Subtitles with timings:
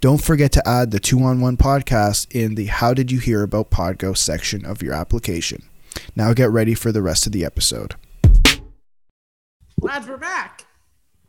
[0.00, 3.42] Don't forget to add the 2 on 1 podcast in the How Did You Hear
[3.42, 5.62] About Podgo section of your application.
[6.16, 7.96] Now get ready for the rest of the episode.
[9.78, 10.64] Lads, we're back.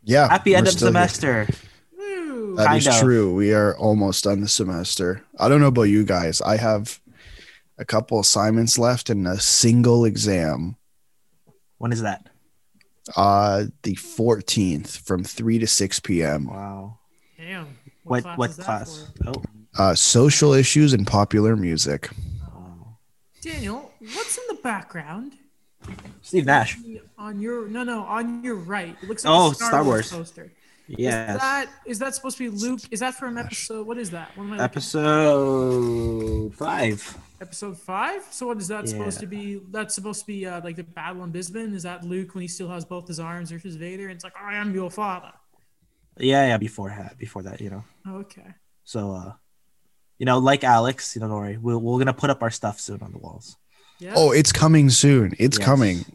[0.04, 0.30] Yeah.
[0.30, 1.08] Happy end of still here.
[1.08, 1.48] semester.
[1.98, 2.56] Woo.
[2.56, 3.00] That is of.
[3.00, 3.34] true.
[3.34, 5.22] We are almost done the semester.
[5.38, 6.42] I don't know about you guys.
[6.42, 7.02] I have
[7.78, 10.78] a couple assignments left and a single exam.
[11.78, 12.30] When is that?
[13.18, 16.48] Uh the 14th from 3 to 6 p.m.
[16.48, 17.00] Wow.
[17.38, 17.78] Damn.
[18.04, 19.12] What class what is that class?
[19.26, 19.34] Oh.
[19.78, 22.10] Uh social issues and popular music.
[22.42, 22.98] wow.
[23.42, 25.34] Daniel, what's in the background?
[26.22, 26.78] Steve Nash.
[27.18, 28.96] On your no no on your right.
[29.02, 30.30] It looks like Oh, a Star, Star Wars, Wars.
[30.30, 30.52] poster.
[30.88, 31.36] Yes.
[31.36, 32.82] Is that is that supposed to be Luke?
[32.92, 33.88] Is that from episode?
[33.88, 34.30] What is that?
[34.36, 37.18] What am I Episode five.
[37.40, 38.22] Episode five.
[38.32, 39.62] So what is that supposed to be?
[39.72, 41.74] That's supposed to be uh, like the battle in Bespin.
[41.74, 44.04] Is that Luke when he still has both his arms versus Vader?
[44.10, 45.32] And it's like I am your father.
[46.24, 46.58] Yeah, yeah.
[46.58, 47.84] Before that, before that, you know.
[48.08, 48.54] Okay.
[48.84, 49.34] So, uh,
[50.18, 51.58] you know, like Alex, you know, don't worry.
[51.58, 53.58] We're, we're gonna put up our stuff soon on the walls.
[54.00, 54.14] Yeah.
[54.16, 55.34] Oh, it's coming soon.
[55.38, 55.66] It's Yes.
[55.66, 56.06] coming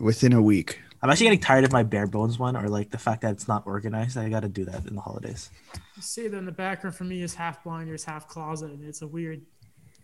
[0.00, 0.80] within a week.
[1.02, 3.46] I'm actually getting tired of my bare bones one, or like the fact that it's
[3.48, 4.16] not organized.
[4.16, 5.50] I got to do that in the holidays.
[5.96, 9.02] You see that in the background for me is half blinders, half closet, and it's
[9.02, 9.42] a weird.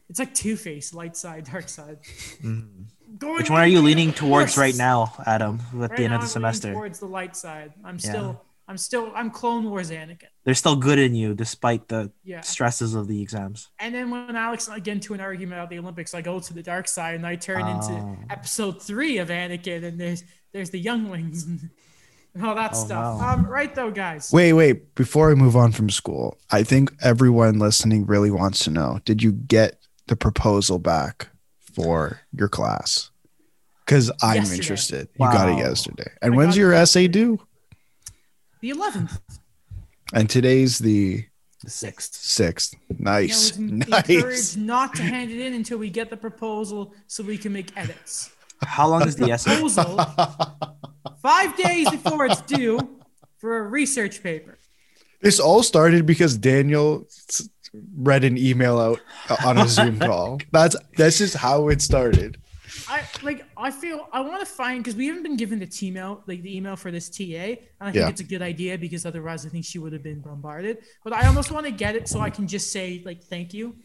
[0.08, 1.98] It's like Two Face, light side, dark side.
[2.42, 3.34] Mm-hmm.
[3.36, 4.58] Which one are you leaning towards course.
[4.58, 5.60] right now, Adam?
[5.72, 7.72] At Right the end now, of the I'm semester, towards the light side.
[7.84, 8.10] I'm Yeah.
[8.10, 10.28] still, I'm still, I'm Clone Wars Anakin.
[10.44, 12.40] They're still good in you despite the Yeah.
[12.42, 13.68] stresses of the exams.
[13.78, 16.38] And then when Alex and I get into an argument about the Olympics, I go
[16.40, 17.68] to the dark side and I turn Oh.
[17.70, 21.70] into episode three of Anakin, and there's there's the younglings and,
[22.34, 23.18] and all that Oh, stuff.
[23.20, 23.34] wow.
[23.34, 24.30] Um, right though, guys.
[24.32, 24.94] Wait, wait.
[24.94, 29.22] Before I move on from school, I think everyone listening really wants to know did
[29.22, 31.28] you get the proposal back
[31.74, 33.10] for your class?
[33.84, 34.56] Because I'm Yesterday.
[34.58, 35.08] interested.
[35.18, 36.10] You got it yesterday.
[36.22, 37.04] And I when's got it your yesterday.
[37.04, 37.38] essay due?
[38.62, 39.18] The eleventh.
[40.14, 41.24] And today's the
[41.64, 42.12] The sixth.
[42.12, 42.76] 6th.
[43.00, 43.58] Nice.
[43.58, 44.08] You know, nice.
[44.08, 47.76] encouraged not to hand it in until we get the proposal so we can make
[47.76, 48.30] edits.
[48.62, 49.50] How long is the essay?
[49.54, 49.98] Proposal
[51.22, 52.78] five days before it's due
[53.38, 54.58] for a research paper.
[55.20, 57.08] This all started because Daniel
[57.96, 59.00] read an email out
[59.44, 60.38] on a Zoom call.
[60.52, 62.38] That's this is how it started.
[62.88, 63.44] I like.
[63.56, 66.56] I feel I want to find because we haven't been given the out, like the
[66.56, 68.08] email for this TA, and I think Yeah.
[68.08, 70.78] it's a good idea because otherwise I think she would have been bombarded.
[71.04, 73.76] But I almost want to get it so I can just say like thank you,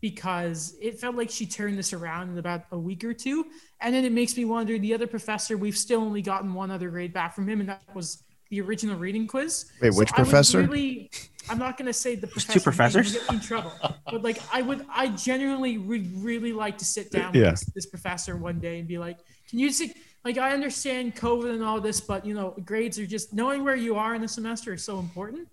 [0.00, 3.46] because it felt like she turned this around in about a week or two,
[3.80, 4.78] and then it makes me wonder.
[4.78, 7.82] The other professor, we've still only gotten one other grade back from him, and that
[7.94, 9.66] was the original reading quiz.
[9.80, 10.60] Wait, which I would professor?
[10.62, 11.10] Really,
[11.48, 12.52] I'm not gonna say the professor.
[12.58, 13.12] two professors?
[13.14, 13.72] Get me in trouble.
[14.04, 17.52] But like, I would, I genuinely would really like to sit down Yeah.
[17.52, 19.18] with this, this professor one day and be like,
[19.48, 19.94] "Can you see?
[20.24, 23.76] Like, I understand COVID and all this, but you know, grades are just knowing where
[23.76, 25.48] you are in the semester is so important.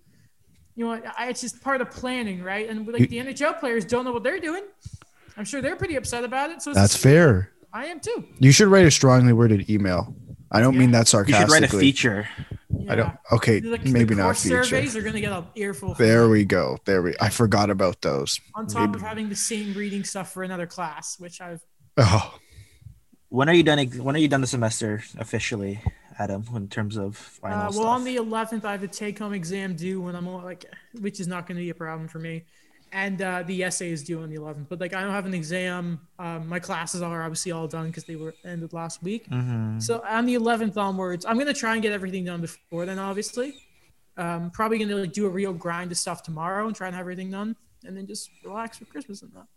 [0.75, 2.68] You know, I, it's just part of planning, right?
[2.69, 4.64] And like the NHL players don't know what they're doing.
[5.38, 6.62] I'm sure they're pretty upset about it.
[6.62, 7.52] So it's That's fair.
[7.72, 8.25] I am too.
[8.40, 10.16] You should write a strongly worded email.
[10.52, 11.40] I don't mean that sarcastically.
[11.44, 12.29] You should write a feature.
[12.79, 12.91] Yeah.
[12.93, 13.13] I don't.
[13.31, 14.63] Okay, The- the maybe not course feature.
[14.63, 15.93] Surveys are gonna get an earful.
[15.95, 16.77] There we go.
[16.85, 17.15] There we.
[17.19, 18.39] I forgot about those.
[18.55, 21.61] on top Maybe- of having the same reading stuff for another class, which I've
[21.97, 22.37] Oh,
[23.29, 23.79] When are you done?
[23.87, 25.81] When are you done the semester officially,
[26.19, 26.45] Adam?
[26.55, 27.83] In terms of final uh, stuff.
[27.83, 30.66] well on the 11th I have a take-home exam due when I'm like,
[31.02, 32.46] which is not going to be a problem for me,
[32.91, 34.67] and uh, the essay is due on the 11th.
[34.69, 35.99] But like I don't have an exam.
[36.19, 39.29] Um, my classes are obviously all done because they were ended last week.
[39.29, 39.81] Mhm.
[39.81, 42.99] So on the 11th onwards, I'm gonna try and get everything done before then.
[42.99, 43.55] Obviously,
[44.17, 47.03] um, probably gonna like do a real grind of stuff tomorrow and try and have
[47.03, 47.55] everything done,
[47.85, 49.47] and then just relax for Christmas and that.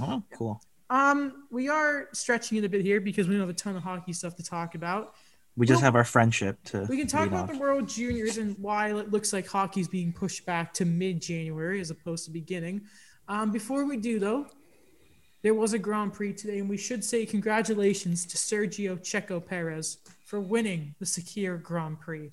[0.00, 0.60] Oh, cool.
[0.90, 3.82] Um, we are stretching it a bit here because we don't have a ton of
[3.82, 5.14] hockey stuff to talk about.
[5.60, 6.86] We just Well, have our friendship to.
[6.88, 7.52] We can talk about off.
[7.52, 11.90] the World Juniors and why it looks like hockey's being pushed back to mid-January as
[11.90, 12.80] opposed to beginning.
[13.28, 14.46] Um, before we do, though,
[15.42, 19.98] there was a Grand Prix today, and we should say congratulations to Sergio Checo Perez
[20.24, 22.30] for winning the Sakhir Grand Prix.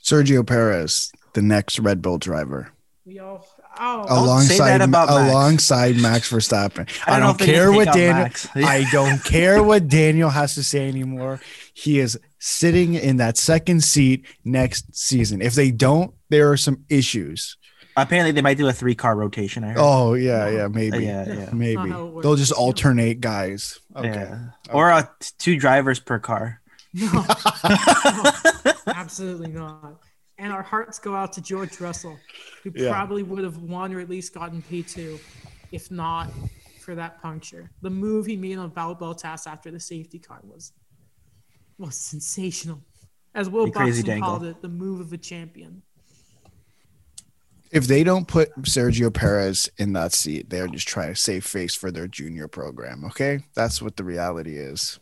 [0.00, 2.70] Sergio Perez, the next Red Bull driver,
[3.04, 3.44] We all,
[3.78, 4.14] oh, Don't say
[4.56, 5.30] alongside that about Max.
[5.32, 6.88] alongside Max Verstappen.
[7.06, 8.28] I I don't know don't, care what Daniel.
[8.54, 11.40] I don't care what Daniel has to say anymore.
[11.80, 15.40] He is sitting in that second seat next season.
[15.40, 17.56] If they don't, there are some issues.
[17.96, 19.64] Apparently, they might do a three car rotation.
[19.64, 19.76] I heard.
[19.78, 20.50] Oh yeah, No.
[20.50, 21.50] yeah, Uh, maybe, yeah, yeah.
[21.54, 23.78] Maybe they'll just alternate guys.
[23.96, 24.50] Okay, Yeah.
[24.72, 25.04] Or uh,
[25.38, 26.60] two drivers per car.
[26.92, 27.06] No,
[27.64, 30.00] No, absolutely not.
[30.38, 32.18] And our hearts go out to George Russell,
[32.62, 32.90] who Yeah.
[32.90, 35.18] probably would have won or at least gotten P2
[35.72, 36.30] if not
[36.80, 37.70] for that puncture.
[37.82, 40.72] The move he made on Val Bottas after the safety car was
[41.80, 42.82] was sensational.
[43.34, 44.28] As Will The crazy dangle.
[44.28, 45.82] called it, the move of a champion.
[47.70, 51.74] If they don't put Sergio Perez in that seat, they're just trying to save face
[51.76, 53.04] for their junior program.
[53.04, 54.98] Okay, that's what the reality is.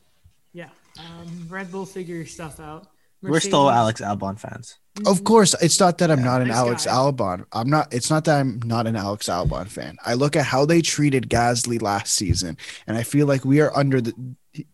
[0.53, 0.69] Yeah.
[0.99, 2.89] Um, Red Bull figure your stuff out.
[3.23, 4.79] We're still Alex Albon fans.
[5.07, 6.93] Of course, it's not that I'm not an Nice Alex guy.
[6.93, 7.47] Albon.
[7.53, 7.93] I'm not.
[7.93, 9.97] It's not that I'm not an Alex Albon fan.
[10.05, 13.75] I look at how they treated Gasly last season, and I feel like we are
[13.77, 14.13] under the.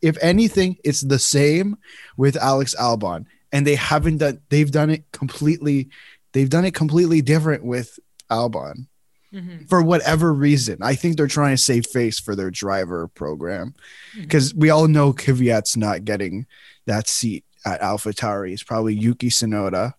[0.02, 1.76] If anything, it's the same
[2.16, 4.40] with Alex Albon, and they haven't done.
[4.48, 5.88] They've done it completely.
[6.32, 7.98] They've done it completely different with
[8.30, 8.86] Albon
[9.32, 9.68] Mhm.
[9.68, 10.78] for whatever reason.
[10.82, 13.74] I think they're trying to save face for their driver program
[14.20, 16.46] because we all know Kvyat's not getting
[16.86, 18.52] that seat at AlphaTauri.
[18.52, 19.94] It's probably Yuki Tsunoda.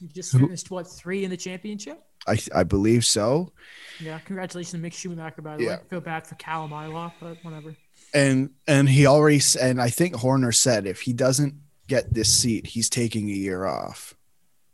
[0.00, 2.02] You just finished what three in the championship?
[2.26, 3.52] I I believe so.
[4.00, 5.40] Yeah, congratulations to Mick Schumacher.
[5.42, 5.68] By the Yeah.
[5.70, 7.74] way, I feel bad for Callum Ilott, but whatever.
[8.16, 11.54] And and he already and I think Horner said if he doesn't
[11.86, 14.14] get this seat, he's taking a year off,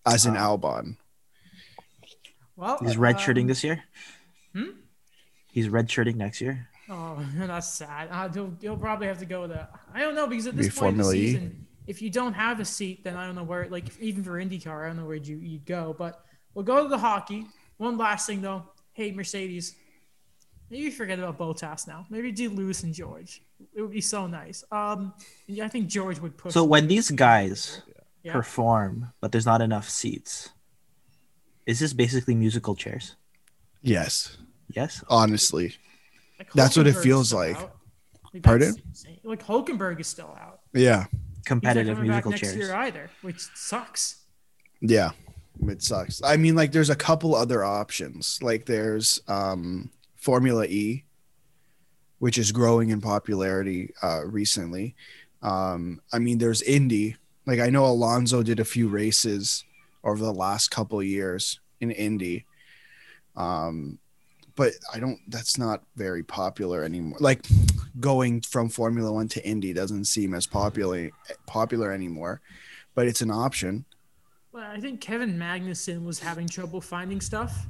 [0.07, 0.57] as in Wow.
[0.57, 0.97] Albon.
[2.57, 3.83] Well, He's redshirting um, this year.
[4.55, 4.71] hmm?
[5.51, 6.69] He's redshirting next year.
[6.89, 8.09] Oh, that's sad.
[8.11, 9.73] Uh, he'll, he'll probably have to go with that.
[9.93, 11.33] I don't know because at Be this point in the Formula E.
[11.33, 13.69] season, if you don't have a seat, then I don't know where.
[13.69, 15.95] Like even for IndyCar, I don't know where you you'd go.
[15.99, 16.25] But
[16.55, 17.47] we'll go to the hockey.
[17.79, 18.65] One last thing though.
[18.93, 19.75] Hey Mercedes,
[20.73, 22.07] maybe forget about Bottas now.
[22.09, 23.43] Maybe do Lewis and George.
[23.75, 24.65] It would be so nice.
[24.73, 25.13] Um,
[25.63, 26.55] I think George would push.
[26.55, 27.83] So when these guys
[28.23, 28.33] yeah.
[28.33, 30.49] perform, but there's not enough seats,
[31.67, 33.17] is this basically musical chairs?
[33.83, 34.39] Yes,
[34.75, 35.05] Yes.
[35.09, 35.77] honestly.
[36.39, 37.59] Like, That's what it feels like.
[38.33, 38.75] Like, Pardon?
[39.23, 40.61] Like Hulkenberg is still out.
[40.73, 42.57] Yeah, He's not Competitive back musical next chairs.
[42.57, 44.25] year either, which sucks.
[44.81, 45.11] yeah.
[45.69, 46.23] It sucks.
[46.23, 48.39] I mean, like, there's a couple other options.
[48.43, 49.91] Like, there's um,
[50.23, 51.05] Formula E,
[52.21, 54.95] which is growing in popularity uh, recently.
[55.43, 57.17] Um, I mean, there's Indy.
[57.45, 59.65] Like, I know Alonso did a few races
[60.05, 62.47] over the last couple years in Indy.
[63.35, 63.99] Um,
[64.55, 67.19] but I don't, that's not very popular anymore.
[67.19, 67.45] Like,
[67.99, 71.11] going from Formula One to Indy doesn't seem as popular
[71.47, 72.41] popular anymore,
[72.95, 73.85] but it's an option.
[74.53, 77.67] Well, I think Kevin Magnussen was having trouble finding stuff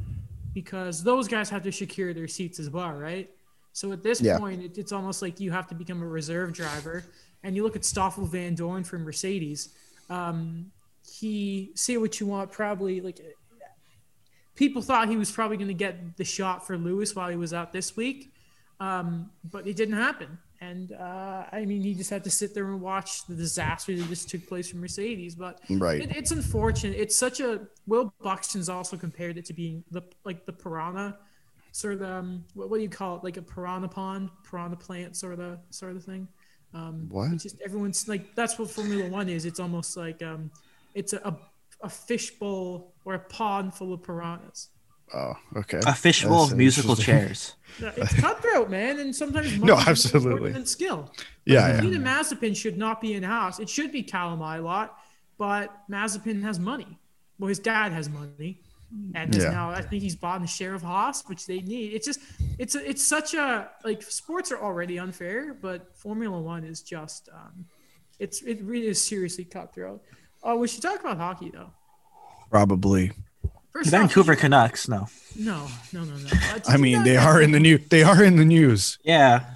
[0.54, 3.30] because those guys have to secure their seats as well, right?
[3.72, 4.38] So at this Yeah.
[4.38, 7.04] point, it, it's almost like you have to become a reserve driver.
[7.42, 9.70] And you look at Stoffel Vandoorne from Mercedes.
[10.10, 10.70] Um,
[11.10, 13.20] he say what you want, probably like
[14.54, 17.52] people thought he was probably going to get the shot for Lewis while he was
[17.52, 18.32] out this week,
[18.80, 20.38] um, but it didn't happen.
[20.62, 24.08] And uh, I mean, he just had to sit there and watch the disaster that
[24.08, 25.34] just took place from Mercedes.
[25.34, 26.00] But Right.
[26.02, 26.96] it, it's unfortunate.
[26.96, 31.18] It's such a Will Buxton's also compared it to being the like the piranha
[31.72, 35.16] sort of um what, what do you call it like a piranha pond piranha plant
[35.16, 36.28] sort of sort of thing.
[36.74, 37.32] Um, What?
[37.32, 39.44] It's just everyone's like that's what Formula One is.
[39.44, 40.50] It's almost like um
[40.94, 41.36] it's a a,
[41.82, 44.68] a fishbowl or a pond full of piranhas.
[45.14, 45.80] Oh, okay.
[45.86, 47.54] A fishbowl That's of musical chairs.
[47.78, 50.52] It's cutthroat, man, and sometimes No, money is more important absolutely.
[50.52, 51.12] than skill.
[51.44, 51.80] Yeah, yeah.
[51.80, 53.58] Nikita Mazepin should not be in house.
[53.58, 54.90] It should be Callum Ilott,
[55.38, 56.98] but Mazepin has money.
[57.38, 58.60] Well, his dad has money,
[59.14, 59.50] and Yeah.
[59.50, 61.92] now I think he's bought a share of Haas, which they need.
[61.94, 62.20] It's just,
[62.58, 67.28] it's a, it's such a like sports are already unfair, but Formula One is just,
[67.34, 67.64] um,
[68.18, 70.02] it's it really is seriously cutthroat.
[70.42, 71.70] Oh, we should talk about hockey though.
[72.50, 73.12] Probably.
[73.72, 75.06] First Vancouver did Canucks, no.
[75.34, 76.28] you- no, no, no, no.
[76.30, 77.78] Uh, I mean, guys they know- are in the new.
[77.78, 78.98] They are in the news.
[79.02, 79.54] Yeah.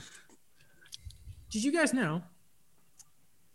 [1.51, 2.23] Did you guys know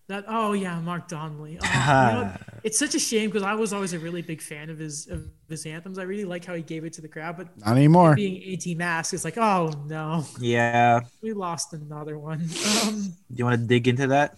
[0.08, 0.26] that?
[0.28, 1.58] Oh yeah, Mark Donnelly.
[1.62, 1.72] Oh, you
[2.24, 5.08] know it's such a shame because I was always a really big fan of his
[5.08, 5.98] of his anthems.
[5.98, 8.16] I really like how he gave it to the crowd, but Not anymore.
[8.16, 11.02] being AT Mask is like, oh no, Yeah.
[11.22, 12.42] we lost another one.
[12.84, 13.02] Um,
[13.32, 14.38] Do you want to dig into that?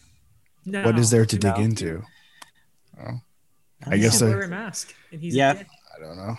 [0.66, 1.54] no, What is there to No.
[1.56, 2.04] dig into?
[3.00, 3.20] Oh.
[3.86, 5.54] I He guess should I- wear a mask, and he's Yeah.
[5.54, 5.68] dick.
[6.04, 6.36] I don't know.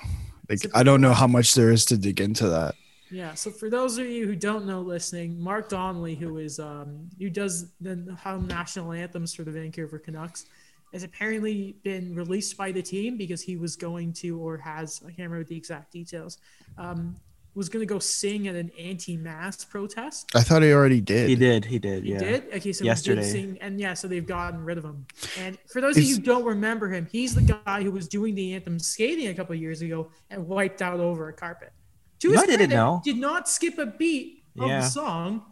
[0.48, 2.74] Like, I don't know how much there is to dig into that.
[3.10, 3.34] Yeah.
[3.34, 7.30] So for those of you who don't know, listening, Mark Donnelly, who is um, who
[7.30, 10.46] does the how national anthems for the Vancouver Canucks,
[10.92, 15.08] has apparently been released by the team because he was going to or has I
[15.08, 16.38] can't remember the exact details.
[16.76, 17.16] Um,
[17.54, 20.28] was gonna go sing at an anti-mask protest.
[20.34, 21.28] I thought he already did.
[21.28, 21.64] He did.
[21.64, 22.04] He did.
[22.04, 22.18] He Yeah.
[22.18, 22.44] did?
[22.54, 23.24] Okay, so Yesterday.
[23.24, 25.06] he did sing, and yeah, so they've gotten rid of him.
[25.38, 28.34] And for those of you who don't remember him, he's the guy who was doing
[28.34, 31.72] the anthem skating a couple of years ago and wiped out over a carpet.
[32.20, 33.02] To You his I didn't know.
[33.04, 34.80] Did not skip a beat of Yeah.
[34.80, 35.42] the song,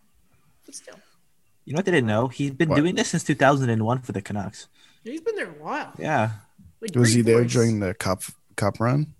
[0.66, 0.94] but still,
[1.64, 2.26] You know what I didn't know?
[2.28, 2.76] He's been What?
[2.76, 4.66] doing this since 2001 for the Canucks.
[5.04, 5.92] he's been there a while.
[5.98, 6.32] Yeah.
[6.80, 8.22] Like, Was great he there during the cup
[8.56, 9.14] cup run?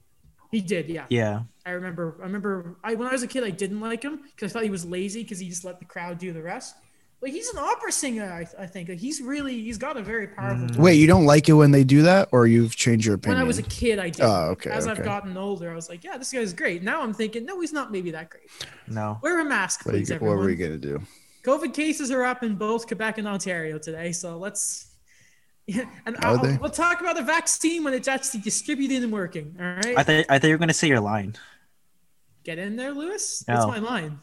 [0.52, 1.06] He did, yeah.
[1.08, 1.42] Yeah.
[1.64, 2.16] I remember.
[2.20, 2.76] I remember.
[2.84, 4.84] I when I was a kid, I didn't like him because I thought he was
[4.84, 6.76] lazy because he just let the crowd do the rest.
[7.22, 8.88] Like he's an opera singer, I, I think.
[8.88, 10.66] Like, he's really he's got a very powerful.
[10.66, 10.76] voice.
[10.76, 13.38] Wait, you don't like it when they do that, or you've changed your opinion?
[13.38, 13.44] When?
[13.44, 14.22] I was a kid, I did.
[14.22, 16.82] Oh, okay, As I've gotten older, I was like, yeah, this guy's great.
[16.82, 18.50] Now I'm thinking, no, he's not maybe that great.
[18.88, 19.20] No.
[19.22, 20.38] Wear a mask, what, are you, please, what everyone.
[20.38, 21.00] were we gonna do?
[21.44, 24.88] COVID cases are up in both Quebec and Ontario today, so let's.
[25.66, 26.56] Yeah, and Are I'll, they?
[26.56, 29.56] we'll talk about the vaccine when it's actually distributed and working.
[29.60, 31.36] All right, I thought I thought you were gonna say your line.
[32.44, 33.44] get in there, Lewis.
[33.46, 34.18] That's my line.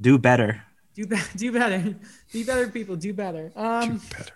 [0.00, 0.62] Do better.
[0.94, 1.28] Do better.
[1.36, 1.94] Do better.
[2.32, 2.96] Do better, people.
[2.96, 3.52] Do better.
[3.56, 4.32] Um, Better.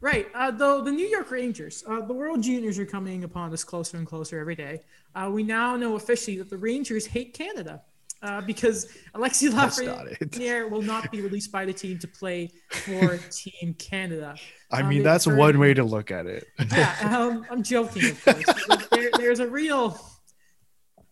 [0.00, 0.28] right.
[0.34, 3.96] Uh, though the New York Rangers, uh, the World Juniors are coming upon us closer
[3.96, 4.80] and closer every day.
[5.16, 7.82] Uh, we now know officially that the Rangers hate Canada
[8.22, 9.48] uh, because Alexi.
[9.50, 14.34] Lafreniere will not be released by the team to play for Team Canada.
[14.70, 16.46] I Um, mean, they've that's turned- one way to look at it.
[16.72, 18.44] yeah, um, I'm joking, of course.
[18.90, 19.98] There, there's a real.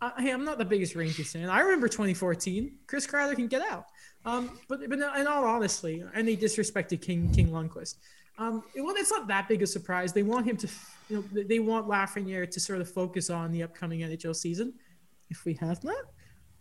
[0.00, 1.48] Uh, hey, I'm not the biggest Rangers fan.
[1.48, 2.78] I remember 2014.
[2.86, 3.84] Chris Kreider can get out.
[4.25, 7.94] Um, but but in all honesty, and they disrespected King King Lundqvist.
[8.38, 10.12] Um, it- well, it's not that big a surprise.
[10.12, 10.68] They want him to,
[11.08, 14.75] you know, they want Lafreniere to sort of focus on the upcoming NHL season,
[15.30, 16.02] if we have that.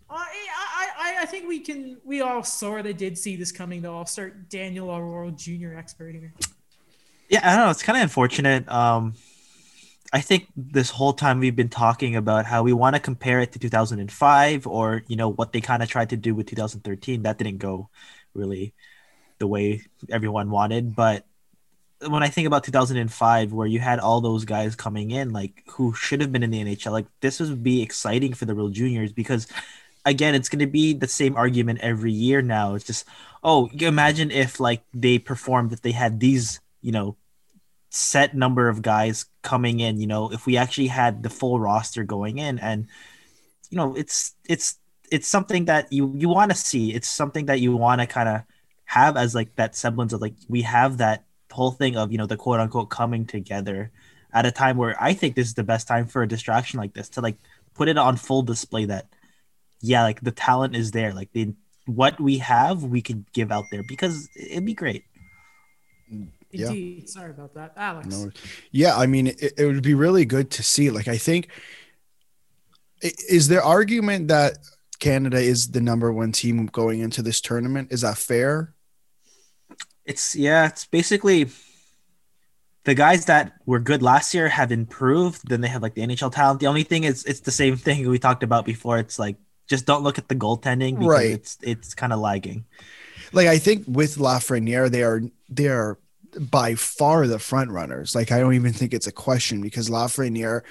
[0.09, 1.97] I, I, I, think we can.
[2.03, 3.97] We all sort of did see this coming, though.
[3.97, 6.33] I'll start Daniel, World Junior expert here.
[7.29, 7.71] Yeah, I don't know.
[7.71, 8.69] It's kind of unfortunate.
[8.69, 9.15] Um,
[10.13, 13.51] I think this whole time we've been talking about how we want to compare it
[13.53, 17.23] to 2005 or, you know, what they kind of tried to do with 2013.
[17.23, 17.89] That didn't go
[18.33, 18.73] really
[19.39, 20.95] the way everyone wanted.
[20.95, 21.25] But
[22.07, 25.93] when I think about 2005, where you had all those guys coming in, like who
[25.93, 29.11] should have been in the NHL, like this would be exciting for the real juniors
[29.11, 29.47] because,
[30.05, 32.75] again, it's going to be the same argument every year now.
[32.75, 33.05] It's just,
[33.43, 37.17] oh, imagine if like they performed, if they had these, you know,
[37.89, 42.03] set number of guys coming in, you know, if we actually had the full roster
[42.03, 42.87] going in and,
[43.69, 44.77] you know, it's, it's,
[45.11, 46.93] it's something that you, you want to see.
[46.93, 48.41] It's something that you want to kind of
[48.85, 52.27] have as like that semblance of like, we have that whole thing of, you know,
[52.27, 53.91] the quote unquote coming together
[54.33, 56.93] at a time where I think this is the best time for a distraction like
[56.93, 57.37] this to like
[57.73, 59.07] put it on full display that,
[59.85, 61.13] yeah, like the talent is there.
[61.13, 61.53] Like the,
[61.85, 65.03] what we have, we could give out there because it'd be great.
[66.09, 66.67] Yeah.
[66.67, 67.09] Indeed.
[67.09, 68.07] Sorry about that, Alex.
[68.07, 68.31] No.
[68.71, 70.89] Yeah, I mean, it, it would be really good to see.
[70.89, 71.49] Like, I think
[73.01, 74.57] is there argument that
[74.99, 77.91] Canada is the number one team going into this tournament?
[77.91, 78.73] Is that fair?
[80.05, 81.49] It's yeah, it's basically
[82.83, 85.47] the guys that were good last year have improved.
[85.47, 86.59] Then they have like the NHL talent.
[86.59, 88.97] The only thing is, it's the same thing we talked about before.
[88.97, 89.37] It's like
[89.67, 91.31] just don't look at the goaltending because Right.
[91.31, 92.65] it's it's kind of lagging.
[93.33, 95.97] Like, I think with Lafreniere, they are they are
[96.39, 98.13] by far the front runners.
[98.13, 100.61] Like, I don't even think it's a question because Lafreniere.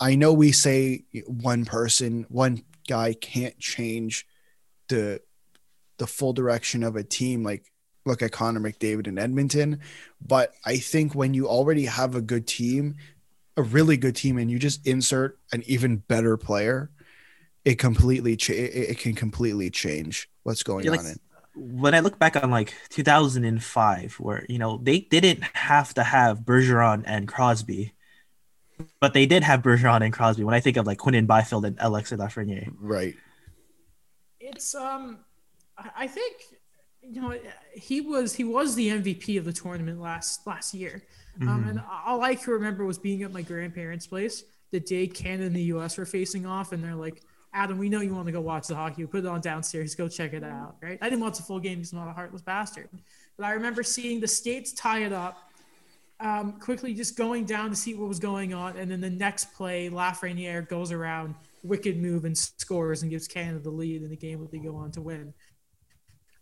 [0.00, 4.26] I know we say one person, one guy can't change
[4.88, 5.20] the
[5.98, 7.42] the full direction of a team.
[7.42, 7.64] Like,
[8.04, 9.80] look at Connor McDavid in Edmonton.
[10.20, 12.96] But I think when you already have a good team,
[13.56, 16.90] a really good team, and you just insert an even better player,
[17.64, 21.06] it completely cha- it, it can completely change what's going Yeah, like, on.
[21.06, 21.18] In.
[21.54, 26.40] When I look back on like 2005, where you know they didn't have to have
[26.40, 27.92] Bergeron and Crosby,
[29.00, 30.44] but they did have Bergeron and Crosby.
[30.44, 33.14] When I think of like Quinn and Byfield and Alexis Lafreniere, Right.
[34.40, 35.18] It's um,
[35.76, 36.36] I I think
[37.02, 37.38] you know
[37.74, 41.02] he was he was the MVP of the tournament last last year,
[41.42, 45.46] um, and all I can remember was being at my grandparents' place the day Canada
[45.46, 45.98] and the U.S.
[45.98, 48.74] were facing off, and they're like, "Adam, we know you want to go watch the
[48.74, 49.02] hockey.
[49.02, 49.94] We put it on downstairs.
[49.94, 50.98] Go check it out." Right?
[51.00, 52.88] I didn't watch the full game because I'm not a heartless bastard,
[53.36, 55.48] but I remember seeing the states tie it up.
[56.20, 59.52] Um, quickly just going down to see what was going on, and then the next
[59.54, 64.16] play, Lafreniere goes around, wicked move, and scores and gives Canada the lead in the
[64.16, 65.34] game that they go on to win.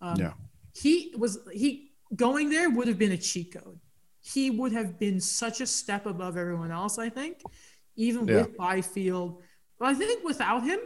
[0.02, 0.32] Um, Yeah.
[0.74, 3.80] he was he going there would have been a cheat code.
[4.20, 6.98] He would have been such a step above everyone else.
[6.98, 7.42] I think,
[7.96, 8.42] even Yeah.
[8.42, 9.42] with Byfield,
[9.78, 10.80] but I think without him,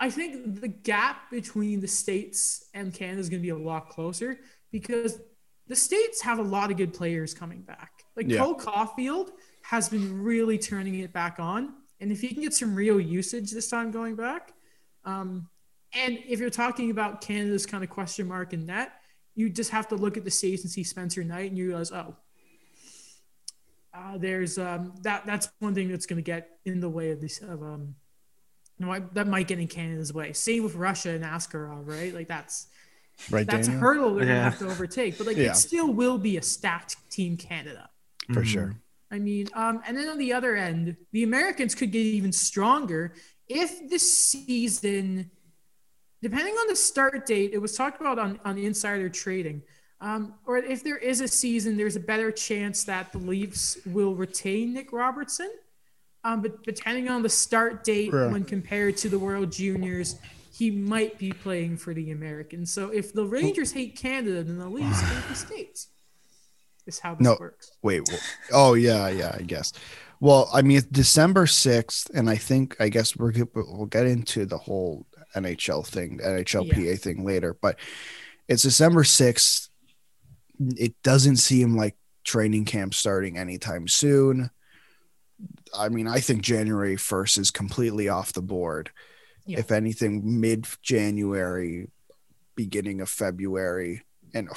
[0.00, 3.90] I think the gap between the states and Canada is going to be a lot
[3.90, 4.38] closer
[4.72, 5.20] because
[5.66, 8.04] the states have a lot of good players coming back.
[8.16, 8.38] Like Yeah.
[8.38, 9.28] Cole Caufield
[9.62, 13.50] has been really turning it back on, and if he can get some real usage
[13.52, 14.54] this time going back,
[15.04, 15.48] Um,
[15.92, 19.00] and if you're talking about Canada's kind of question mark in that,
[19.34, 21.90] you just have to look at the States and see Spencer Knight, and you realize,
[21.92, 22.16] oh,
[23.94, 25.26] uh, there's um, that.
[25.26, 27.40] That's one thing that's going to get in the way of this.
[27.40, 27.94] Of um,
[28.80, 30.32] you know, that might get in Canada's way.
[30.32, 32.14] Same with Russia and Askarov, right?
[32.14, 32.68] Like that's
[33.30, 33.76] Right, that's Daniel?
[33.76, 34.30] a hurdle they're Yeah.
[34.36, 35.18] gonna have to overtake.
[35.18, 35.50] But like Yeah.
[35.50, 37.90] it still will be a stacked team Canada.
[38.32, 38.46] For Mhm.
[38.46, 38.74] sure.
[39.10, 43.12] I mean, um, and then on the other end, the Americans could get even stronger
[43.48, 45.30] if this season,
[46.22, 49.62] depending on the start date, it was talked about on, on insider trading,
[50.00, 54.14] um, or if there is a season, there's a better chance that the Leafs will
[54.14, 55.50] retain Nick Robertson.
[56.24, 58.30] Um, but depending on the start date Yeah.
[58.30, 60.16] when compared to the World Juniors,
[60.52, 62.72] he might be playing for the Americans.
[62.72, 65.88] So if the Rangers hate Canada, then the Leafs hate the States.
[66.86, 67.36] Is how this No.
[67.40, 67.72] works.
[67.82, 68.02] Wait.
[68.08, 68.14] wh-
[68.52, 69.34] Oh yeah, yeah.
[69.38, 69.72] I guess.
[70.18, 74.44] Well, I mean, it's December sixth, and I think I guess we're we'll get into
[74.44, 77.56] the whole NHL thing, NHLPA thing later.
[77.60, 77.78] But
[78.48, 79.68] it's December sixth.
[80.58, 84.50] It doesn't seem like training camp starting anytime soon.
[85.76, 88.90] I mean, I think January first is completely off the board.
[89.46, 89.58] Yeah.
[89.58, 91.88] If anything, mid January,
[92.54, 94.02] beginning of February,
[94.34, 94.48] and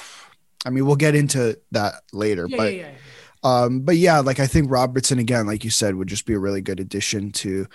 [0.64, 2.46] I mean, we'll get into that later.
[2.48, 2.94] Yeah, but yeah, yeah.
[3.42, 6.38] um, but yeah, like I think Robertson again, like you said, would just be a
[6.38, 7.66] really good addition to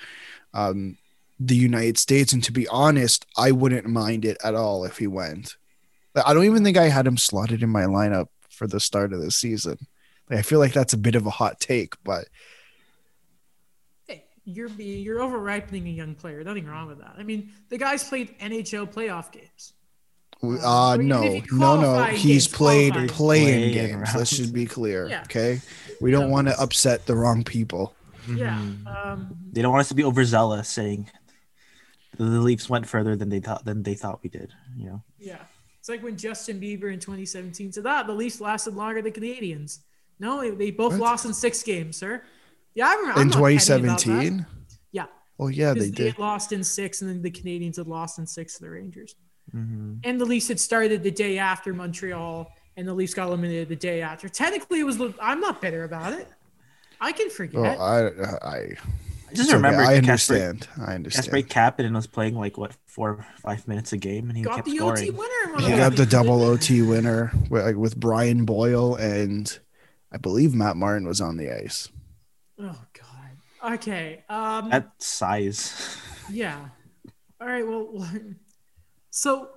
[0.54, 0.98] um,
[1.40, 2.34] the United States.
[2.34, 5.56] And to be honest, I wouldn't mind it at all if he went.
[6.16, 9.22] I don't even think I had him slotted in my lineup for the start of
[9.22, 9.78] the season.
[10.30, 12.28] Like, I feel like that's a bit of a hot take, but
[14.56, 16.44] you're being you're over ripening a young player.
[16.44, 17.16] Nothing wrong with that.
[17.18, 19.74] I mean, the guy's played NHL playoff games.
[20.44, 22.04] uh, I mean, no, no, no.
[22.06, 24.10] He's games, played playing Playing games.
[24.16, 25.22] Let's just be clear, Yeah.
[25.24, 25.62] okay?
[26.02, 26.36] We don't Yeah.
[26.36, 27.94] want to upset the wrong people.
[28.28, 28.58] Yeah.
[28.58, 28.88] Mhm.
[29.06, 31.10] Um, They don't want us to be overzealous, saying
[32.18, 34.54] the Leafs went further than they thought than they thought we did.
[34.78, 35.04] You know.
[35.20, 35.40] yeah.
[35.80, 39.80] It's like when Justin Bieber in 2017 said, that the Leafs lasted longer than Canadiens."
[40.20, 41.02] No, they- they both What?
[41.02, 42.22] lost in six games, sir.
[42.80, 43.22] Yeah, I remember.
[43.22, 44.04] In not petty about that.
[44.06, 44.46] 2017?
[44.94, 45.06] Yeah.
[45.38, 46.14] Well, yeah, they Because they did.
[46.14, 49.16] had lost in six, and then the Canadiens had lost in six to the Rangers.
[49.56, 50.00] Mhm.
[50.04, 53.76] And the Leafs had started the day after Montreal, and the Leafs got eliminated the
[53.76, 54.30] day after.
[54.30, 54.98] Technically, it was.
[55.22, 56.28] I'm not bitter about it.
[57.02, 57.60] I can forget.
[57.60, 58.58] Well, I, I, I
[59.32, 59.56] it's just okay.
[59.58, 60.68] remember I Kasper, understand.
[60.80, 61.26] I understand.
[61.50, 64.56] Kasper Kapanen was playing like what four or five minutes a game, and he got
[64.58, 65.04] kept the scoring.
[65.04, 65.60] OT winner.
[65.68, 69.60] He of got the double OT winner with, like, with Brian Boyle, and
[70.12, 71.90] I believe Matt Martin was on the ice.
[72.60, 72.66] He?
[72.66, 73.74] Oh God.
[73.74, 74.24] Okay.
[74.30, 74.70] Um.
[74.70, 75.98] That size.
[76.32, 76.60] yeah.
[77.42, 77.66] All right.
[77.68, 78.08] Well.
[79.12, 79.50] So,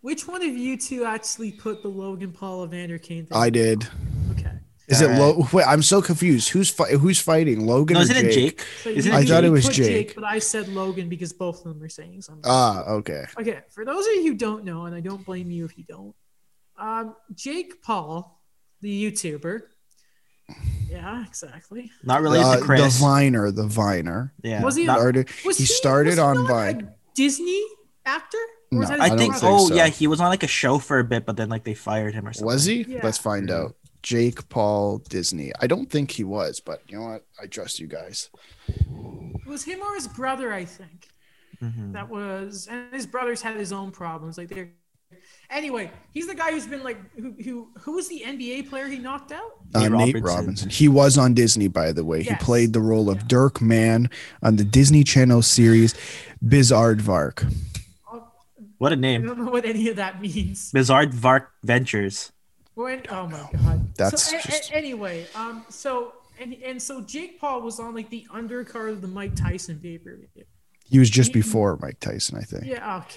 [0.00, 3.38] which one of you two actually put the Logan Paul Evander Kane thing?
[3.38, 3.86] I did.
[4.32, 4.50] Okay.
[4.88, 5.18] Is All it right.
[5.20, 6.48] Lo- Wait, I'm so confused.
[6.50, 8.26] Who's fi- who's fighting Logan No, or isn't Jake?
[8.26, 8.60] it Jake?
[8.82, 10.14] So Isn't you- it I thought it was put Jake.
[10.16, 12.42] but I said Logan because both of them are saying something.
[12.44, 13.24] Ah, okay.
[13.40, 15.84] Okay, for those of you who don't know, and I don't blame you if you
[15.84, 16.14] don't,
[16.76, 18.42] um, Jake Paul,
[18.80, 19.60] the YouTuber.
[20.94, 21.90] Yeah, exactly.
[22.02, 22.98] Not related Uh, to Chris.
[22.98, 24.32] the Viner, the Viner.
[24.42, 24.62] yeah.
[24.62, 26.80] Was he- Not- Started, Was he started was on not Vine.
[26.82, 27.62] a Disney
[28.06, 28.38] actor?
[28.70, 29.34] No, that I think.
[29.34, 29.74] think oh so.
[29.74, 32.14] yeah, he was on like a show for a bit, but then like they fired
[32.14, 32.46] him or something.
[32.46, 32.82] Was he?
[32.82, 33.00] Yeah.
[33.04, 33.76] Let's find out.
[34.02, 35.52] Jake Paul Disney.
[35.60, 37.24] I don't think he was, but you know what?
[37.40, 38.28] I trust you guys.
[38.68, 41.08] It was him or his brother, I think.
[41.62, 41.92] Mhm.
[41.94, 44.36] That was, and his brothers had his own problems.
[44.36, 44.72] Like they're.
[45.50, 48.98] Anyway, he's the guy who's been like, who, who, who was the NBA player he
[48.98, 49.52] knocked out?
[49.74, 50.22] Uh, Nate Nate Robinson.
[50.22, 50.70] Robinson.
[50.70, 52.22] He was on Disney, by the way.
[52.22, 54.10] He played the role of Dirk Mann
[54.42, 55.94] on the Disney Channel series
[56.44, 57.52] Bizaardvark.
[58.78, 59.22] What a name.
[59.22, 60.70] I don't know what any of that means.
[60.72, 62.32] Bizarre Vark Ventures.
[62.74, 63.94] When, oh my god.
[63.96, 65.26] That's so, a- a- anyway.
[65.34, 65.64] Um.
[65.68, 69.78] So and and so Jake Paul was on like the undercard of the Mike Tyson
[69.80, 70.44] pay per view.
[70.90, 72.66] He was just before Mike Tyson, I think.
[72.66, 72.98] Yeah.
[72.98, 73.16] Okay.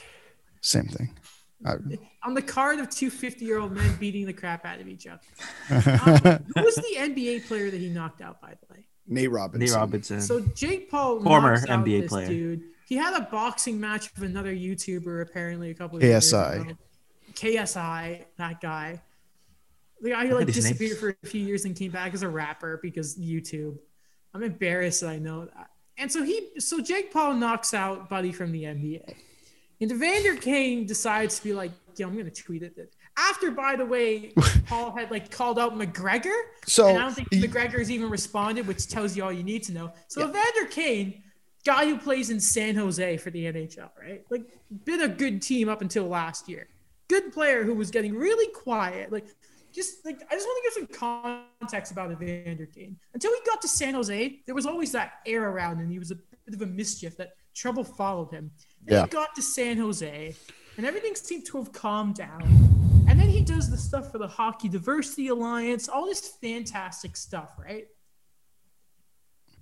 [0.62, 1.18] Same thing.
[1.66, 5.08] On the card of two 50 year old men beating the crap out of each
[5.08, 5.20] other.
[5.70, 8.86] Um, who was the NBA player that he knocked out, by the way?
[9.08, 9.66] Nate Robinson.
[9.66, 10.22] Nate Robinson.
[10.22, 12.28] So Jake Paul, Former out NBA this player.
[12.28, 12.64] dude.
[12.88, 16.62] He had a boxing match with another YouTuber apparently a couple of years KSI.
[16.62, 16.78] ago.
[17.34, 19.02] KSI, KSI, that guy.
[20.02, 20.74] The guy who like at his name.
[20.74, 23.78] disappeared for a few years and came back as a rapper because YouTube.
[24.34, 25.70] I'm embarrassed that I know that.
[25.98, 29.16] And so he, so Jake Paul knocks out Buddy from the NBA.
[29.80, 32.94] And Evander Kane decides to be like, yo, I'm gonna tweet it.
[33.18, 34.34] After, by the way,
[34.68, 36.36] Paul had like called out McGregor.
[36.66, 39.64] So And I don't think he- McGregor's even responded, which tells you all you need
[39.64, 39.92] to know.
[40.08, 41.24] So Evander Kane,
[41.66, 44.24] guy who plays in San Jose for the NHL, right?
[44.30, 44.44] Like,
[44.86, 46.68] been a good team up until last year.
[47.08, 49.12] Good player who was getting really quiet.
[49.12, 49.28] Like,
[49.74, 52.98] just like I just want to give some context about Evander Kane.
[53.14, 55.90] Until he got to San Jose, there was always that air around him.
[55.90, 58.52] He was a bit of a mischief that trouble followed him.
[58.86, 59.04] Then Yeah.
[59.04, 60.36] he got to San Jose,
[60.78, 62.42] and everything seemed to have calmed down.
[63.10, 67.52] And then he does the stuff for the Hockey Diversity Alliance, all this fantastic stuff,
[67.58, 67.88] right?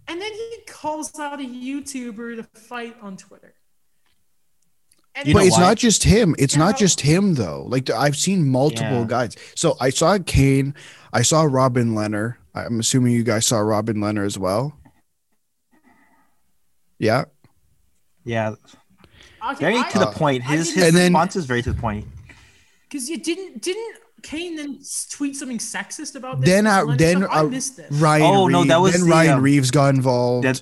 [0.07, 3.55] And then he calls out a YouTuber to fight on Twitter.
[5.15, 5.61] And but it's why?
[5.61, 6.35] not just him.
[6.37, 7.63] It's not just him though.
[7.67, 9.05] Like I've seen multiple Yeah.
[9.07, 9.35] guys.
[9.55, 10.75] So I saw Kane.
[11.13, 12.35] I saw Robin Lehner.
[12.53, 14.77] I'm assuming you guys saw Robin Lehner as well.
[16.99, 17.25] Yeah.
[18.25, 18.55] Yeah,
[19.51, 20.43] Okay, very I- to the Uh, point.
[20.43, 22.05] His his And then- response is very to the point.
[22.89, 24.79] Because you didn't didn't Kane then
[25.11, 26.49] tweet something sexist about this?
[26.49, 27.29] Then this uh, then stuff?
[27.31, 27.91] I uh, missed this.
[27.91, 28.23] Ryan.
[28.23, 30.45] Oh, no, Reaves- that was then the, Ryan um, Reaves got involved.
[30.47, 30.59] That,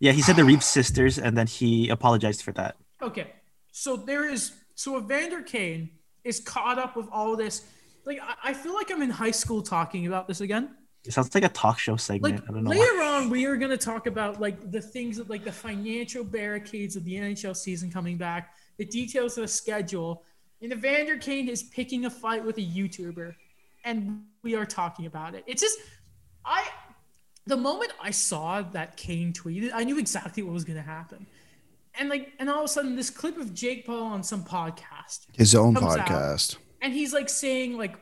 [0.00, 2.76] yeah, he said the Reeves sisters, and then he apologized for that.
[3.00, 3.28] Okay,
[3.70, 5.90] so there is so Evander Kane
[6.24, 7.62] is caught up with all this.
[8.04, 10.70] Like I, I feel like I'm in high school talking about this again.
[11.04, 12.40] It sounds like a talk show segment.
[12.40, 12.70] Like I don't know.
[12.70, 12.76] why.
[12.76, 16.22] later on, we are going to talk about like the things that like the financial
[16.22, 20.22] barricades of the NHL season coming back, the details of the schedule,
[20.60, 23.34] and Evander Kane is picking a fight with a YouTuber,
[23.84, 25.42] and we are talking about it.
[25.48, 25.78] It's just
[26.44, 26.68] I,
[27.46, 31.26] the moment I saw that Kane tweeted, I knew exactly what was going to happen,
[31.98, 35.26] and like, and all of a sudden, this clip of Jake Paul on some podcast,
[35.34, 36.06] His own comes out.
[36.06, 36.58] podcast.
[36.80, 37.96] and he's like saying like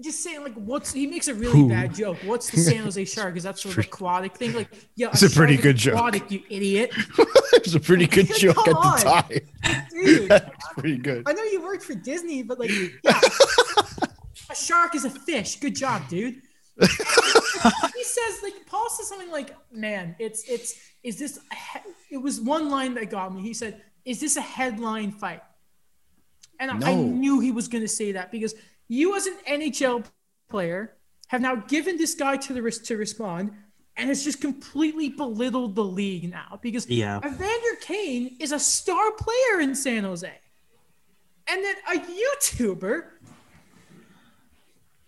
[0.00, 1.68] just saying like what's he makes a really Who?
[1.68, 5.08] bad joke what's the san jose shark is that sort of aquatic thing like yeah
[5.08, 5.94] It's a pretty shark is good joke.
[5.94, 8.98] aquatic you idiot it was a pretty good joke at Come the on.
[9.00, 9.84] time.
[9.90, 11.22] dude That's pretty good.
[11.26, 12.70] i know you worked for disney but like
[13.02, 13.20] yeah
[14.50, 16.36] a shark is a fish good job dude
[16.80, 16.86] he
[18.04, 22.14] says like paul says something like man it's it's is this a he-?
[22.14, 25.42] it was one line that got me he said is this a headline fight
[26.60, 28.54] and I- I knew he was going to say that because
[28.88, 30.04] you, as an NHL
[30.48, 30.94] player,
[31.28, 33.52] have now given this guy to the risk to respond,
[33.96, 37.18] and it's just completely belittled the league now because Yeah.
[37.18, 40.32] Evander Kane is a star player in San Jose,
[41.46, 43.04] and then a YouTuber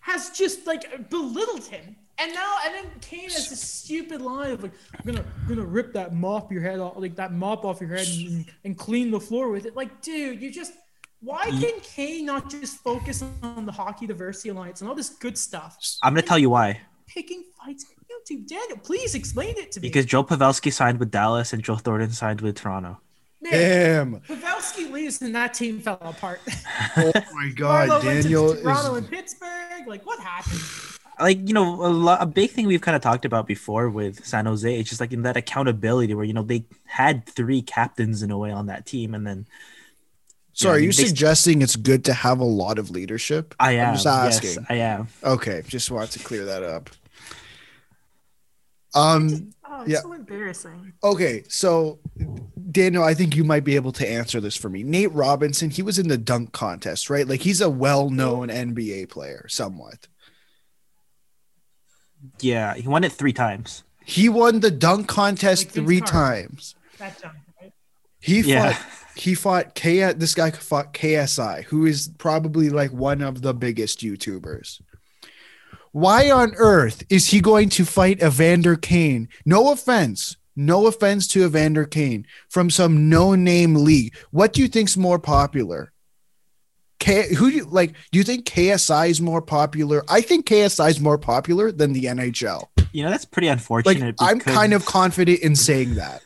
[0.00, 1.96] has just like belittled him.
[2.18, 5.64] And now, and then Kane has this stupid line of like, "I'm gonna, I'm gonna
[5.66, 9.10] rip that mop your head off, like that mop off your head, and, and clean
[9.10, 10.74] the floor with it." Like, dude, you just
[11.22, 11.60] why mm.
[11.60, 15.76] can Kane not just focus on the Hockey Diversity Alliance and all this good stuff?
[16.02, 16.80] I'm gonna tell you why.
[17.06, 18.78] Picking fights on YouTube, Daniel.
[18.78, 19.88] Please explain it to me.
[19.88, 22.98] Because Joe Pavelski signed with Dallas and Joe Thornton signed with Toronto.
[23.42, 24.20] Man, Damn.
[24.20, 26.40] Pavelski leaves and that team fell apart.
[26.96, 29.86] Oh my god, Marleau went to Daniel Toronto is and Pittsburgh.
[29.86, 30.60] Like, what happened?
[31.20, 34.24] Like you know, a, lo- a big thing we've kind of talked about before with
[34.24, 34.80] San Jose.
[34.80, 38.38] It's just like in that accountability where you know they had three captains in a
[38.38, 39.46] way on that team, and then
[40.60, 42.90] So Yeah, I are mean, you they- suggesting it's good to have a lot of
[42.90, 43.54] leadership?
[43.58, 44.66] I am I'm just yes, asking.
[44.68, 45.08] I am.
[45.24, 46.90] Okay, just wanted to clear that up.
[48.94, 50.00] Um Oh, it's Yeah.
[50.02, 50.92] so embarrassing.
[51.02, 51.98] okay, so
[52.72, 54.82] Daniel, I think you might be able to answer this for me.
[54.82, 57.26] Nate Robinson, he was in the dunk contest, right?
[57.26, 60.08] Like he's a well-known NBA player somewhat.
[62.40, 63.82] Yeah, he won it three times.
[64.04, 66.74] He won the dunk contest Like 3 times.
[66.98, 67.72] That dunk, right?
[68.20, 68.72] He Yeah.
[68.74, 68.86] fought
[69.20, 74.00] he fought K this guy fought KSI, who is probably like one of the biggest
[74.00, 74.80] YouTubers.
[75.92, 79.28] Why on earth is he going to fight Evander Kane?
[79.44, 80.36] No offense.
[80.56, 84.16] No offense to Evander Kane from some no-name league.
[84.30, 85.92] What do you think's more popular?
[86.98, 90.04] K who do you like do you think KSI is more popular?
[90.08, 92.68] I think KSI is more popular than the NHL.
[92.92, 94.16] You know that's pretty Like unfortunate.
[94.18, 96.22] I'm kind of confident in saying that.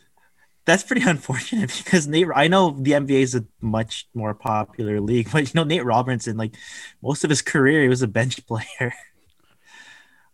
[0.67, 2.29] That's pretty unfortunate because Nate.
[2.35, 6.37] I know the NBA is a much more popular league, but you know Nate Robinson,
[6.37, 6.55] like
[7.03, 8.93] most of his career, he was a bench player.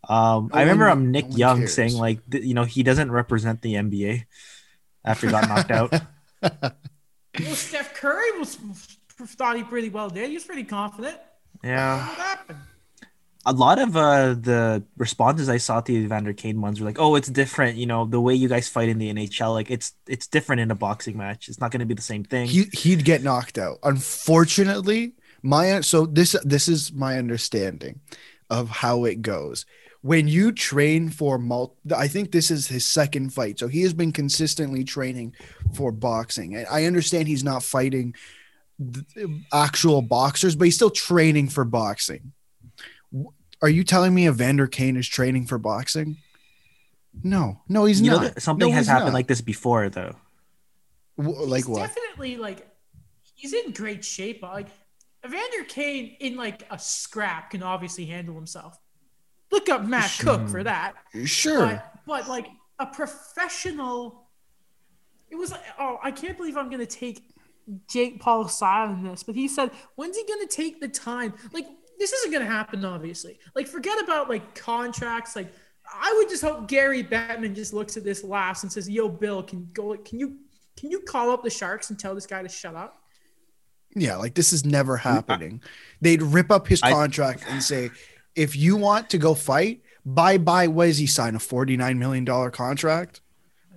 [0.07, 1.73] Um, No I remember one- um, Nick no Young cares.
[1.75, 4.25] saying like, th- you know, he doesn't represent the NBA
[5.05, 5.91] after he got knocked out.
[6.41, 8.57] Well, Steph Curry was
[9.37, 10.29] thought he pretty well did.
[10.29, 11.17] He was pretty confident.
[11.63, 12.59] Yeah, What happened?
[13.45, 16.99] A lot of uh, the responses I saw to the Evander Kane ones were like,
[16.99, 17.77] "Oh, it's different.
[17.77, 20.69] You know, the way you guys fight in the NHL, like it's it's different in
[20.69, 21.49] a boxing match.
[21.49, 23.79] It's not going to be the same thing." he he'd get knocked out.
[23.83, 27.99] Unfortunately, my so this this is my understanding
[28.49, 29.65] of how it goes.
[30.01, 33.59] When you train for mul I think this is his second fight.
[33.59, 35.35] So he has been consistently training
[35.73, 36.55] for boxing.
[36.55, 38.15] And I understand he's not fighting
[39.53, 42.33] actual boxers, but he's still training for boxing.
[43.61, 46.17] W- Are you telling me Evander Kane is training for boxing?
[47.23, 48.21] No, no, he's you not.
[48.35, 49.13] that something No, has happened not.
[49.15, 50.15] like this before, though.
[51.17, 51.79] W- like he's what?
[51.93, 52.67] Definitely like
[53.35, 54.41] he's in great shape.
[54.43, 54.67] Like
[55.25, 58.77] Evander Kane in like a scrap can obviously handle himself.
[59.51, 60.93] Look up Matt Cooke for that.
[61.25, 61.65] Sure.
[61.67, 62.47] But but like
[62.79, 64.27] a professional
[65.29, 67.23] it was like, oh, I can't believe I'm gonna take
[67.89, 71.33] Jake Paul side on this, but he said, when's he gonna take the time?
[71.53, 71.67] Like,
[72.01, 73.37] this isn't gonna happen, obviously.
[73.55, 75.35] Like, forget about like contracts.
[75.35, 75.53] Like,
[75.85, 79.43] I would just hope Gary Bettman just looks at this last and says, "Yo, Bill,
[79.43, 79.95] can go?
[79.97, 80.37] Can you
[80.75, 83.03] can you call up the Sharks and tell this guy to shut up?"
[83.95, 85.61] Yeah, like this is never happening.
[86.01, 87.91] They'd rip up his I- contract and say,
[88.35, 90.67] if you want to go fight, bye bye.
[90.67, 91.35] What does he sign?
[91.35, 93.21] A $49 million contract?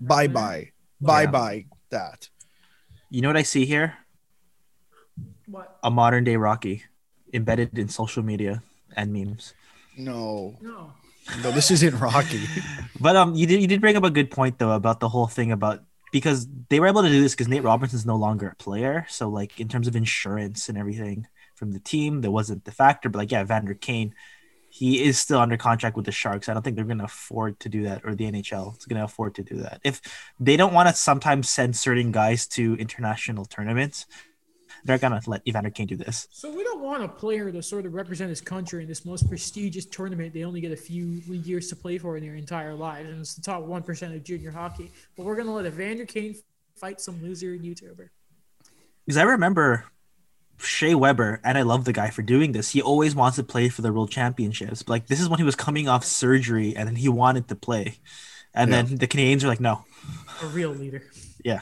[0.01, 0.71] Bye bye.
[1.01, 1.67] Bye bye.
[1.91, 2.31] That.
[3.11, 3.99] You know what I see here?
[5.47, 5.79] What?
[5.83, 6.85] A modern day Rocky
[7.35, 8.63] embedded in social media
[8.97, 9.55] and memes.
[9.97, 10.93] No, No.
[11.43, 12.43] no, this isn't Rocky.
[13.01, 15.27] But um, you did you did bring up a good point though about the whole
[15.27, 18.55] thing about because they were able to do this because Nate Robinson's no longer a
[18.55, 19.05] player.
[19.09, 23.09] So like in terms of insurance and everything from the team, there wasn't the factor.
[23.09, 24.15] But like yeah, Vander Kane,
[24.71, 26.49] he is still under contract with the Sharks.
[26.49, 29.35] I don't think they're gonna afford to do that, or the NHL is gonna afford
[29.37, 29.81] to do that.
[29.85, 30.01] If
[30.41, 34.07] they don't want to sometimes send certain guys to international tournaments,
[34.85, 36.29] they're gonna let Evander Kane do this.
[36.31, 39.29] So we don't want a player to sort of represent his country in this most
[39.29, 40.35] prestigious tournament.
[40.35, 43.35] They only get a few years to play for in their entire lives, and it's
[43.35, 44.91] the top one percent of junior hockey.
[45.17, 46.35] But we're gonna let Evander Kane
[46.77, 48.09] fight some loser YouTuber.
[49.07, 49.85] Because I remember
[50.59, 52.71] Shea Weber, and I love the guy for doing this.
[52.71, 54.83] He always wants to play for the World Championships.
[54.83, 57.57] But, like this is when he was coming off surgery, and then he wanted to
[57.57, 57.99] play,
[58.55, 58.83] and Yeah.
[58.83, 59.85] then the Canadiens are like, no,
[60.43, 61.03] A real leader.
[61.45, 61.61] yeah,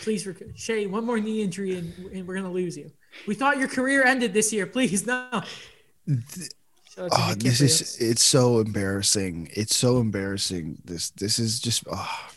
[0.00, 2.90] Please, for Shea, one more knee injury, and, and we're gonna lose you.
[3.26, 4.66] We thought your career ended this year.
[4.66, 5.28] Please, no.
[6.94, 9.50] Shout out Oh, this is it's so embarrassing.
[9.52, 10.78] It's so embarrassing.
[10.84, 12.30] This this is just oh.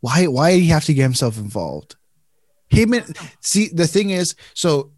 [0.00, 1.96] why why did he have to get himself involved?
[2.68, 4.92] Him and see the thing is so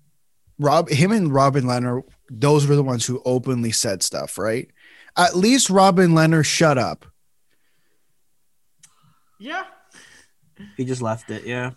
[0.58, 4.70] Rob him and Robin Lehner those were the ones who openly said stuff, right?
[5.16, 7.06] At least Robin Lehner shut up.
[9.38, 9.64] Yeah.
[10.76, 11.44] He just left it.
[11.44, 11.72] Yeah,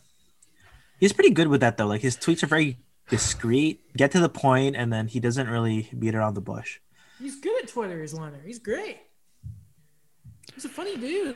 [1.00, 1.88] he's pretty good with that though.
[1.88, 2.78] Like his tweets are very
[3.10, 6.80] discreet, get to the point, and then he doesn't really beat around the bush.
[7.20, 8.44] He's good at Twitter, is Lehner.
[8.46, 8.98] He's great.
[10.54, 11.36] He's a funny dude.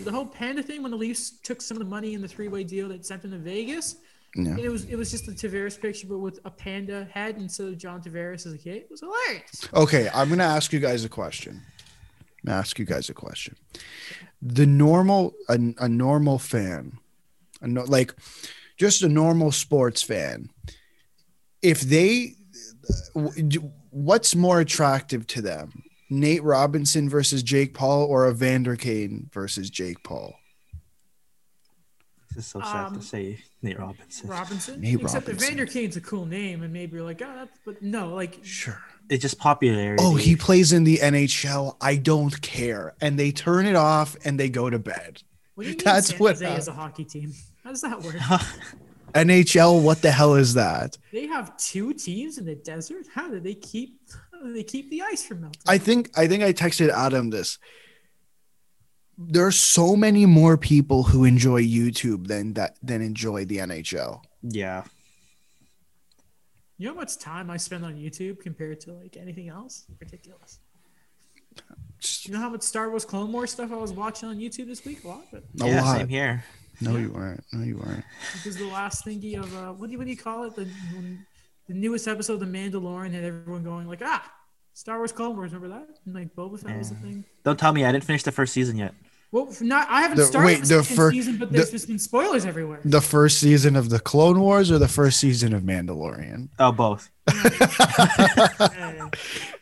[0.00, 2.64] The whole panda thing when the Leafs took some of the money in the three-way
[2.64, 3.96] deal that sent him to Vegas,
[4.36, 4.56] Yeah.
[4.58, 7.78] it was it was just a Tavares picture, but with a panda head instead of
[7.78, 8.76] John Tavares as a kid.
[8.82, 9.68] It was hilarious.
[9.74, 11.62] Okay, I'm gonna ask you guys a question.
[12.42, 13.56] I'm gonna ask you guys a question.
[14.42, 16.98] The normal, a, a normal fan,
[17.60, 18.14] a no, like
[18.78, 20.48] just a normal sports fan,
[21.60, 22.34] if they,
[23.90, 30.02] what's more attractive to them, Nate Robinson versus Jake Paul or Evander Kane versus Jake
[30.02, 30.34] Paul?
[32.34, 34.28] This is so sad Um, to say, Nate Robinson.
[34.30, 34.80] Robinson.
[34.80, 35.46] Nate Except Robinson.
[35.46, 38.82] Evander Kane's a cool name, and maybe you're like, oh, that's, but no, like Sure.
[39.10, 40.02] It's just popularity.
[40.02, 41.76] Oh, he plays in the NHL.
[41.80, 45.22] I don't care, and they turn it off and they go to bed.
[45.56, 47.32] what do you mean That's San what Jose is a hockey team?
[47.64, 48.14] How does that work?
[49.14, 50.96] NHL, what the hell is that?
[51.12, 53.06] they have two teams in the desert.
[53.12, 53.98] How do they keep?
[54.42, 55.60] Do they keep the ice from melting?
[55.68, 57.58] I think I think I texted Adam this.
[59.18, 64.22] There's so many more people who enjoy YouTube than that than enjoy the NHL.
[64.42, 64.84] yeah.
[66.80, 69.84] You know how much time I spend on YouTube compared to like anything else?
[70.00, 70.60] Ridiculous.
[71.98, 74.66] Just You know how much Star Wars Clone Wars stuff I was watching on YouTube
[74.66, 75.04] this week?
[75.04, 75.98] A lot, but a yeah, lot.
[75.98, 76.42] same here.
[76.80, 77.44] No, you weren't.
[77.52, 78.02] No, you weren't.
[78.32, 80.56] because the last thingy of uh, what do you what do you call it?
[80.56, 80.64] The
[80.94, 81.26] when
[81.68, 84.32] the newest episode of The Mandalorian had everyone going like, ah,
[84.72, 85.52] Star Wars Clone Wars.
[85.52, 85.98] Remember that?
[86.06, 87.26] And like Boba Fett was the thing.
[87.44, 88.94] Don't tell me I didn't finish the first season yet.
[89.32, 91.70] Well, not I haven't The- started wait, the, the second fir- season, but the- there's
[91.70, 92.80] just been spoilers everywhere.
[92.84, 96.48] The first season of the Clone Wars or the first season of Mandalorian.
[96.58, 97.08] Oh, both.
[98.60, 99.08] Yeah.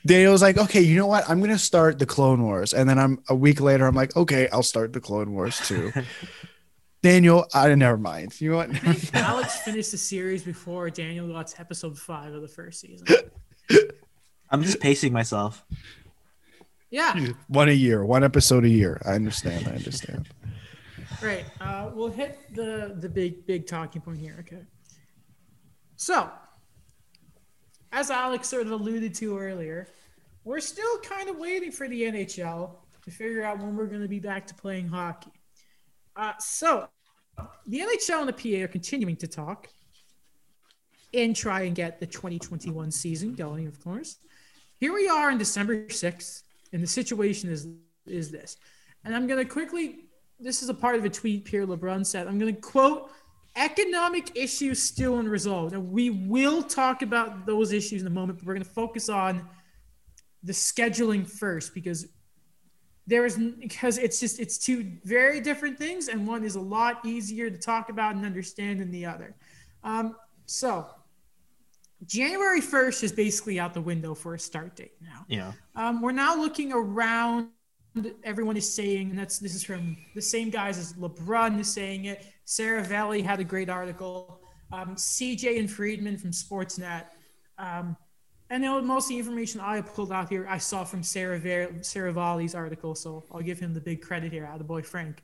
[0.07, 1.29] Daniel's like, okay, you know what?
[1.29, 3.87] I'm gonna start the Clone Wars, and then I'm a week later.
[3.87, 5.93] I'm like, okay, I'll start the Clone Wars too.
[7.03, 8.41] Daniel, I never mind.
[8.41, 8.71] You know what?
[9.15, 13.07] Alex finished the series before Daniel got to episode five of the first season.
[14.51, 15.65] I'm just pacing myself.
[16.91, 17.33] Yeah.
[17.49, 19.01] one a year, one episode a year.
[19.05, 19.69] I understand.
[19.69, 20.29] I understand.
[21.23, 21.47] Right.
[21.61, 24.37] Uh, we'll hit the the big big talking point here.
[24.41, 24.63] Okay.
[25.97, 26.31] So,
[27.91, 29.89] as Alex sort of alluded to earlier,
[30.45, 34.09] we're still kind of waiting for the NHL to figure out when we're going to
[34.09, 35.33] be back to playing hockey.
[36.15, 36.89] Uh, so,
[37.67, 39.69] the NHL and the PA are continuing to talk
[41.15, 43.67] and try and get the 2021 season going.
[43.67, 44.19] Of course,
[44.79, 47.69] here we are on December 6th, and the situation is
[48.07, 48.57] is this.
[49.05, 50.09] And I'm going to quickly
[50.41, 52.27] this is a part of a tweet Pierre LeBrun said.
[52.27, 53.11] I'm going to quote
[53.57, 55.75] economic issues still unresolved.
[55.75, 59.09] And we will talk about those issues in a moment, but we're going to focus
[59.09, 59.47] on
[60.43, 62.07] the scheduling first because
[63.07, 67.05] there is because it's just it's two very different things, and one is a lot
[67.07, 69.35] easier to talk about and understand than the other.
[69.83, 70.87] Um, so
[72.07, 75.25] January 1st is basically out the window for a start date now.
[75.29, 75.53] Yeah.
[75.75, 77.49] Um, we're now looking around.
[78.23, 82.05] Everyone is saying, and that's this is from the same guys as LeBrun is saying
[82.05, 82.25] it.
[82.47, 84.41] Seravalli had a great article.
[84.71, 87.07] Um, CJ and Friedman from Sportsnet.
[87.59, 87.97] Um,
[88.51, 92.55] and know, most of the information I pulled out here, I saw from Sarah Seravalli's
[92.55, 95.23] article, so I'll give him the big credit here, out of the boy Frank.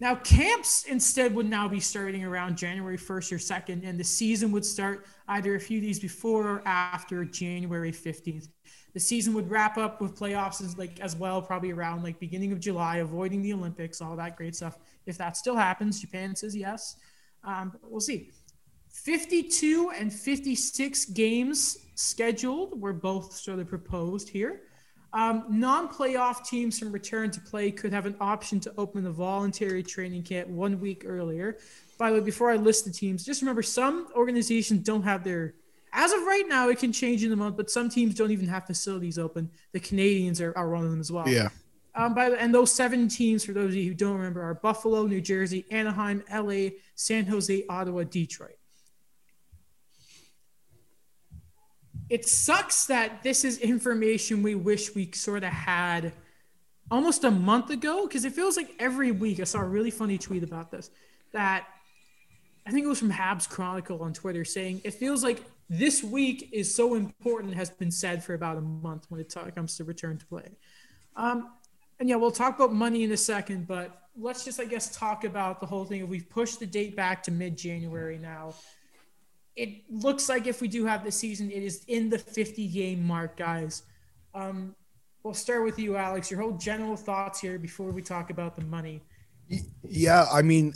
[0.00, 4.50] Now, camps instead would now be starting around January 1st or 2nd, and the season
[4.52, 8.48] would start either a few days before or after January 15th.
[8.92, 12.52] The season would wrap up with playoffs as, like as well, probably around like beginning
[12.52, 14.78] of July, avoiding the Olympics, all that great stuff.
[15.06, 16.96] If that still happens, Japan says yes.
[17.44, 18.30] Um, but we'll see.
[18.90, 24.62] 52 and 56 games scheduled were both sort of proposed here.
[25.14, 29.82] Um, non-playoff teams from return to play could have an option to open a voluntary
[29.84, 31.58] training camp one week earlier.
[31.98, 35.54] By the way, before I list the teams, just remember some organizations don't have their.
[35.92, 38.48] As of right now, it can change in a month, but some teams don't even
[38.48, 39.48] have facilities open.
[39.70, 41.28] The Canadiens are, are one of them as well.
[41.28, 41.50] Yeah.
[41.94, 44.54] Um, by the, and those seven teams, for those of you who don't remember, are
[44.54, 48.58] Buffalo, New Jersey, Anaheim, LA, San Jose, Ottawa, Detroit.
[52.10, 56.12] It sucks that this is information we wish we sort of had
[56.90, 60.18] almost a month ago because it feels like every week I saw a really funny
[60.18, 60.90] tweet about this
[61.32, 61.66] that
[62.66, 66.50] I think it was from Habs Chronicle on Twitter saying it feels like this week
[66.52, 70.18] is so important has been said for about a month when it comes to return
[70.18, 70.50] to play.
[71.16, 71.52] Um,
[71.98, 75.24] and yeah, we'll talk about money in a second, but let's just I guess talk
[75.24, 76.06] about the whole thing.
[76.08, 78.54] We've pushed the date back to mid January now
[79.56, 83.06] it looks like if we do have the season, it is in the 50 game
[83.06, 83.82] mark, guys.
[84.34, 84.74] Um,
[85.22, 86.30] we'll start with you, Alex.
[86.30, 89.02] Your whole general thoughts here before we talk about the money.
[89.82, 90.74] Yeah, I mean,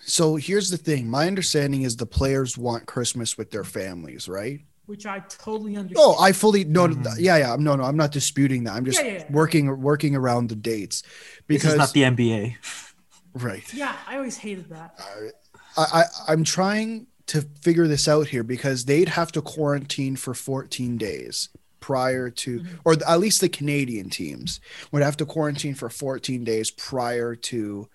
[0.00, 1.08] so here's the thing.
[1.08, 4.60] My understanding is the players want Christmas with their families, right?
[4.86, 5.98] Which I totally understand.
[5.98, 7.06] Oh, I fully no, mm-hmm.
[7.18, 7.56] yeah, yeah.
[7.58, 8.74] No, no, I'm not disputing that.
[8.74, 9.24] I'm just yeah, yeah, yeah.
[9.28, 11.02] working working around the dates
[11.46, 12.56] because this is not the NBA,
[13.34, 13.74] right?
[13.74, 14.98] Yeah, I always hated that.
[15.76, 20.34] I, I I'm trying to figure this out here because they'd have to quarantine for
[20.34, 22.76] 14 days prior to mm-hmm.
[22.84, 24.60] or at least the Canadian teams
[24.90, 27.88] would have to quarantine for 14 days prior to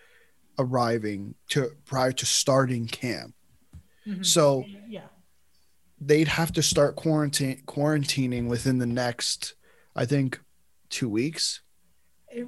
[0.58, 3.34] arriving to prior to starting camp.
[4.08, 4.24] Mm-hmm.
[4.24, 5.02] So yeah.
[6.06, 9.56] They'd have to start quarantine quarantining within the next
[9.96, 10.40] I think
[10.90, 11.62] 2 weeks.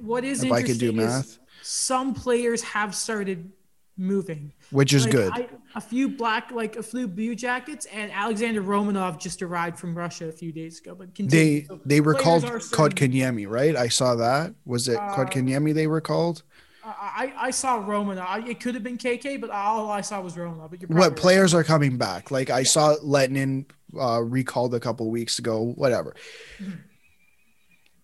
[0.00, 1.38] What is if I could do math.
[1.62, 3.50] Some players have started
[3.96, 5.32] moving, which is like, good.
[5.32, 9.96] I, a few black, like a few blue jackets, and Alexander Romanov just arrived from
[9.96, 10.94] Russia a few days ago.
[10.94, 11.62] But continue.
[11.62, 13.76] they so they were called called Kotkaniemi, right?
[13.76, 14.54] I saw that.
[14.64, 16.42] Was it uh, Kotkaniemi they were called?
[16.84, 18.48] I, I saw Romanov.
[18.48, 20.70] It could have been KK, but all I saw was Romanov.
[20.70, 21.16] But what right.
[21.16, 22.30] players are coming back?
[22.30, 22.64] Like I yeah.
[22.64, 23.64] saw Lehtonen
[23.98, 25.72] uh, recalled a couple weeks ago.
[25.74, 26.14] Whatever.
[26.58, 26.74] Mm-hmm.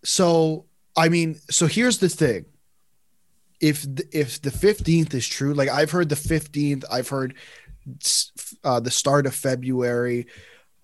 [0.04, 2.46] So I mean, so here's the thing
[3.62, 7.34] if the, if the 15th is true like i've heard the 15th i've heard
[8.64, 10.26] uh, the start of february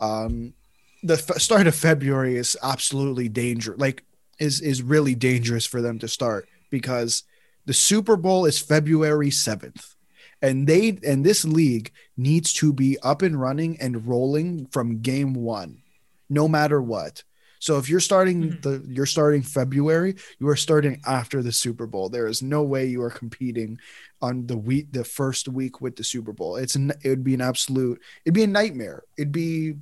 [0.01, 0.55] um
[1.03, 4.05] the f- start of february is absolutely dangerous like
[4.38, 7.25] is is really dangerous for them to start because
[7.67, 9.95] the super bowl is february 7th
[10.41, 15.35] and they and this league needs to be up and running and rolling from game
[15.35, 15.83] one
[16.31, 17.25] no matter what
[17.59, 18.61] so if you're starting mm-hmm.
[18.61, 22.09] the you're starting February, you are starting after the Super Bowl.
[22.09, 23.79] There is no way you are competing
[24.23, 26.57] on the week the first week with the Super Bowl.
[26.57, 29.03] It's an it would be an absolute it'd be a nightmare.
[29.16, 29.75] It'd be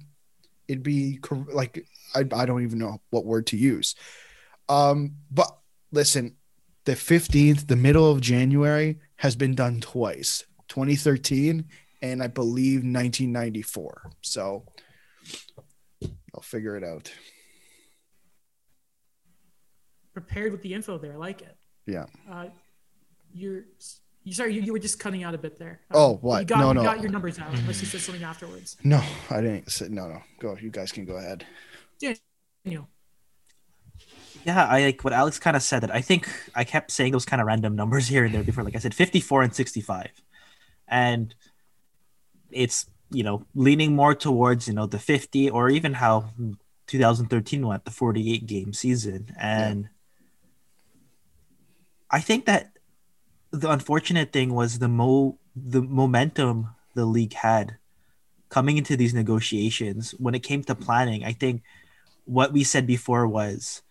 [0.69, 1.21] it'd be
[1.53, 3.95] like I I don't even know what word to use.
[4.69, 5.57] Um but
[5.93, 6.37] listen,
[6.85, 10.45] the 15th, the middle of January has been done twice.
[10.69, 11.65] 2013
[12.03, 14.11] and I believe 1994.
[14.21, 14.65] So
[16.35, 17.11] I'll figure it out
[20.17, 21.13] prepared with the info there.
[21.13, 21.55] I like it.
[21.85, 22.07] Yeah.
[22.31, 22.47] Uh,
[23.35, 23.65] you're
[24.25, 25.81] you sorry you, you were just cutting out a bit there.
[25.91, 26.41] Um, oh, what?
[26.41, 26.83] You got, no, you no.
[26.83, 28.79] got your numbers out unless you said something afterwards.
[28.83, 29.71] No, I didn't.
[29.71, 30.23] Say, no, no.
[30.39, 30.57] Go.
[30.59, 31.45] You guys can go ahead.
[32.01, 32.89] Daniel.
[34.47, 35.83] Yeah, I like what Alex kind of said.
[35.83, 38.65] That I think I kept saying those kind of random numbers here and there before.
[38.65, 40.11] Like I said, fifty-four and sixty-five,
[40.89, 41.35] and
[42.51, 46.31] it's you know leaning more towards you know the fifty or even how
[46.87, 49.83] 2013 went the 48 game season and.
[49.83, 49.89] Yeah
[52.11, 52.73] I think that
[53.51, 57.77] the unfortunate thing was the mo the momentum the league had
[58.49, 61.25] coming into these negotiations when it came to planning.
[61.25, 61.63] I think
[62.25, 63.83] what we said before was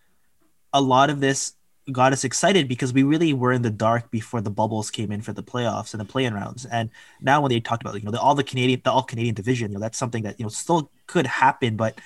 [0.73, 1.53] a lot of this
[1.91, 5.21] got us excited because we really were in the dark before the bubbles came in
[5.21, 6.65] for the playoffs and the play-in rounds.
[6.65, 6.89] And
[7.21, 9.71] now when they talked about you know the, all the Canadian the all Canadian division,
[9.71, 11.75] you know that's something that you know still could happen.
[11.75, 11.99] But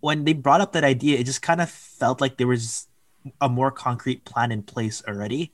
[0.00, 2.86] when they brought up that idea, it just kind of felt like there was
[3.40, 5.52] a more concrete plan in place already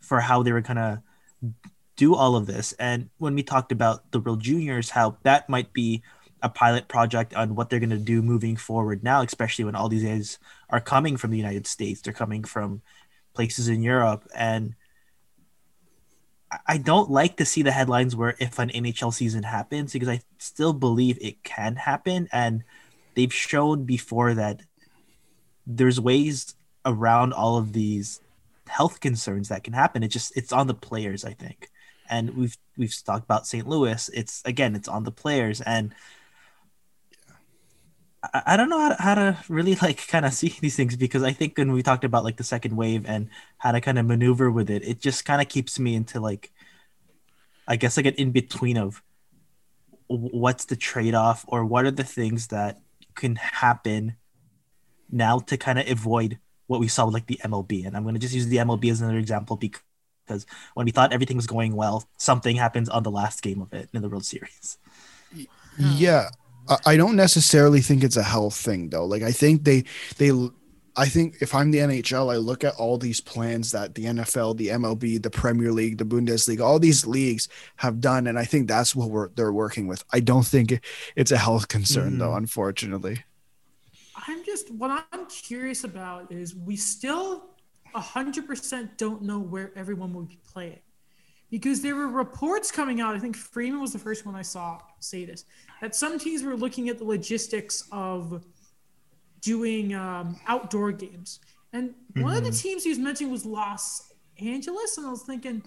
[0.00, 1.02] for how they were gonna
[1.96, 2.72] do all of this.
[2.78, 6.02] And when we talked about the World Juniors, how that might be
[6.42, 9.88] a pilot project on what they're going to do moving forward now, especially when all
[9.88, 10.38] these guys
[10.70, 12.80] are coming from the United States, they're coming from
[13.34, 14.26] places in Europe.
[14.34, 14.76] And
[16.66, 20.20] I don't like to see the headlines where if an NHL season happens, because I
[20.38, 22.28] still believe it can happen.
[22.32, 22.62] And
[23.14, 24.62] they've shown before that
[25.66, 26.54] there's ways
[26.88, 28.20] around all of these
[28.66, 30.02] health concerns that can happen.
[30.02, 31.68] It just it's on the players, I think
[32.08, 33.68] and we've we've talked about St.
[33.68, 34.10] Louis.
[34.12, 35.94] It's again, it's on the players, and
[38.22, 40.96] I, I don't know how to, how to really like kind of see these things
[40.96, 43.28] because I think when we talked about like the second wave and
[43.58, 46.50] how to kind of maneuver with it, it just kind of keeps me into like,
[47.66, 49.02] I guess like an in between of
[50.06, 52.80] what's the trade off or what are the things that
[53.14, 54.16] can happen
[55.10, 56.38] now to kind of avoid
[56.68, 57.86] what we saw with like the MLB.
[57.86, 59.82] And I'm going to just use the MLB as another example because
[60.28, 63.72] because when we thought everything was going well, something happens on the last game of
[63.72, 64.78] it in the World Series.
[65.78, 66.28] Yeah,
[66.84, 69.06] I don't necessarily think it's a health thing though.
[69.06, 69.84] Like I think they
[70.18, 70.30] they
[70.96, 74.56] I think if I'm the NHL, I look at all these plans that the NFL,
[74.56, 78.66] the MLB, the Premier League, the Bundesliga, all these leagues have done, and I think
[78.66, 80.04] that's what we're, they're working with.
[80.12, 80.80] I don't think
[81.14, 82.18] it's a health concern mm.
[82.18, 83.22] though, unfortunately.
[84.58, 87.50] Just what I'm curious about is we still
[87.94, 90.80] 100% don't know where everyone will be playing.
[91.50, 94.80] Because there were reports coming out, I think Friedman was the first one I saw
[94.98, 95.44] say this,
[95.80, 98.44] that some teams were looking at the logistics of
[99.40, 101.38] doing um, outdoor games.
[101.72, 102.22] And mm-hmm.
[102.22, 102.58] one of the mm-hmm.
[102.58, 104.98] teams he was mentioning was Los Angeles.
[104.98, 105.62] And I was thinking,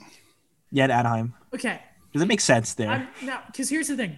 [0.70, 1.34] Yeah, Anaheim.
[1.54, 1.80] Okay.
[2.12, 2.90] Does it make sense there?
[2.90, 4.18] I'm, now, because here's the thing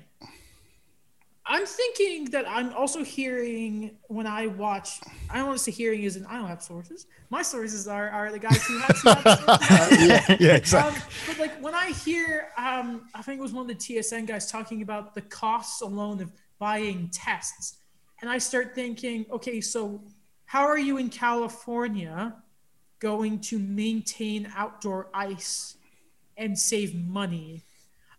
[1.45, 5.01] I'm thinking that I'm also hearing when I watch.
[5.29, 7.05] I don't want to say hearing is, and I don't have sources.
[7.29, 9.01] My sources are are the guys who have.
[9.99, 11.01] yeah, yeah, exactly.
[11.01, 14.25] Um, but like when I hear, um, I think it was one of the TSN
[14.25, 17.77] guys talking about the costs alone of buying tests,
[18.21, 20.01] and I start thinking, okay, so
[20.45, 22.35] how are you in California
[22.99, 25.75] going to maintain outdoor ice
[26.37, 27.63] and save money?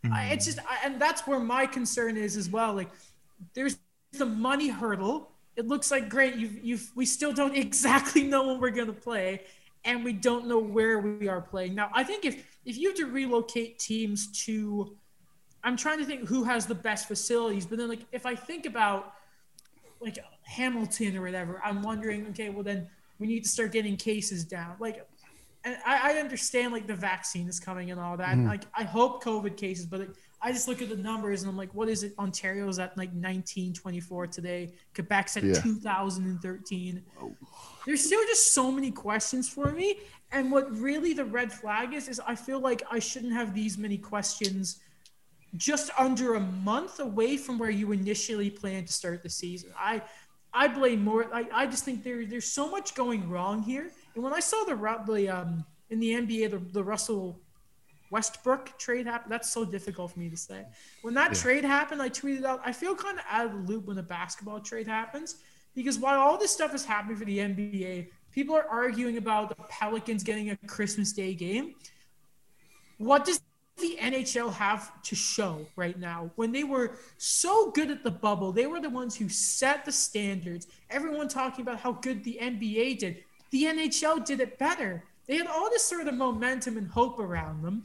[0.05, 0.13] Mm.
[0.13, 2.75] I, it's just, I, and that's where my concern is as well.
[2.75, 2.91] Like
[3.55, 3.79] there's
[4.13, 5.31] the money hurdle.
[5.57, 6.37] It looks like great.
[6.37, 9.43] You've, you've, we still don't exactly know when we're going to play,
[9.85, 11.75] and we don't know where we are playing.
[11.75, 14.97] Now, I think if if you have to relocate teams to,
[15.63, 18.67] I'm trying to think who has the best facilities, but then like if I think
[18.67, 19.13] about
[20.01, 22.89] like Hamilton or whatever, I'm wondering, okay, well then
[23.19, 24.77] we need to start getting cases down.
[24.81, 25.07] Like,
[25.65, 28.37] and I, I understand like the vaccine is coming and all that.
[28.37, 28.49] Mm.
[28.49, 30.09] Like I hope COVID cases, but.
[30.45, 32.13] I just look at the numbers and I'm like, what is it?
[32.19, 34.75] Ontario's at like 1924 today.
[34.95, 35.55] Quebec's at yeah.
[35.55, 37.03] 2013.
[37.87, 40.01] There's still just so many questions for me.
[40.33, 43.79] And what really the red flag is, is I feel like I shouldn't have these
[43.79, 44.81] many questions
[45.57, 49.71] just under a month away from where you initially planned to start the season.
[49.79, 50.03] I
[50.53, 51.35] I blame more.
[51.35, 53.91] I, I just think there there's so much going wrong here.
[54.15, 54.77] And when I saw the
[55.07, 57.41] the um in the NBA the, the Russell
[58.11, 59.33] Westbrook trade happened.
[59.33, 60.65] That's so difficult for me to say.
[61.03, 61.41] When that yeah.
[61.41, 64.03] trade happened, I tweeted out, I feel kind of out of the loop when a
[64.03, 65.37] basketball trade happens
[65.75, 69.57] because while all this stuff is happening for the NBA, people are arguing about the
[69.69, 71.75] Pelicans getting a Christmas Day game.
[72.99, 73.41] What does
[73.79, 78.53] the NHL have to show right now when they were so good at the bubble?
[78.53, 80.69] They were the ones who set the standards.
[80.91, 83.25] Everyone talking about how good the NBA did.
[83.51, 85.05] The NHL did it better.
[85.27, 87.83] They had all this sort of momentum and hope around them.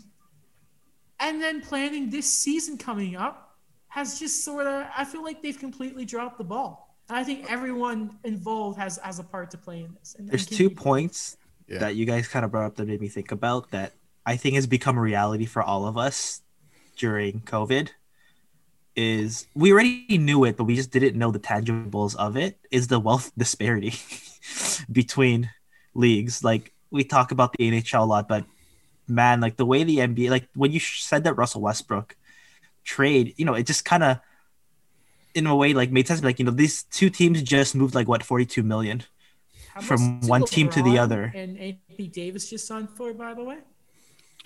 [1.19, 3.57] And then planning this season coming up
[3.87, 6.95] has just sort of, I feel like they've completely dropped the ball.
[7.09, 10.15] And I think everyone involved has, has a part to play in this.
[10.17, 11.79] And, There's two points yeah.
[11.79, 13.93] that you guys kind of brought up that made me think about that
[14.25, 16.41] I think has become a reality for all of us
[16.97, 17.89] during COVID
[18.95, 22.59] is we already knew it, but we just didn't know the tangibles of it.
[22.69, 23.93] Is the wealth disparity
[24.91, 25.49] between
[25.93, 26.43] leagues?
[26.43, 28.45] Like we talk about the NHL a lot, but
[29.09, 32.15] man, like the way the NBA, like when you said that Russell Westbrook
[32.83, 34.19] trade, you know, it just kind of,
[35.35, 36.23] in a way, like made sense.
[36.23, 39.03] Like you know, these two teams just moved like what forty two million
[39.81, 41.31] from one team to the other.
[41.35, 43.57] And Anthony Davis just signed for, by the way.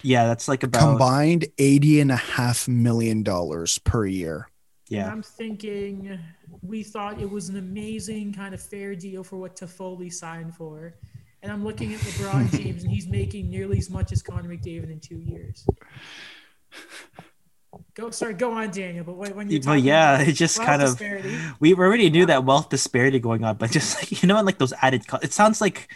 [0.01, 4.49] Yeah, that's like about combined eighty and a half million dollars per year.
[4.89, 6.19] Yeah, and I'm thinking
[6.61, 10.95] we thought it was an amazing kind of fair deal for what Toffoli signed for
[11.43, 14.89] and I'm looking at LeBron James, and he's making nearly as much as Connor McDavid
[14.89, 15.67] in two years.
[17.95, 19.03] Go, sorry, go on, Daniel.
[19.03, 22.69] But when you, but yeah, it just kind of disparity, we already knew that wealth
[22.69, 25.59] disparity going on, but just like you know, and like those added, co- it sounds
[25.61, 25.89] like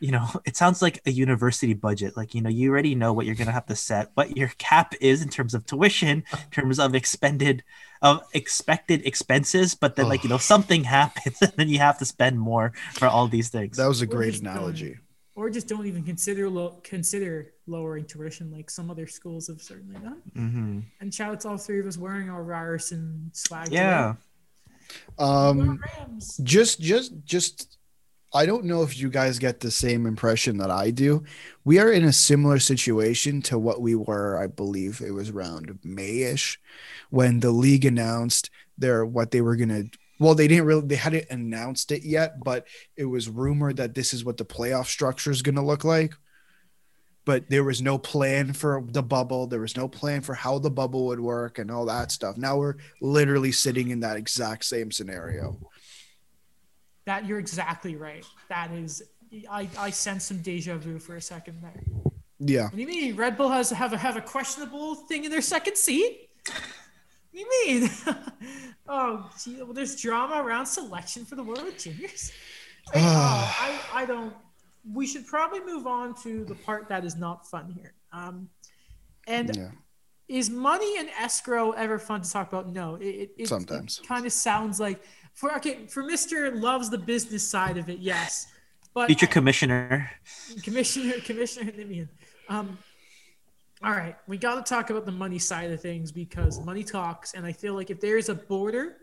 [0.00, 2.16] you know, it sounds like a university budget.
[2.16, 4.48] Like, you know, you already know what you're going to have to set, what your
[4.58, 7.64] cap is in terms of tuition, in terms of expended,
[8.02, 9.74] of expected expenses.
[9.74, 13.06] But then, like, you know, something happens and then you have to spend more for
[13.08, 13.76] all these things.
[13.76, 14.96] That was a great just, um, analogy.
[15.34, 19.96] or just don't even consider lo- consider lowering tuition like some other schools have certainly
[20.00, 20.22] done.
[20.34, 23.70] hmm And shout out to all three of us wearing our Ryerson swag.
[23.70, 24.14] Yeah.
[24.14, 24.22] today.
[25.18, 25.80] Um,
[26.42, 27.77] just just just
[28.34, 31.22] i don't know if you guys get the same impression that i do.
[31.64, 35.78] We are in a similar situation to what we were i believe it was around
[35.84, 36.58] mayish
[37.10, 39.84] when the league announced their what they were gonna
[40.18, 42.66] well they didn't really they hadn't announced it yet but
[42.96, 46.14] it was rumored that this is what the playoff structure is gonna look like.
[47.24, 49.46] But there was no plan for the bubble.
[49.46, 52.38] There was no plan for how the bubble would work and all that stuff.
[52.38, 55.58] Now we're literally sitting in that exact same scenario
[57.08, 58.22] That you're exactly right.
[58.50, 59.02] That is,
[59.50, 61.82] I, I sense some deja vu for a second there.
[62.38, 63.16] yeah What do you mean?
[63.16, 66.28] Red Bull has have a have a questionable thing in their second seat?
[66.44, 66.62] What
[67.32, 67.90] do you mean?
[68.90, 72.30] oh, gee, well, there's drama around selection for the World Juniors.
[72.94, 73.56] I, oh,
[73.94, 74.34] I, I don't.
[74.92, 77.94] We should probably move on to the part that is not fun here.
[78.12, 78.50] Um,
[79.26, 79.70] and yeah
[80.28, 82.68] is money and escrow ever fun to talk about?
[82.68, 82.96] No.
[82.96, 84.02] It, it, it, Sometimes.
[84.06, 85.02] kind of sounds like
[85.38, 88.00] for okay for Mister loves the business side of it.
[88.00, 88.48] Yes,
[88.92, 90.10] but Future commissioner.
[90.64, 92.08] Commissioner Commissioner Nimian.
[92.48, 92.76] Um,
[93.84, 97.34] all right, we got to talk about the money side of things because money talks,
[97.34, 98.96] and I feel like if there is a border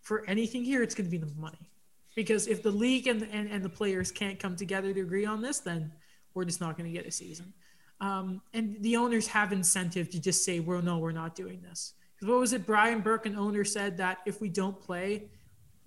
[0.00, 1.70] for anything here, it's going to be the money.
[2.16, 5.42] Because if the league and, and and the players can't come together to agree on
[5.42, 5.92] this, then
[6.32, 7.52] we're just not going to get a season.
[8.00, 11.92] Um, and the owners have incentive to just say, "Well, no, we're not doing this."
[12.18, 12.64] 'Cause what was it?
[12.64, 15.28] Brian Burke, an owner, said that if we don't play,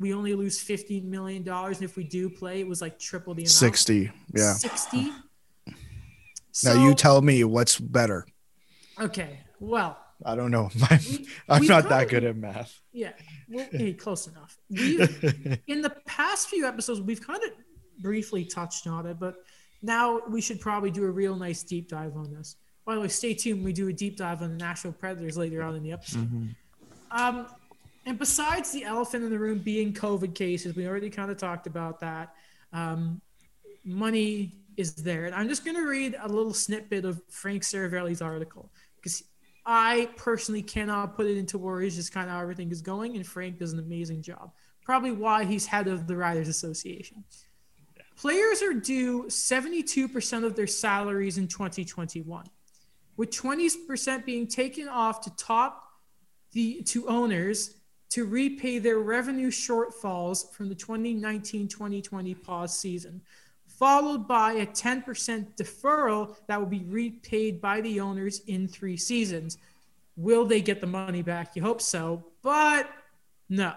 [0.02, 3.34] we only lose fifteen million dollars, and if we do play, it was like triple
[3.34, 3.50] the amount.
[3.52, 5.12] 60 yeah 60.
[6.64, 8.26] now you tell me what's better
[9.00, 9.40] Okay.
[9.60, 13.14] Well, i don't know My- We- i'm we not that good at math yeah.
[13.50, 14.58] Well, hey, close enough.
[14.70, 17.52] We've, in the past few episodes, we've kind of
[18.02, 19.36] briefly touched on it, but
[19.82, 22.58] now we should probably do a real nice deep dive on this.
[22.86, 23.64] By the way, stay tuned.
[23.64, 26.54] We do a deep dive on the Nashville Predators later on in the episode.
[27.12, 27.48] Um,
[28.06, 31.68] and besides the elephant in the room being COVID cases, we already kind of talked
[31.68, 32.34] about that.
[32.74, 33.22] Um,
[33.84, 35.26] money is there.
[35.26, 39.24] And I'm just going to read a little snippet of Frank Seravalli's article because
[39.66, 43.16] I personally cannot put it into words just kind of how everything is going.
[43.16, 44.52] And Frank does an amazing job.
[44.84, 47.24] Probably why he's head of the Riders Association.
[48.16, 52.46] Players are due 72% of their salaries in 2021,
[53.18, 55.88] with 20% being taken off to top
[56.52, 57.81] the to owners
[58.12, 63.22] to repay their revenue shortfalls from the 2019-2020 pause season,
[63.66, 69.58] followed by a 10% deferral that will be repaid by the owners in three seasons.
[70.18, 71.56] Will they get the money back?
[71.56, 72.90] You hope so, but
[73.48, 73.74] no.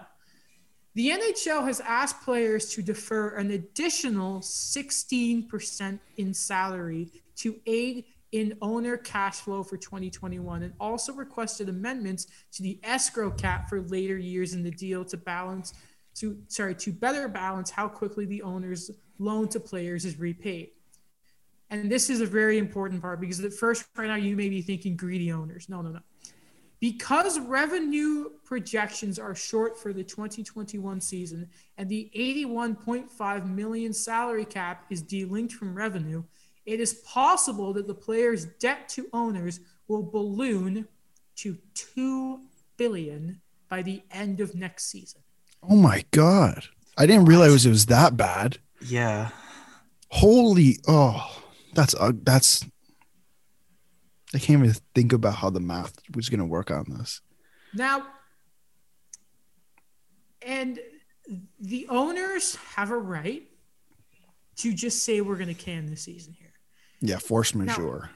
[0.95, 8.57] The NHL has asked players to defer an additional 16% in salary to aid in
[8.61, 14.17] owner cash flow for 2021 and also requested amendments to the escrow cap for later
[14.17, 15.73] years in the deal to balance
[16.15, 20.69] to sorry to better balance how quickly the owner's loan to players is repaid.
[21.69, 24.61] And this is a very important part because at first right now you may be
[24.61, 25.67] thinking greedy owners.
[25.67, 25.99] No, no, no.
[26.79, 34.85] Because revenue projections are short for the 2021 season and the 81.5 million salary cap
[34.89, 36.23] is delinked from revenue,
[36.65, 40.87] it is possible that the player's debt to owners will balloon
[41.35, 42.39] to 2
[42.77, 45.21] billion by the end of next season.
[45.69, 46.65] oh my god
[46.97, 49.29] i didn't realize it was that bad Yeah.
[50.09, 51.41] holy oh
[51.73, 52.63] that's uh, that's
[54.33, 57.21] i can't even think about how the math was going to work on this
[57.73, 58.07] Now,
[60.41, 60.79] and
[61.59, 63.43] the owners have a right
[64.57, 66.44] to just say we're going to can this season here.
[67.01, 68.09] Yeah force majeure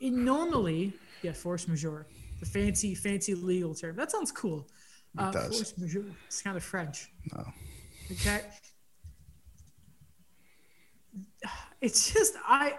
[0.00, 2.06] It normally, yeah, force majeure,
[2.40, 3.94] the fancy, fancy legal term.
[3.94, 4.66] That sounds cool.
[5.16, 5.54] Uh, does.
[5.54, 6.06] Force majeure.
[6.26, 7.08] It's kind of French.
[7.32, 7.44] No.
[8.10, 8.40] Okay.
[11.80, 12.78] It's just I.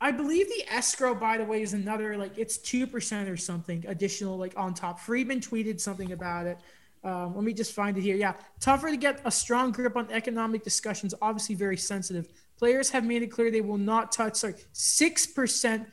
[0.00, 3.84] I believe the escrow, by the way, is another like it's two percent or something
[3.88, 5.00] additional, like on top.
[5.00, 6.58] Friedman tweeted something about it.
[7.04, 8.16] Um, let me just find it here.
[8.16, 11.14] Yeah, tougher to get a strong grip on economic discussions.
[11.20, 12.28] Obviously, very sensitive.
[12.62, 15.84] Players have made it clear they will not touch sorry six percent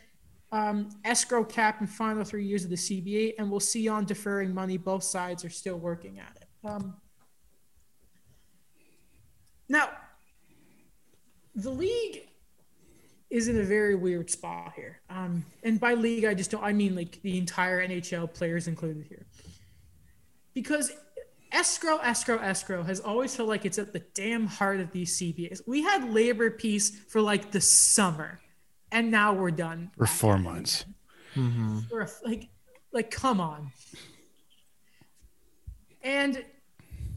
[0.51, 4.53] um, escrow cap in final three years of the CBA, and we'll see on deferring
[4.53, 4.78] money.
[4.78, 6.47] Both sides are still working at it.
[6.70, 6.93] Um,
[9.67, 9.89] now,
[11.55, 12.28] the league
[13.32, 15.01] is in a very weird spot here.
[15.09, 19.07] Um, and by league, I just don't, I mean like the entire NHL players included
[19.09, 19.26] here.
[20.53, 20.91] Because
[21.52, 25.62] escrow, escrow, escrow has always felt like it's at the damn heart of these CBAs.
[25.68, 28.39] We had labor peace for like the summer,
[28.91, 29.91] and now we're done.
[29.97, 30.86] For four months.
[31.36, 31.80] Mm-hmm.
[31.89, 32.50] For a, like,
[32.91, 33.72] like, come on.
[36.02, 36.43] And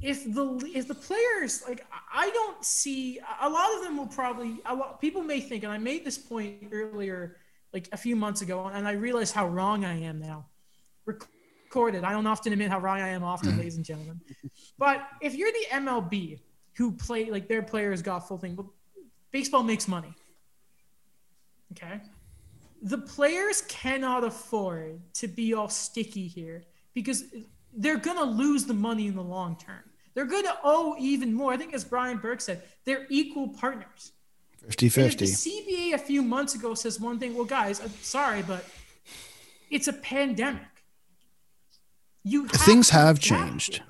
[0.02, 4.60] if the if the players like I don't see a lot of them will probably
[4.66, 7.36] a lot people may think and I made this point earlier
[7.72, 10.46] like a few months ago and I realize how wrong I am now.
[11.72, 12.04] Recorded.
[12.04, 13.60] I don't often admit how wrong I am often, mm-hmm.
[13.60, 14.20] ladies and gentlemen.
[14.76, 16.38] But if you're the MLB
[16.76, 18.66] who play like their players got full thing, but
[19.30, 20.12] baseball makes money.
[21.72, 21.98] Okay.
[22.82, 27.24] The players cannot afford to be all sticky here because
[27.72, 29.82] they're going to lose the money in the long term.
[30.12, 31.54] They're going to owe even more.
[31.54, 34.12] I think, as Brian Burke said, they're equal partners.
[34.66, 35.24] 50 50.
[35.24, 38.62] the CBA a few months ago says one thing, well, guys, I'm sorry, but
[39.70, 40.60] it's a pandemic.
[42.24, 43.74] You have Things have adapt changed.
[43.74, 43.82] it.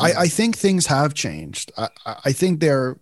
[0.00, 1.72] I, I think things have changed.
[1.76, 2.98] I, I I think they're,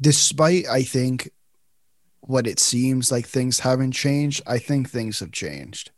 [0.00, 1.30] despite I think
[2.20, 5.90] what it seems like things haven't changed, I think things have changed.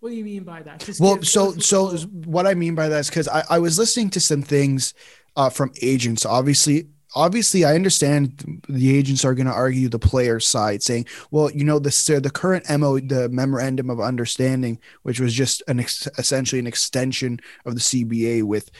[0.00, 0.78] What do you mean by that?
[0.80, 3.58] Just Well, give so us so what I mean by that is because I, I
[3.58, 4.94] was listening to some things
[5.36, 6.24] uh, from agents.
[6.24, 11.50] Obviously, obviously, I understand the agents are going to argue the player side, saying, "Well,
[11.50, 16.08] you know, the the current mo the memorandum of understanding, which was just an ex-
[16.18, 18.70] essentially an extension of the CBA with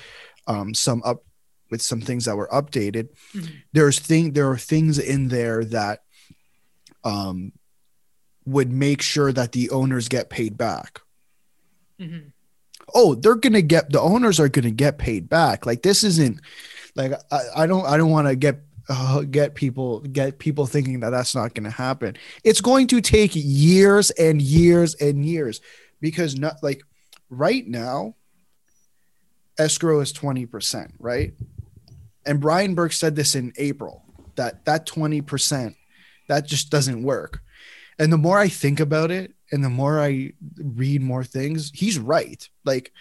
[0.46, 1.24] um, some up
[1.70, 3.08] with some things that were updated.
[3.34, 3.50] Mhm.
[3.72, 6.00] There's thing there are things in there that
[7.04, 7.52] um
[8.46, 11.00] would make sure that the owners get paid back."
[12.00, 12.32] Mhm.
[12.94, 16.40] oh they're gonna get the owners are gonna get paid back like this isn't
[16.98, 21.00] like i, I don't i don't want to get uh, get people get people thinking
[21.00, 22.16] that that's not gonna happen.
[22.42, 25.60] It's going to take years and years and years
[26.00, 26.82] because not like
[27.28, 28.14] right now
[29.58, 31.34] escrow is 20% right?
[32.24, 34.04] And brian burke said this in april
[34.36, 35.74] that that 20%
[36.28, 37.42] that just doesn't work.
[37.98, 41.98] And the more i think about it and the more I read more things, he's
[41.98, 42.48] right.
[42.64, 42.92] Like,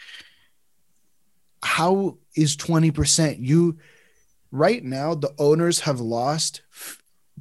[1.61, 3.37] how is 20%?
[3.39, 3.77] You,
[4.51, 6.61] right now, the owners have lost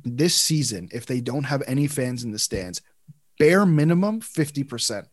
[0.05, 2.83] this season, if they don't have any fans in the stands,
[3.39, 5.07] bare minimum 50%.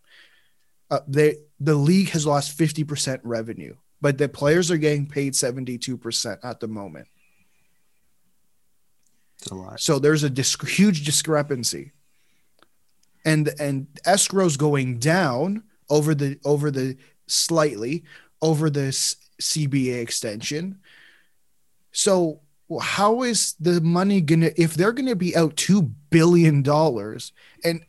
[0.89, 6.37] Uh, they, the league has lost 50% revenue, but the players are getting paid 72%
[6.43, 7.07] at the moment.
[9.43, 9.79] It's a lot.
[9.79, 11.91] So there's a dis- huge discrepancy.
[13.25, 18.03] And and escrow's going down over the over the slightly
[18.41, 20.79] over this CBA extension.
[21.91, 22.41] So
[22.81, 27.31] how is the money gonna if they're gonna be out two billion dollars
[27.63, 27.81] and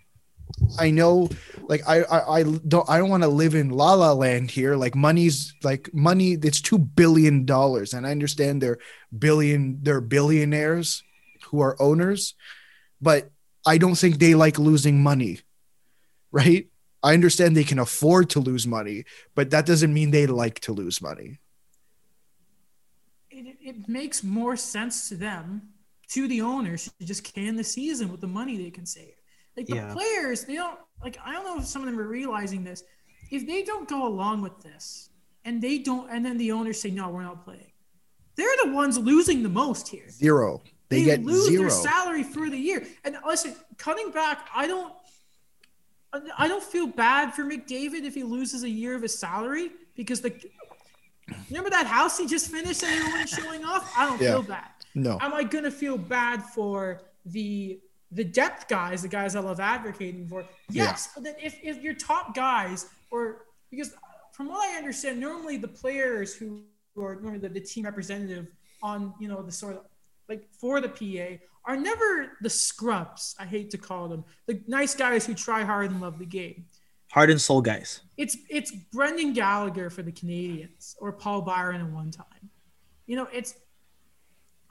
[0.78, 1.30] I know
[1.62, 4.76] like I I, I don't I don't want to live in la la land here
[4.76, 8.78] like money's like money it's two billion dollars and I understand they're
[9.16, 11.03] billion they're billionaires
[11.45, 12.34] who are owners,
[13.01, 13.30] but
[13.66, 15.40] I don't think they like losing money,
[16.32, 16.66] right?
[17.05, 20.72] I understand they can afford to lose money, but that doesn't mean they like to
[20.72, 21.38] lose money.
[23.30, 25.46] it, it makes more sense to them,
[26.09, 29.14] to the owners, to just can the season with the money they can save.
[29.57, 29.92] Like the Yeah.
[29.92, 31.18] players, they don't like.
[31.24, 32.82] I don't know if some of them are realizing this.
[33.30, 35.11] If they don't go along with this,
[35.44, 37.72] and they don't, and then the owners say, "No, we're not playing,"
[38.36, 40.09] they're the ones losing the most here.
[40.11, 40.62] Zero.
[40.88, 41.62] They, They, get lose zero.
[41.62, 42.86] their salary for the year.
[43.05, 44.92] And listen, cutting back, I don't.
[46.38, 50.20] I don't feel bad for McDavid if he loses a year of his salary because
[50.20, 50.32] the
[51.48, 53.90] remember that house he just finished and everyone's showing off.
[53.96, 54.32] I don't Yeah.
[54.32, 54.68] feel bad.
[54.94, 55.18] no.
[55.20, 57.80] Am I gonna feel bad for the
[58.12, 60.44] the depth guys, the guys I love advocating for?
[60.70, 63.92] Yes, but then if, if your top guys or because
[64.32, 66.62] from what I understand, normally the players who
[66.96, 68.46] are normally the, the team representative
[68.82, 69.82] on you know the sort of
[70.28, 73.34] like for the PA are never the scrubs.
[73.38, 76.66] I hate to call them the nice guys who try hard and love the game.
[77.10, 78.00] Heart and soul guys.
[78.16, 82.50] It's it's Brendan Gallagher for the Canadiens or Paul Byron at one time.
[83.06, 83.54] You know, it's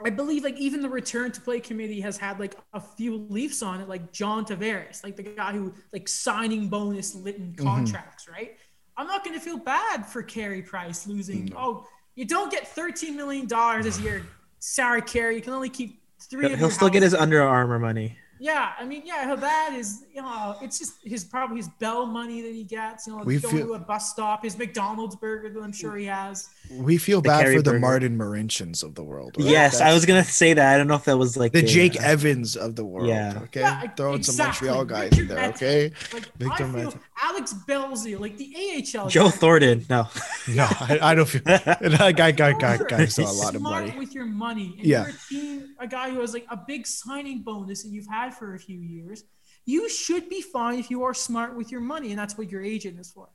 [0.06, 3.62] I believe like even the return to play committee has had like a few Leafs
[3.64, 7.64] on it, like John Tavares, like the guy who like signing bonus lit Mm-hmm.
[7.64, 8.58] contracts, right?
[8.98, 11.52] I'm not going to feel bad for Carey Price losing.
[11.56, 14.26] Oh, You don't get thirteen million dollars this year.
[14.60, 15.36] Sorry, Carey.
[15.36, 16.46] You can only keep three.
[16.46, 18.18] He'll of your still get his Under Armour money.
[18.40, 22.42] Yeah, I mean, yeah, that is, you know, it's just his probably his bell money
[22.42, 23.08] that he gets.
[23.08, 25.96] You know, We going feel- to a bus stop, his McDonald's burger that I'm sure
[25.96, 26.50] he has.
[26.72, 27.80] We feel bad Carey for the burger.
[27.80, 29.36] Martin Marinchens of the world.
[29.38, 29.48] right?
[29.48, 30.74] Yes, I was gonna say that.
[30.74, 33.08] I don't know if that was like the a- Jake Evans of the world.
[33.08, 33.40] Yeah.
[33.44, 34.68] Okay, Yeah, throwing some exactly.
[34.70, 35.48] Montreal guys Richard in there.
[35.48, 35.56] Mete.
[35.56, 35.84] Okay.
[36.14, 36.98] Like Victor I feel Mete.
[37.22, 39.08] Alex Belzile, like the AHL.
[39.10, 39.86] Joe guy, Thornton.
[39.90, 40.08] No,
[40.48, 42.32] No, I, I don't feel that guy.
[42.32, 44.00] Guy, guy, guy still a lot of smart money.
[44.00, 44.76] with your money.
[44.78, 45.06] And Yeah.
[45.08, 48.34] you're a team, a guy who has like a big signing bonus that you've had
[48.34, 49.24] for a few years.
[49.66, 52.64] You should be fine if you are smart with your money, and that's what your
[52.64, 53.30] agent is for.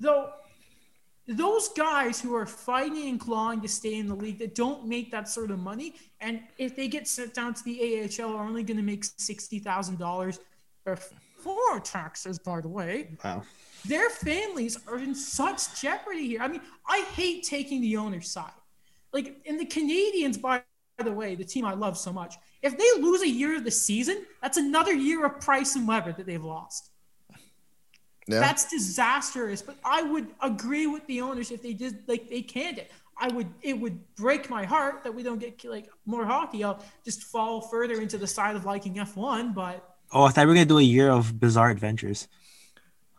[0.00, 0.30] Though
[1.28, 5.10] those guys who are fighting and clawing to stay in the league that don't make
[5.10, 8.62] that sort of money, and if they get sent down to the AHL, are only
[8.62, 10.40] going to make sixty thousand dollars
[10.86, 12.38] before taxes.
[12.38, 13.42] By the way, wow.
[13.84, 16.40] their families are in such jeopardy here.
[16.40, 18.50] I mean, I hate taking the owner's side.
[19.12, 20.62] Like, in the Canadiens, by
[20.98, 23.70] the way, the team I love so much, if they lose a year of the
[23.70, 26.90] season, that's another year of Price and Weber that they've lost.
[28.28, 28.40] Yeah.
[28.40, 29.62] That's disastrous.
[29.62, 32.90] But I would agree with the owners if they did like they canned it.
[33.20, 33.48] I would.
[33.62, 36.62] It would break my heart that we don't get like more hockey.
[36.62, 40.48] I'll just fall further into the side of liking F1, but Oh, I thought we
[40.48, 42.28] were gonna do a year of bizarre adventures.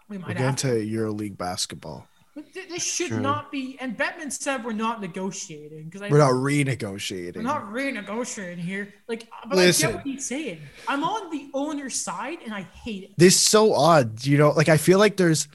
[0.07, 2.07] we We're might getting have to EuroLeague basketball.
[2.53, 3.19] This should True.
[3.19, 3.77] not be.
[3.79, 7.35] And Bettman said we're not negotiating because We're not renegotiating.
[7.35, 8.93] we're not renegotiating here.
[9.07, 9.87] Like, uh, but Listen.
[9.87, 10.59] I get what he's saying.
[10.87, 13.11] I'm on the owner's side, and I hate it.
[13.17, 15.47] this is so odd you know like i feel like there's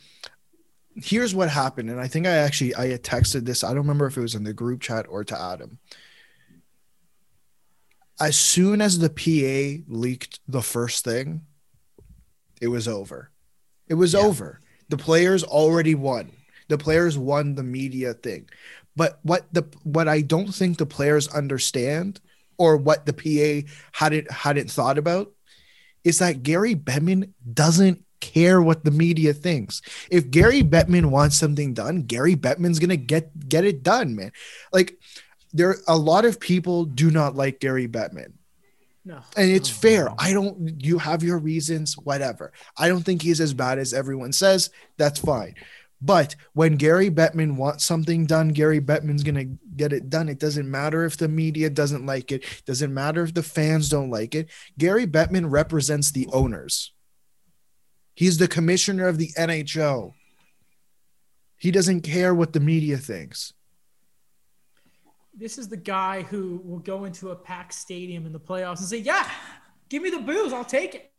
[0.96, 4.16] here's what happened and i think i actually i texted this i don't remember if
[4.16, 5.78] it was in the group chat or to adam
[8.20, 11.42] as soon as the pa leaked the first thing
[12.60, 13.30] it was over
[13.88, 14.20] it was Yeah.
[14.20, 16.30] over the players already won
[16.68, 18.48] the players won the media thing
[18.96, 22.20] but what the what i don't think the players understand
[22.58, 25.32] or what the pa hadn't hadn't thought about
[26.04, 29.82] is that Gary Bettman doesn't care what the media thinks.
[30.10, 34.32] If Gary Bettman wants something done, Gary Bettman's gonna get get it done, man.
[34.72, 34.98] Like
[35.52, 38.32] there a lot of people do not like Gary Bettman.
[39.06, 39.20] No.
[39.36, 40.08] And it's fair.
[40.18, 42.52] I don't you have your reasons, whatever.
[42.78, 44.70] I don't think he's as bad as everyone says.
[44.96, 45.54] That's fine.
[46.00, 50.28] But when Gary Bettman wants something done, Gary Bettman's gonna get it done.
[50.28, 52.44] It doesn't matter if the media doesn't like it.
[52.44, 54.50] it Doesn't matter if the fans don't like it.
[54.76, 56.92] Gary Bettman represents the owners.
[58.14, 60.14] He's the commissioner of the NHL.
[61.56, 63.54] He doesn't care what the media thinks.
[65.36, 68.88] This is the guy who will go into a packed stadium in the playoffs and
[68.88, 69.28] say, "Yeah,
[69.88, 70.52] give me the booze.
[70.52, 71.13] I'll take it."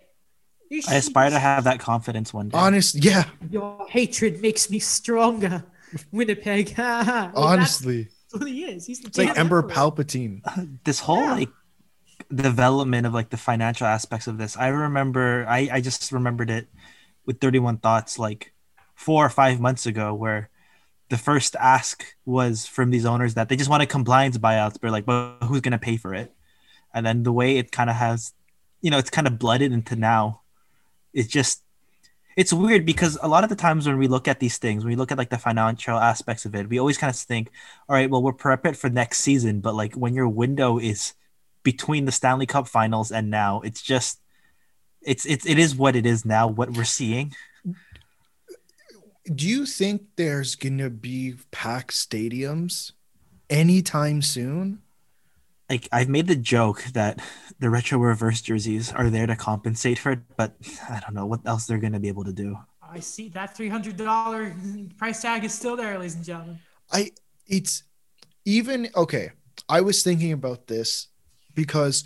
[0.69, 2.57] You I aspire to have that confidence one day.
[2.57, 5.63] Honest, yeah, Your hatred makes me stronger,
[6.11, 6.75] Winnipeg.
[6.77, 8.03] Like, honestly.
[8.03, 8.85] that's what he is.
[8.85, 9.75] He's the It's like damn Emperor emperor.
[9.75, 10.79] Palpatine.
[10.83, 11.33] this whole Yeah.
[11.33, 11.49] like
[12.33, 16.67] development of like the financial aspects of this i remember i i just remembered it
[17.25, 18.53] with 31 thoughts like
[18.95, 20.49] four or five months ago where
[21.09, 25.05] the first ask was from these owners that they just wanted compliance buyouts but like
[25.05, 26.33] but who's going to pay for it
[26.93, 28.33] and then the way it kind of has
[28.81, 30.41] you know it's kind of blooded into now
[31.15, 31.63] it's just
[32.37, 34.91] it's weird because a lot of the times when we look at these things when
[34.91, 37.49] we look at like the financial aspects of it we always kind of think
[37.89, 41.13] all right well we're prepared for next season but like when your window is
[41.63, 44.19] between the stanley cup finals and now it's just
[45.01, 47.33] it's it's it is what it is now what we're seeing
[49.33, 52.91] Do you think there's gonna be packed stadiums
[53.49, 54.81] anytime soon?
[55.69, 57.19] Like I've made the joke that
[57.59, 60.55] the retro reverse jerseys are there to compensate for it, but
[60.89, 62.57] I don't know what else they're gonna be able to do.
[62.81, 64.55] I see that three hundred dollar
[64.97, 66.59] price tag is still there, ladies and gentlemen.
[66.91, 67.11] I
[67.47, 67.83] it's
[68.45, 69.31] even okay.
[69.67, 71.07] I was thinking about this
[71.53, 72.03] because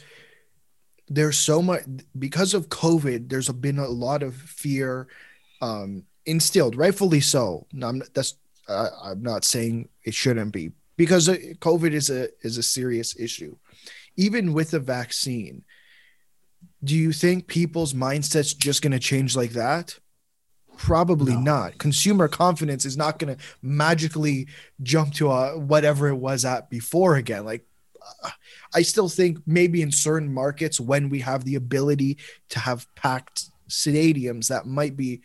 [1.08, 1.84] there's so much
[2.18, 3.30] because of COVID.
[3.30, 5.08] There's been a lot of fear
[5.62, 7.68] um, instilled, rightfully so.
[7.74, 8.36] No, I'm not, that's
[8.68, 13.18] uh, I'm not saying it shouldn't be because uh, COVID is a is a serious
[13.18, 13.56] issue.
[14.18, 15.64] Even with the vaccine,
[16.84, 19.98] do you think people's mindsets just going to change like that?
[20.76, 21.40] Probably No.
[21.40, 21.78] not.
[21.78, 24.48] Consumer confidence is not going to magically
[24.84, 27.46] jump to uh, whatever it was at before again.
[27.46, 27.66] Like,
[28.26, 28.32] uh,
[28.76, 32.18] I still think maybe in certain markets when we have the ability
[32.50, 35.22] to have packed stadiums, that might be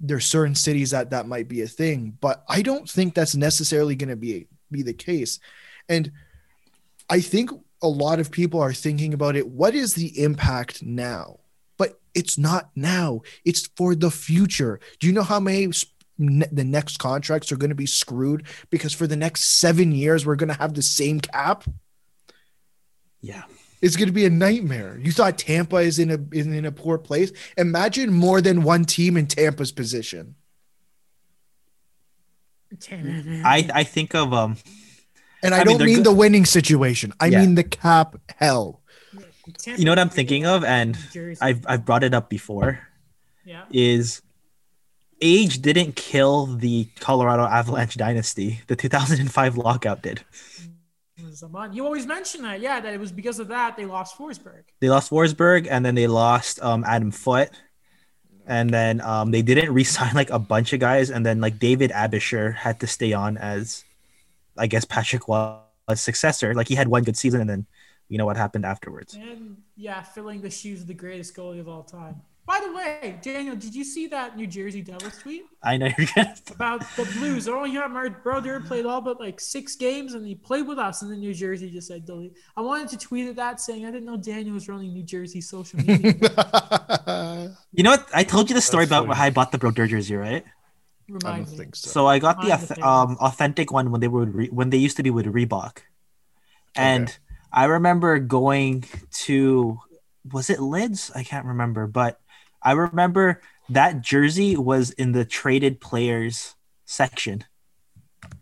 [0.00, 2.18] there's certain cities that that might be a thing.
[2.20, 5.38] But I don't think that's necessarily going to be be the case.
[5.88, 6.12] And
[7.08, 7.50] I think
[7.82, 9.48] a lot of people are thinking about it.
[9.48, 11.40] What is the impact now?
[11.78, 13.22] But it's not now.
[13.44, 14.80] It's for the future.
[14.98, 15.68] Do you know how many
[16.18, 20.36] the next contracts are going to be screwed because for the next seven years we're
[20.36, 21.64] going to have the same cap.
[23.20, 23.42] Yeah.
[23.82, 24.98] It's going to be a nightmare.
[24.98, 27.30] You thought Tampa is in a is in a poor place.
[27.58, 30.34] Imagine more than one team in Tampa's position.
[33.44, 34.56] I I think of um
[35.42, 37.12] And I, I don't they're mean the winning situation.
[37.20, 37.40] I Yeah.
[37.40, 38.80] mean the cap hell.
[39.66, 41.38] you know what I'm thinking of and Jersey.
[41.40, 42.80] I've I've brought it up before
[43.44, 43.64] yeah.
[43.70, 44.22] is
[45.22, 48.60] age didn't kill the Colorado Avalanche dynasty.
[48.66, 50.24] The 2005 lockout did.
[51.18, 51.74] It was a month.
[51.74, 54.64] You always mention that, yeah, that it was because of that they lost Forsberg.
[54.80, 57.48] They lost Forsberg and then they lost um, Adam Foote.
[58.46, 61.90] And then um, they didn't re-sign like a bunch of guys, and then like David
[61.90, 63.84] Aebischer had to stay on as,
[64.56, 65.60] I guess Patrick was
[65.96, 66.54] successor.
[66.54, 67.66] Like he had one good season, and then
[68.08, 69.14] you know what happened afterwards.
[69.14, 72.22] And yeah, filling the shoes of the greatest goalie of all time.
[72.46, 76.06] By the way, Daniel, did you see that New Jersey Devils tweet I know you're
[76.14, 76.34] gonna.
[76.54, 77.48] about the Blues?
[77.48, 81.02] Oh, yeah, my brother played all but like six games and he played with us.
[81.02, 82.36] And then New Jersey just said delete.
[82.56, 85.40] I wanted to tweet at that saying I didn't know Daniel was running New Jersey
[85.40, 86.14] social media.
[87.72, 88.08] You know what?
[88.14, 89.14] I told you the story That's about funny.
[89.16, 90.44] how I bought the Brodeur jersey, right?
[91.24, 91.56] I don't me.
[91.56, 91.90] think so.
[91.90, 94.96] So I got the the um, authentic one when they were re- when they used
[94.96, 95.78] to be with Reebok,
[96.74, 97.18] and Okay.
[97.52, 98.84] I remember going
[99.26, 99.78] to
[100.32, 101.10] was it Lids?
[101.14, 102.18] I can't remember, but
[102.66, 103.40] I remember
[103.70, 106.54] that jersey was in the traded players
[106.84, 107.44] section,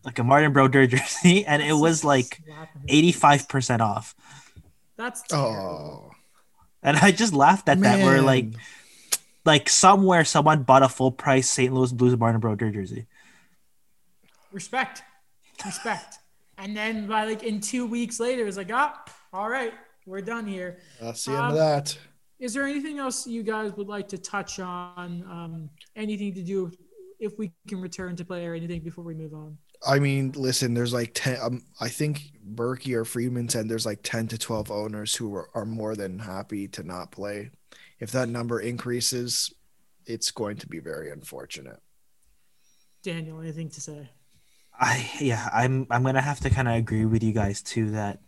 [0.05, 2.41] like a Martin Brodeur jersey, and it was like
[2.89, 4.15] eighty five percent off.
[4.97, 6.11] That's terrible.
[6.11, 6.17] Oh
[6.83, 8.03] And I just laughed at that.
[8.03, 8.25] Where man.
[8.25, 8.47] like
[9.45, 11.73] like somewhere someone bought a full price St.
[11.73, 13.07] Louis Blues Martin Brodeur jersey.
[14.53, 15.03] respect,
[15.65, 16.19] respect.
[16.59, 19.75] And then by like in two weeks later, it's like, ah, all right,
[20.07, 20.79] we're done here.
[21.01, 21.99] that's the end Um, of that.
[22.39, 25.25] Is there anything else you guys would like to touch on?
[25.31, 26.71] Um, anything to do
[27.21, 29.57] if we can return to play or anything before we move on?
[29.87, 34.01] I mean, listen, there's like 10, um, I think Berkey or Friedman said there's like
[34.03, 37.51] 10 to 12 owners who are, are more than happy to not play.
[38.01, 39.53] If that number increases,
[40.07, 41.81] it's going to be very unfortunate.
[43.03, 44.09] Daniel, anything to say?
[44.79, 48.19] I yeah, I'm I'm gonna have to kind of agree with you guys too that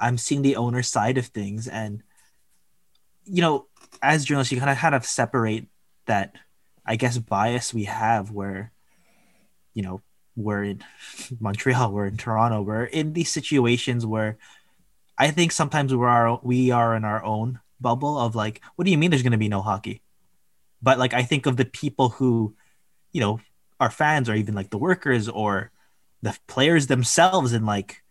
[0.00, 2.02] I'm seeing the owner side of things, and
[3.24, 3.66] you know,
[4.02, 5.66] as journalists, you kind of kind of separate
[6.06, 6.34] that,
[6.84, 8.72] I guess, bias we have where,
[9.72, 10.02] you know,
[10.36, 10.84] we're in
[11.40, 14.36] Montreal, we're in Toronto, we're in these situations where
[15.16, 18.90] I think sometimes we're our we are in our own bubble of like, what do
[18.90, 20.02] you mean there's gonna be no hockey?
[20.82, 22.54] But like, I think of the people who,
[23.12, 23.40] you know,
[23.80, 25.70] are fans or even like the workers or
[26.22, 28.02] the players themselves in like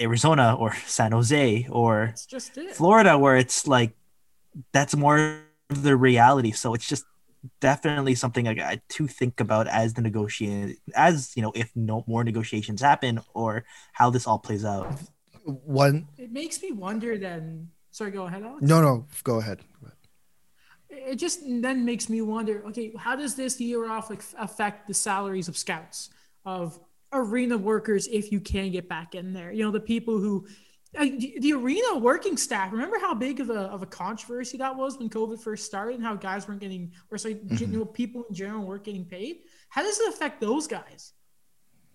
[0.00, 2.74] Arizona or San Jose or That's just it.
[2.74, 3.92] Florida where it's like
[4.72, 5.38] that's more
[5.70, 6.50] of the reality.
[6.52, 7.04] So it's just
[7.60, 12.04] definitely something I got to think about as the negotiate as you know if no
[12.06, 14.94] more negotiations happen or how this all plays out.
[15.44, 17.18] One, It makes me wonder.
[17.18, 18.62] Then, sorry, go ahead, Alex.
[18.62, 19.60] no, no, go ahead.
[20.88, 25.48] it just then makes me wonder okay how does this year off affect the salaries
[25.48, 26.10] of scouts
[26.44, 26.78] of
[27.14, 30.46] arena workers if you can get back in there you know the people who
[30.94, 34.98] the the arena working staff remember how big of a, of a controversy that was
[34.98, 37.56] when covid first started and how guys weren't getting or sorry mm-hmm.
[37.56, 39.38] you know people in general weren't getting paid
[39.68, 41.12] how does it affect those guys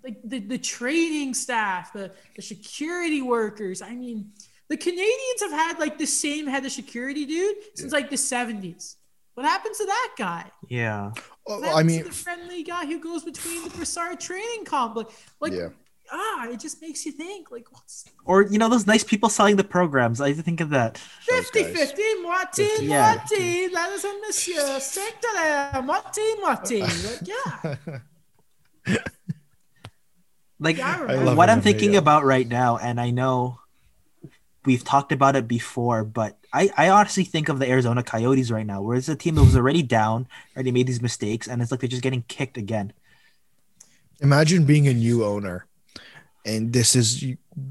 [0.03, 4.31] like the, the training staff the, the security workers i mean
[4.69, 8.95] the Canadiens have had like the same head of security dude since like the 70s.
[9.35, 10.51] What happens to that guy?
[10.67, 11.11] Yeah.
[11.43, 15.13] What I mean, the friendly guy who goes between the Brossard training complex.
[15.39, 15.69] Like, yeah.
[16.11, 19.55] Ah, it just makes you think, like, what's Or you know those nice people selling
[19.55, 20.21] the programs.
[20.21, 21.01] I think of that.
[21.29, 21.71] Those 50 guys.
[21.73, 23.17] 50, moitié, Yeah.
[23.17, 26.81] moitié, ladies and messieurs, 5 dollars, moitié, moitié.
[27.03, 27.97] Like, yeah.
[30.59, 31.25] Like Yeah, I I remember.
[31.25, 33.59] love what I'm thinking uh, about right now, and I know
[34.65, 38.65] we've talked about it before, but I, I honestly think of the Arizona Coyotes right
[38.65, 41.71] now, where it's a team that was already down, already made these mistakes, and it's
[41.71, 42.93] like they're just getting kicked again.
[44.19, 45.66] Imagine being a new owner,
[46.47, 47.23] and this is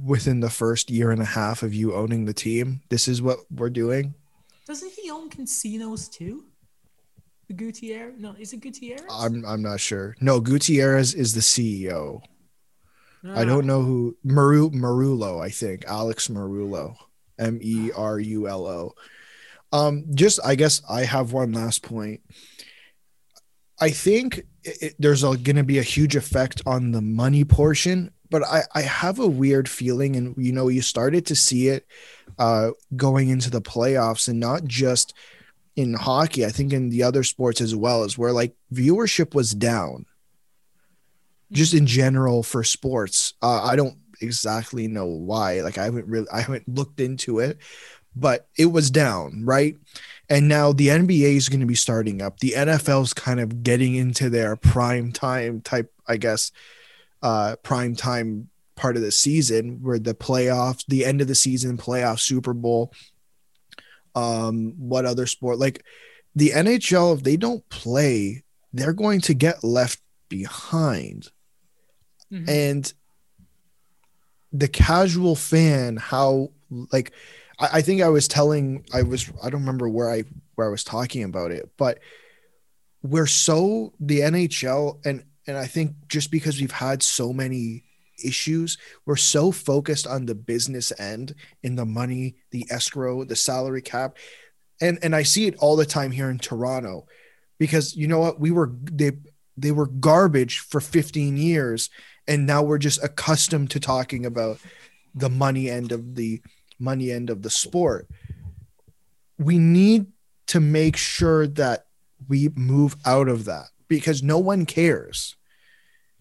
[0.05, 2.83] within the first year and a half of you owning the team.
[2.91, 4.14] This is what we're doing.
[4.66, 6.45] Doesn't he own casinos too?
[7.49, 8.14] The Gutierrez?
[8.18, 9.03] No, is it Gutierrez?
[9.11, 10.14] I'm I'm not sure.
[10.20, 12.20] No, Gutierrez is the CEO.
[13.35, 15.85] I don't know who Maru Meruelo, I think.
[15.87, 16.95] Alex Meruelo.
[17.39, 18.95] M E R U L O.
[19.72, 22.20] Um, just I guess I have one last point.
[23.81, 28.11] I think it, it- there's going to be a huge effect on the money portion,
[28.31, 31.87] but I, I have a weird feeling, and you know, you started to see it
[32.39, 35.14] uh, going into the playoffs, and not just
[35.77, 39.53] in hockey, I think in the other sports as well, is where like viewership was
[39.53, 40.07] down.
[41.53, 45.61] Just in general for sports, uh, I don't exactly know why.
[45.61, 47.59] Like I haven't really, I haven't looked into it,
[48.16, 49.77] but it was down, right?
[50.29, 52.41] And now the NBA is going to be starting up.
[52.41, 56.51] The NFL is kind of getting into their prime time type, I guess,
[57.22, 61.76] uh, prime time part of the season where the playoffs, the end of the season,
[61.76, 62.92] playoff, Super Bowl.
[64.14, 65.58] Um, what other sport?
[65.58, 65.84] Like
[66.34, 71.30] the NHL, if they don't play, they're going to get left behind.
[72.32, 72.48] Mhm.
[72.48, 72.92] And
[74.52, 76.50] the casual fan, how
[76.92, 77.12] like
[77.58, 80.70] I, I think I was telling I was I don't remember where I where I
[80.70, 81.98] was talking about it, but
[83.02, 87.84] we're so the NHL and and I think just because we've had so many
[88.24, 93.82] issues, we're so focused on the business end in the money, the escrow, the salary
[93.82, 94.16] cap.
[94.80, 97.07] And and I see it all the time here in Toronto
[97.59, 98.40] because you know what?
[98.40, 99.12] We were they
[99.57, 101.88] they were garbage for 15 years
[102.28, 104.59] and now we're just accustomed to talking about
[105.14, 106.42] the money end of the
[106.78, 108.09] money end of the sport.
[109.38, 110.07] We need
[110.49, 111.86] to make sure that
[112.28, 115.37] we move out of that because no one cares.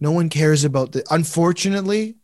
[0.00, 2.16] No one cares about the unfortunately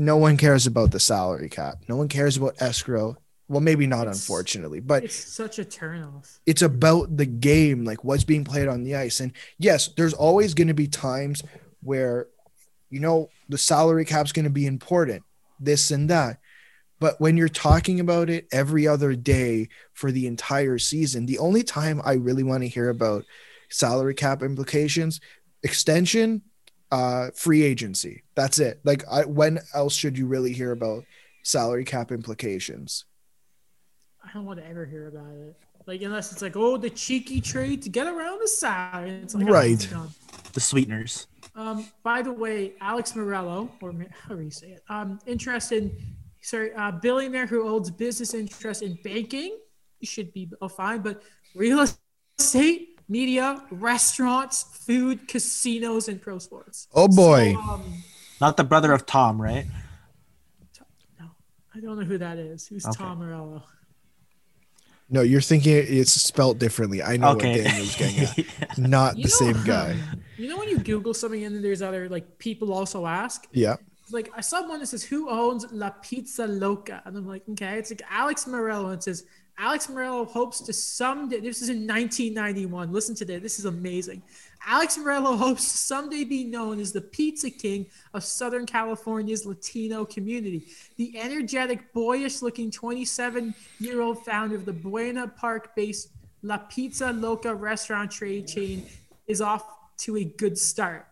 [0.00, 1.82] no one cares about the salary cap.
[1.88, 3.16] No one cares about escrow.
[3.48, 6.38] Well, maybe not It's- unfortunately, but it's such a turnoff.
[6.46, 9.20] it's about the game, like what's being played on the ice.
[9.20, 11.42] And yes, there's always going to be times
[11.82, 12.26] where,
[12.90, 15.22] you know, the salary cap's going to be important,
[15.58, 16.38] this and that.
[17.00, 21.62] But when you're talking about it every other day for the entire season, the only
[21.62, 23.24] time I really want to hear about
[23.70, 25.20] salary cap implications,
[25.62, 26.42] extension,
[26.90, 28.22] uh, free agency.
[28.34, 28.80] That's it.
[28.84, 31.04] Like, I, when else should you really hear about
[31.42, 33.04] salary cap implications?
[34.24, 35.56] I don't want to ever hear about it.
[35.86, 39.10] Like unless it's like, oh, the cheeky trade to get around the salary.
[39.22, 39.88] It's like, oh, Right.
[39.90, 40.10] God.
[40.52, 41.26] The sweeteners.
[41.54, 44.82] Um, by the way, Alex Meruelo, or how do you say it?
[44.90, 45.96] Um, interested,
[46.42, 49.58] sorry, uh, billionaire who owns business interest in banking.
[50.02, 51.22] Should be oh, fine, but
[51.54, 51.84] real
[52.38, 56.88] estate, media, restaurants, food, casinos, and pro sports.
[56.94, 57.54] Oh boy.
[57.54, 58.02] So, um,
[58.40, 59.66] Not the brother of Tom, right?
[61.20, 61.26] no,
[61.74, 62.66] I don't know who that is.
[62.66, 62.96] Who's Okay.
[62.96, 63.64] Tom Morello?
[65.10, 67.02] No, you're thinking it's spelled differently.
[67.02, 67.62] I know okay.
[67.62, 68.78] what Daniel's getting at.
[68.78, 69.96] Not You the know, same guy.
[70.36, 73.46] you know when you Google something and then there's other like people also ask.
[73.52, 73.76] Yeah.
[74.12, 77.78] like I saw one that says who owns La Pizza Loca, and I'm like, okay,
[77.78, 78.84] it's like Alex Meruelo.
[78.90, 79.24] And it says
[79.60, 81.40] Alex Meruelo hopes to someday.
[81.40, 82.92] This is in 1991.
[82.92, 83.42] Listen to this.
[83.42, 84.22] This is amazing.
[84.64, 87.84] Alex Meruelo hopes to someday be known as the Pizza King
[88.14, 90.68] of Southern California's Latino community.
[90.96, 96.10] The energetic, boyish-looking 27-year-old founder of the Buena Park-based
[96.42, 98.86] La Pizza Loca restaurant trade chain
[99.26, 99.64] is off
[99.98, 101.07] to a good start.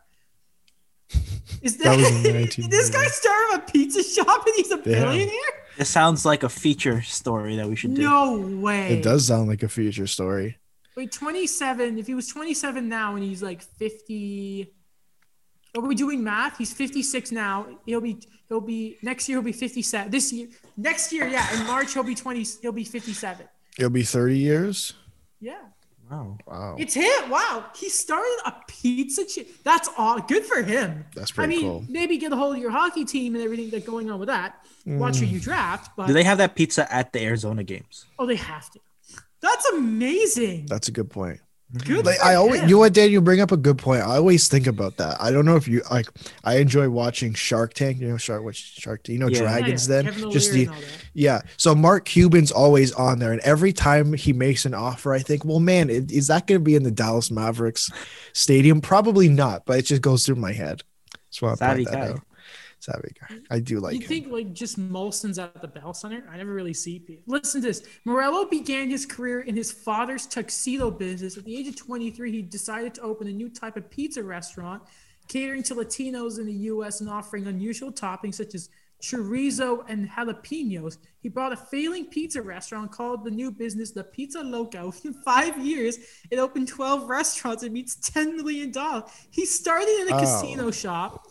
[1.62, 3.10] Is that, That was in did this guy 1991.
[3.10, 5.32] start a pizza shop and he's a billionaire?
[5.78, 8.02] This sounds like a feature story that we should do.
[8.02, 8.98] No way.
[8.98, 10.58] It does sound like a feature story.
[10.96, 11.98] Wait, 27.
[11.98, 14.72] If he was 27 now and he's like 50.
[15.76, 16.56] Are we doing math?
[16.56, 17.66] He's 56 now.
[17.84, 18.16] He'll be
[18.48, 20.10] he'll be next year he'll be 57.
[20.10, 20.48] This year
[20.78, 23.46] next year, yeah, in March he'll be 20 he'll be 57.
[23.78, 24.94] It'll be 30 years.
[25.38, 25.58] Yeah.
[26.10, 26.38] Wow.
[26.46, 26.76] Wow.
[26.78, 27.30] It's him.
[27.30, 27.64] Wow.
[27.74, 29.46] He started a pizza chain.
[29.64, 31.04] That's all good for him.
[31.14, 31.84] That's pretty I mean, cool.
[31.88, 34.64] maybe get a hold of your hockey team and everything that's going on with that.
[34.86, 35.20] Watch Mm.
[35.20, 38.04] who you draft, but Do they have that pizza at the Arizona games?
[38.18, 38.80] oh, they have to.
[39.40, 40.66] That's amazing.
[40.66, 41.40] That's a good point.
[41.84, 42.06] Good.
[42.06, 42.68] Like I always, him.
[42.68, 44.02] you know what, Dan, you bring up a good point.
[44.02, 45.20] I always think about that.
[45.20, 46.08] I don't know if you like.
[46.44, 47.98] I enjoy watching Shark Tank.
[48.00, 49.14] You know Shark, what Shark Tank?
[49.14, 49.40] You know Yeah.
[49.40, 49.86] Oh, yeah, yeah, Dragons.
[49.88, 51.04] Then just the and all that.
[51.14, 51.40] yeah.
[51.56, 55.44] So Mark Cuban's always on there, and every time he makes an offer, I think,
[55.44, 57.90] well, man, i- is that going to be in the Dallas Mavericks
[58.32, 58.80] stadium?
[58.80, 60.82] Probably not, but it just goes through my head.
[61.30, 62.20] Just want to Savvy point that guy.
[62.88, 62.94] Out.
[62.94, 63.38] Savvy guy.
[63.50, 64.06] I do like you him.
[64.08, 66.24] think like just Molson's at the Bell Center?
[66.30, 67.24] I never really see people.
[67.26, 67.82] Listen to this.
[68.06, 71.36] Meruelo began his career in his father's tuxedo business.
[71.36, 74.82] At the age of 23, he decided to open a new type of pizza restaurant,
[75.28, 77.00] catering to Latinos in the U.S.
[77.00, 78.68] and offering unusual toppings such as
[79.02, 80.98] chorizo and jalapenos.
[81.20, 84.92] He bought a failing pizza restaurant called the new business the Pizza Loco.
[85.04, 85.98] In five years,
[86.30, 88.72] it opened 12 restaurants and meets $10 million.
[89.30, 90.20] He started in a Oh.
[90.20, 91.26] casino shop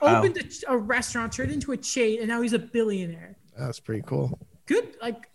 [0.00, 0.18] Wow.
[0.20, 3.36] opened a, a restaurant, turned into a chain, and now he's a billionaire.
[3.58, 4.38] That's pretty cool.
[4.66, 5.28] Good, like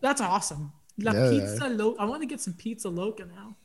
[0.00, 0.72] that's awesome.
[0.98, 1.30] La Yeah.
[1.30, 3.56] pizza lo- I want to get some pizza loca now.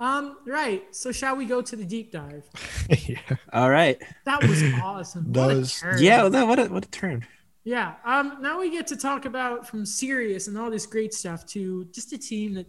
[0.00, 0.82] Um, right.
[0.94, 2.44] So shall we go to the deep dive?
[3.08, 3.18] yeah.
[3.52, 4.00] All right.
[4.24, 5.32] That was awesome.
[5.32, 6.02] That What was- turn.
[6.02, 7.26] Yeah, that, what a what a turn.
[7.64, 7.94] Yeah.
[8.04, 8.38] Um.
[8.40, 12.12] Now we get to talk about from serious and all this great stuff to just
[12.12, 12.66] a team that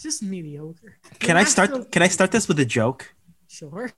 [0.00, 0.96] just mediocre.
[1.18, 1.92] Can I Nashville- start?
[1.92, 3.14] Can I start this with a joke?
[3.48, 3.92] Sure.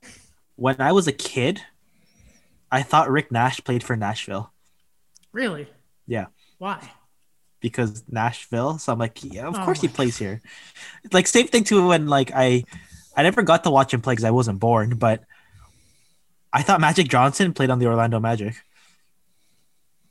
[0.55, 1.61] When I was a kid,
[2.71, 4.51] I thought Rick Nash played for Nashville
[5.31, 5.67] Really?
[6.07, 6.25] Yeah.
[6.57, 6.91] Why?
[7.61, 8.79] because Nashville.
[8.79, 10.41] So I'm like, yeah, of Oh course he plays here.
[11.13, 12.63] Like same thing too when like I,
[13.15, 15.23] I never got to watch him play because I wasn't born, but
[16.51, 18.55] I thought Magic Johnson played on the Orlando Magic.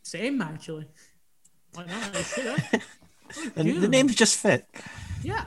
[0.03, 0.87] Same actually.
[1.75, 2.17] Why not?
[2.17, 2.87] I should have.
[3.55, 4.67] And the names just fit.
[5.23, 5.45] Yeah.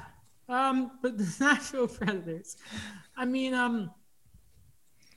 [0.54, 2.58] Um, but the Nashville Predators.
[3.18, 3.92] I mean, um,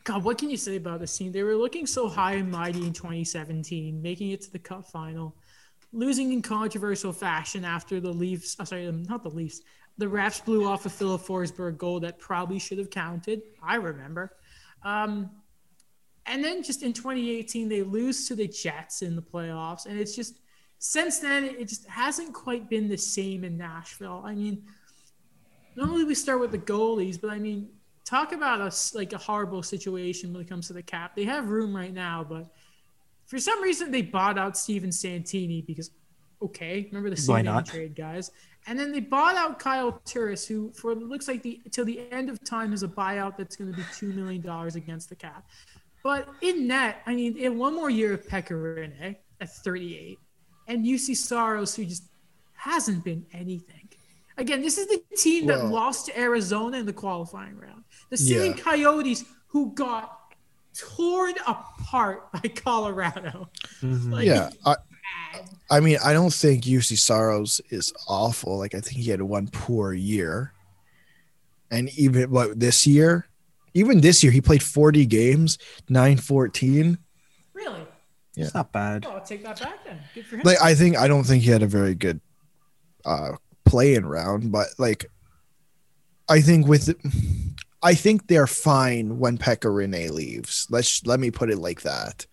[0.05, 1.32] God, what can you say about this team?
[1.32, 5.37] They were looking so high and mighty in 2017, making it to the Cup final,
[5.93, 8.57] losing in controversial fashion after the Leafs.
[8.59, 9.61] Oh, sorry, um, not the Leafs.
[9.99, 13.43] The refs blew off a Filip Forsberg goal that probably should have counted.
[13.62, 14.37] I remember.
[14.84, 15.30] Um,
[16.26, 20.14] and then just in 2018, they lose to the Jets in the playoffs, and it's
[20.14, 20.41] just
[20.78, 24.22] since then it just hasn't quite been the same in Nashville.
[24.24, 24.62] I mean,
[25.77, 27.68] normally we start with the goalies, but I mean,
[28.05, 31.14] talk about us like a horrible situation when it comes to the cap.
[31.14, 32.47] They have room right now, but
[33.27, 35.91] for some reason they bought out Steven Santini because
[36.43, 37.66] okay, remember the not?
[37.66, 38.31] trade guys,
[38.66, 42.11] and then they bought out Kyle Turris, who for it looks like the till the
[42.11, 45.16] end of time is a buyout that's going to be two million dollars against the
[45.16, 45.47] cap.
[46.03, 50.18] But in net, I mean, in one more year of Pekka at 38,
[50.68, 52.05] and Juuse Saros, who just
[52.55, 53.86] hasn't been anything.
[54.39, 57.84] Again, this is the team that Well- lost to Arizona in the qualifying round.
[58.11, 58.62] The Stealing Yeah.
[58.62, 60.34] Coyotes, who got
[60.76, 63.49] torn apart by Colorado.
[63.82, 64.76] Like, Yeah, I.
[65.70, 68.57] I mean, I don't think Juuse Saros is awful.
[68.59, 70.53] Like, I think he had one poor year,
[71.70, 73.26] and even what this year,
[73.74, 75.59] even this year, he played forty games,
[75.89, 76.99] nine fourteen.
[77.53, 77.80] Really?
[78.34, 78.45] Yeah.
[78.45, 79.05] It's not bad.
[79.07, 79.99] Oh, I'll take that back then.
[80.14, 80.43] Good for him.
[80.45, 82.20] Like, I think I don't think he had a very good
[83.05, 83.32] uh
[83.67, 85.07] playing round, but like,
[86.29, 86.95] I think with.
[87.83, 90.67] I think they're fine when Pekka Rinne leaves.
[90.71, 92.27] Let's let me put it like that.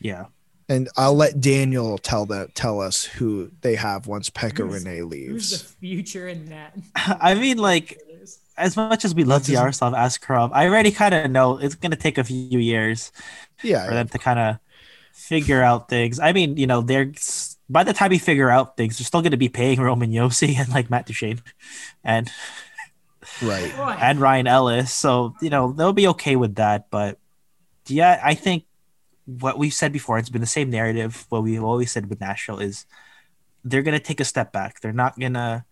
[0.00, 0.24] Yeah.
[0.68, 4.96] And I'll let Daniel tell that tell us who they have once Pekka Who's- Rinne
[4.98, 5.50] Who's leaves.
[5.62, 6.74] the future in that?
[6.96, 8.00] I mean, like
[8.56, 11.74] as much as we love That doesn't- Yaroslav Askarov, I already kind of know it's
[11.74, 13.12] gonna take a few years
[13.62, 14.56] yeah, for yeah, them to kind of
[15.12, 16.18] figure out things.
[16.18, 17.12] I mean, you know, they're
[17.68, 20.68] by the time we figure out things, they're still gonna be paying Roman Josi and
[20.68, 21.40] like Matt Duchene,
[22.02, 22.30] and
[23.42, 23.72] right.
[24.00, 24.92] And Ryan Ellis.
[24.92, 26.90] So, you know, they'll be okay with that.
[26.90, 27.18] But
[27.86, 28.64] yeah, I think
[29.26, 31.26] what we've said before, it's been the same narrative.
[31.28, 32.86] What we've always said with Nashville is
[33.64, 34.80] they're going to take a step back.
[34.80, 35.64] They're not going to,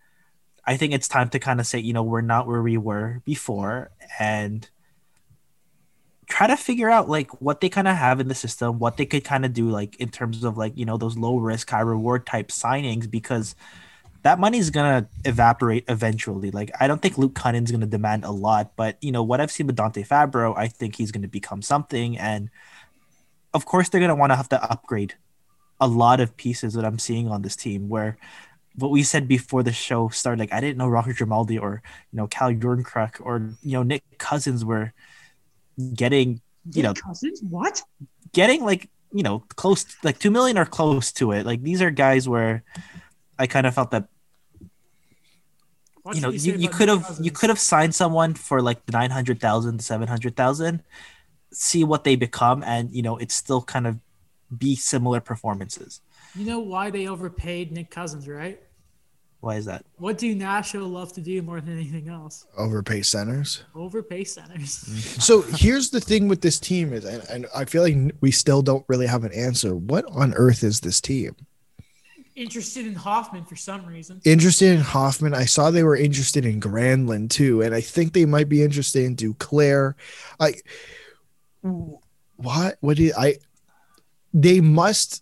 [0.65, 3.21] I think it's time to kind of say, you know, we're not where we were
[3.25, 4.67] before and
[6.33, 9.05] try to figure out like what they kind of have in the system, what they
[9.05, 11.81] could kind of do, like in terms of like, you know, those low risk, high
[11.81, 13.53] reward type signings because
[14.23, 16.49] that money's gonna evaporate eventually.
[16.49, 19.51] Like I don't think Luke Kunin's gonna demand a lot, but you know what I've
[19.51, 22.17] seen with Dante Fabbro, I think he's gonna become something.
[22.17, 22.49] And
[23.53, 25.13] of course, they're gonna want to have to upgrade
[25.79, 27.89] a lot of pieces that I'm seeing on this team.
[27.89, 28.17] Where
[28.73, 32.17] what we said before the show started, like I didn't know Rocco Grimaldi or you
[32.17, 34.93] know Cal Jarnkrok or you know Nick Cousins were
[35.95, 37.41] getting you know Cousins?
[37.41, 37.81] What?
[38.33, 41.45] getting like you know close like two million or close to it.
[41.45, 42.63] Like these are guys where
[43.37, 44.07] I kind of felt that
[46.03, 48.91] What you know you, you could have you could have signed someone for like the
[48.91, 50.83] 900,000 700,000
[51.51, 53.99] see what they become and you know it's still kind of
[54.55, 56.01] be similar performances
[56.35, 58.59] You know why they overpaid Nick Cousins, right?
[59.43, 62.47] Why is that What do Nashville love to do more than anything else?
[62.57, 63.65] Overpay centers.
[63.75, 64.85] Overpay centers.
[65.21, 68.61] So here's the thing with this team is, and, and I feel like we still
[68.61, 69.75] don't really have an answer.
[69.75, 71.35] What on earth is this team?
[72.37, 74.21] Interested in Hoffman for some reason.
[74.23, 75.33] Interested in Hoffman.
[75.33, 79.03] I saw they were interested in Granlund too, and I think they might be interested
[79.03, 79.95] in Duclair.
[80.39, 80.53] I
[82.37, 82.77] what?
[82.79, 83.35] What do you, I?
[84.33, 85.21] They must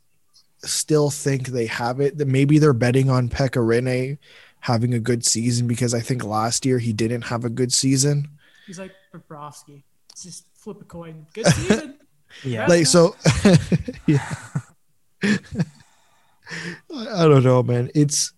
[0.64, 2.18] still think they have it.
[2.18, 4.18] That maybe they're betting on Pekka Rinne
[4.60, 8.28] having a good season because I think last year he didn't have a good season.
[8.68, 9.84] He's like Bobrovsky.
[10.12, 11.26] It's just flip a coin.
[11.34, 11.98] Good season.
[12.46, 13.14] yeah like so
[14.08, 14.34] yeah
[15.24, 15.38] I
[16.94, 18.32] I don't know man it's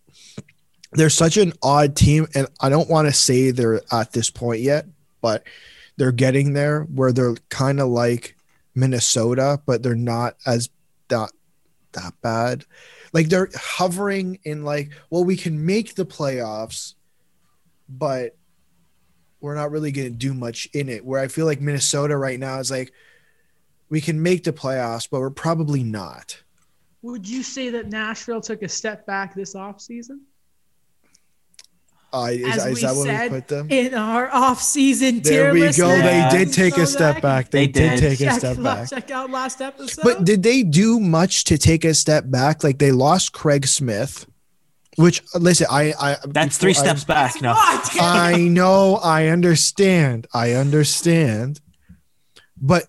[0.94, 4.62] they're such an odd team and i don't want to say they're at this point
[4.62, 4.86] yet
[5.22, 5.44] but
[5.98, 8.36] they're getting there where they're kind of like
[8.76, 10.70] minnesota but they're not as
[11.10, 11.32] that
[11.94, 12.66] that bad
[13.14, 16.94] like they're hovering in like well we can make the playoffs
[17.90, 18.36] but
[19.40, 22.40] we're not really going to do much in it where i feel like minnesota right
[22.40, 22.92] now is like
[23.94, 26.42] we can make the playoffs, but we're probably not.
[27.04, 30.22] Would you say that Nashville took a step back this offseason?
[32.14, 33.68] Uh, is, As is we that what we said put them?
[33.72, 35.88] in our offseason There tier we list go.
[35.90, 36.30] They Yeah.
[36.30, 37.50] did take a step that- back.
[37.50, 38.18] They, They did did.
[38.18, 38.90] take a step back.
[38.90, 40.04] check out last episode.
[40.04, 42.64] But did they do much to take a step back?
[42.64, 44.28] Like they lost Craig Smith,
[44.98, 47.42] which listen, I, I That's three before I- steps back.
[47.42, 47.54] No.
[47.56, 51.62] I know, I understand, I understand,
[52.62, 52.88] but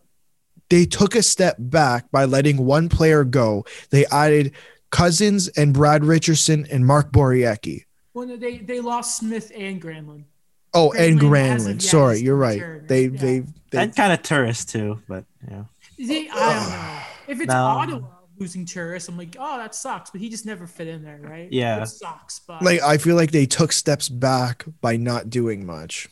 [0.69, 3.65] they took a step back by letting one player go.
[3.91, 4.53] They added
[4.91, 7.85] Cousins and Brad Richardson and Mark Borowiecki.
[8.15, 10.25] Well, no, they they lost Smith and Granlund.
[10.73, 11.83] Oh, and Granlund hasn't Granlund.
[11.83, 12.61] Sorry, you're right.
[12.61, 12.89] returned.
[12.89, 13.21] They, Yeah.
[13.21, 13.39] they,
[13.71, 15.65] they, And kind of Turris too, but yeah.
[15.99, 17.01] They, I don't know.
[17.29, 17.65] If it's No.
[17.65, 18.09] Ottawa
[18.39, 20.11] losing Turris, I'm like, oh, that sucks.
[20.11, 21.49] But he just never fit in there, right?
[21.53, 21.81] Yeah.
[21.81, 22.41] it sucks.
[22.41, 26.09] But like I feel like they took steps back by not doing much.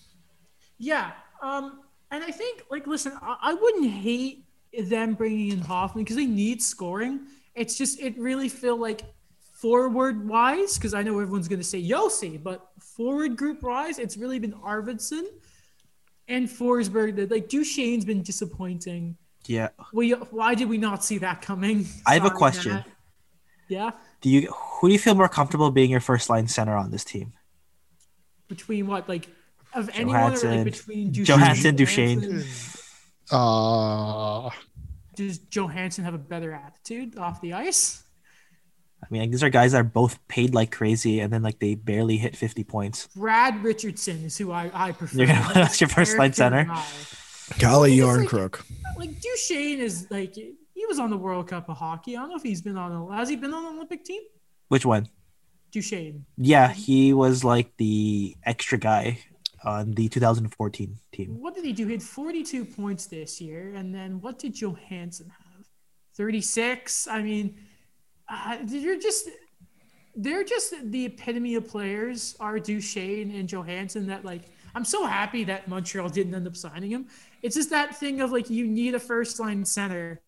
[0.79, 1.11] Yeah.
[1.43, 1.81] Um,
[2.12, 4.45] and I think, like, listen, I, I wouldn't hate
[4.79, 7.20] them bringing in Hoffman because they need scoring.
[7.57, 9.03] It's just, it really feel like
[9.63, 14.17] forward wise, because I know everyone's going to say Josi, but forward group wise, it's
[14.17, 15.23] really been Arvidsson
[16.27, 17.15] and Forsberg.
[17.17, 19.17] That like Duchene's been disappointing.
[19.47, 19.69] Yeah.
[19.93, 21.87] We, why did we not see that coming?
[22.05, 22.73] I have a question.
[22.73, 22.89] Matt.
[23.69, 23.91] Yeah.
[24.21, 27.05] Do you who do you feel more comfortable being your first line center on this
[27.05, 27.33] team?
[28.49, 29.29] Between what, like,
[29.73, 30.57] of anyone or Johansen.
[30.57, 32.21] like between Duchene Johansen, Duchene.
[32.21, 32.79] Johansen?
[33.31, 34.51] Uh
[35.17, 38.03] Does Johansen have a better attitude off the ice?
[39.03, 41.59] I mean, like, these are guys that are both paid like crazy, and then like
[41.59, 43.09] they barely hit fifty points.
[43.16, 45.19] Brad Richardson is who I, I prefer.
[45.19, 46.65] You're gonna put as your first line center?
[46.65, 46.85] guy.
[47.59, 48.65] Golly It's yarn like- crook.
[48.97, 52.16] Like Duchene is like he was on the World Cup of hockey.
[52.16, 52.93] I don't know if he's been on.
[52.93, 54.23] A, has he been on an Olympic team?
[54.69, 55.09] Which one?
[55.73, 56.24] Duchene.
[56.37, 59.19] Yeah, he was like the extra guy
[59.65, 61.41] on the 2014 team.
[61.41, 61.87] What did he do?
[61.87, 65.66] He had 42 points this year, and then what did Johansen have?
[66.15, 67.09] 36.
[67.09, 67.59] I mean,
[68.33, 69.29] uh, you're just.
[70.15, 74.43] They're just the epitome of players are Duchene and Johansen that like
[74.75, 77.07] I'm so happy that Montreal didn't end up signing him.
[77.43, 80.21] It's just that thing of like you need a first line center,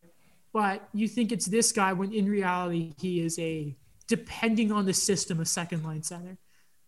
[0.55, 3.77] but you think it's this guy when in reality he is a
[4.09, 6.39] depending on the system a second line center.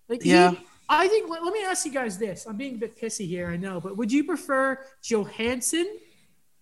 [0.08, 0.54] Like he- Yeah.
[0.88, 2.46] I think let, let me ask you guys this.
[2.46, 5.84] I'm being a bit pissy here, I know, but would you prefer Johansen,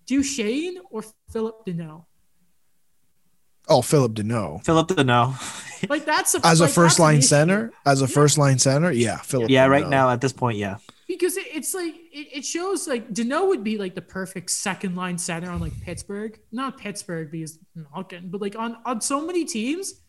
[0.06, 2.06] Duchene, or Philip Danault?
[3.68, 4.64] Oh, Philip Danault.
[4.64, 5.88] Philip Danault.
[5.88, 7.26] Like that's a, As a like, first line issue.
[7.28, 8.08] center, as a Yeah.
[8.08, 9.50] first line center, yeah, Philip.
[9.50, 10.76] yeah, right now at this point, yeah.
[11.06, 14.96] because it, it's like it, it shows like Danault would be like the perfect second
[14.96, 19.44] line center on like Pittsburgh, not Pittsburgh because Malkin, but like on on so many
[19.44, 20.00] teams,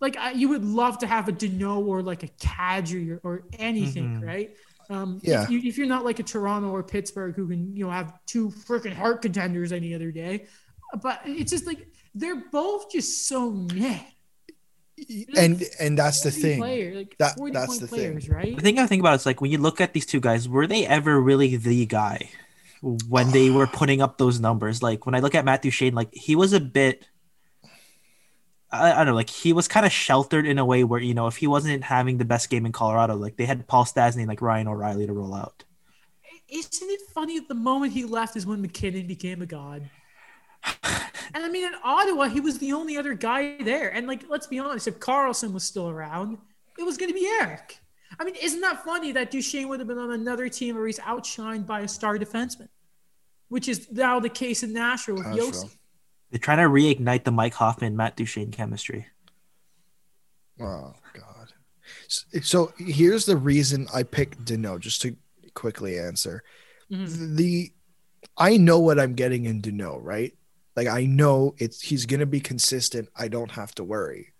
[0.00, 3.44] like I, you would love to have a Danault or like a Kadri or, or
[3.58, 4.26] anything, Mhm.
[4.26, 4.56] right?
[4.90, 5.42] Um, Yeah.
[5.44, 8.12] If, you, if you're not like a Toronto or Pittsburgh who can you know have
[8.26, 10.46] two freaking heart contenders any other day,
[11.02, 11.86] but it's just like
[12.16, 14.00] they're both just so meh.
[15.36, 16.58] and and that's the thing.
[16.58, 18.20] Player, like That- that's point the thing.
[18.30, 18.56] right?
[18.56, 20.66] The thing I think about is like when you look at these two guys, were
[20.66, 22.30] they ever really the guy
[22.80, 24.82] when they were putting up those numbers?
[24.82, 27.06] Like when I look at Matt Duchene, like he was a bit.
[28.72, 31.14] I, I don't know, like he was kind of sheltered in a way where you
[31.14, 34.20] know if he wasn't having the best game in Colorado, like they had Paul Stastny
[34.20, 35.62] and like Ryan O'Reilly to roll out.
[36.48, 39.90] Isn't it funny that the moment he left is when MacKinnon became a god?
[41.34, 43.90] And I mean, in Ottawa, he was the only other guy there.
[43.92, 46.38] And like, let's be honest, if Karlsson was still around,
[46.78, 47.78] it was going to be Erik.
[48.18, 50.98] I mean, isn't that funny that Duchene would have been on another team where he's
[51.00, 52.68] outshined by a star defenseman,
[53.48, 55.50] which is now the case in Nashville with Nashville.
[55.50, 55.76] Josi.
[56.30, 59.06] They're trying to reignite the Mike Hoffman Matt Duchene chemistry.
[60.60, 61.52] Oh God.
[62.06, 65.16] S- So here's the reason I picked Danault, just to
[65.54, 66.42] quickly answer.
[66.90, 67.36] Mhm.
[67.36, 67.72] The
[68.38, 70.34] I know what I'm getting in Danault, right?
[70.76, 73.08] Like I know it's he's gonna be consistent.
[73.16, 74.34] I don't have to worry.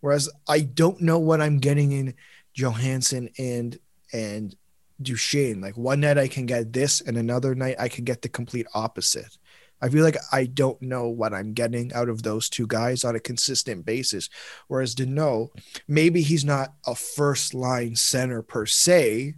[0.00, 2.14] Whereas I don't know what I'm getting in
[2.56, 3.78] Johansen and
[4.12, 4.56] and
[5.00, 5.60] Duchene.
[5.60, 8.66] Like one night I can get this, and another night I can get the complete
[8.74, 9.36] opposite.
[9.80, 13.14] I feel like I don't know what I'm getting out of those two guys on
[13.14, 14.28] a consistent basis.
[14.66, 15.50] Whereas Danault,
[15.86, 19.34] maybe he's not a first line center per se,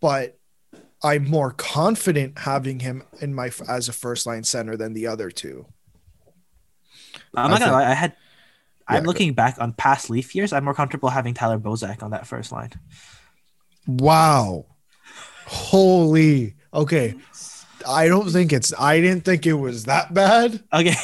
[0.00, 0.38] but
[1.02, 5.30] I'm more confident having him in my as a first line center than the other
[5.30, 5.66] two.
[7.34, 8.16] I'm I not gonna think- lie, I had.
[8.90, 10.52] Yeah, I'm go- looking back on past Leaf years.
[10.52, 12.70] I'm more comfortable having Tyler Bozak on that first line.
[13.86, 14.66] Wow.
[15.46, 16.54] Holy.
[16.72, 17.14] Okay.
[17.86, 20.96] I don't think it's I didn't think it was that bad, Okay,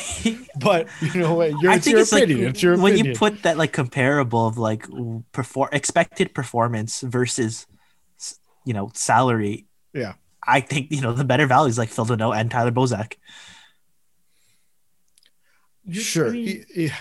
[0.60, 1.50] but you know what?
[1.60, 2.48] Your, I it's think your it's like opinion.
[2.50, 3.06] it's your when opinion.
[3.14, 4.84] you put that like comparable of like
[5.30, 7.66] perform expected performance versus
[8.64, 9.66] you know salary.
[9.92, 10.14] Yeah.
[10.42, 13.14] I think you know the better values like Phil Danault and Tyler Bozak.
[15.84, 16.28] You- Sure.
[16.28, 16.92] I, mean, He- he-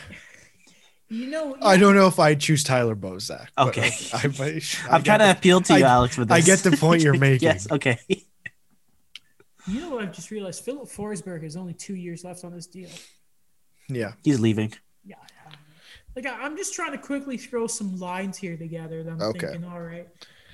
[1.10, 3.48] you know, I don't know if I'd choose Tyler Bozak.
[3.58, 3.92] Okay.
[4.14, 6.18] I, I, I I'm get trying to appeal to you, I- Alex.
[6.18, 7.46] With this, I get the point you're making.
[7.48, 7.70] yes.
[7.70, 8.00] Okay.
[9.68, 10.64] You know what I've just realized?
[10.64, 12.90] Filip Forsberg has only two years left on this deal.
[13.90, 14.14] Yeah.
[14.24, 14.74] He's leaving.
[15.06, 15.16] Yeah.
[16.16, 19.04] Like I- I'm just trying to quickly throw some lines here together.
[19.04, 19.48] That I'm Okay.
[19.48, 20.08] thinking, all right.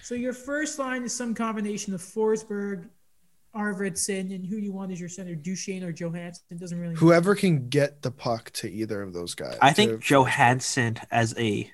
[0.07, 2.87] So your first line is some combination of Forsberg,
[3.53, 6.43] Arvidsson, and who you want as your center, Duchene or Johansen.
[6.49, 6.95] It doesn't really.
[6.95, 9.57] Whoever can get the puck to either of those guys.
[9.61, 11.69] I think to- Johansen as a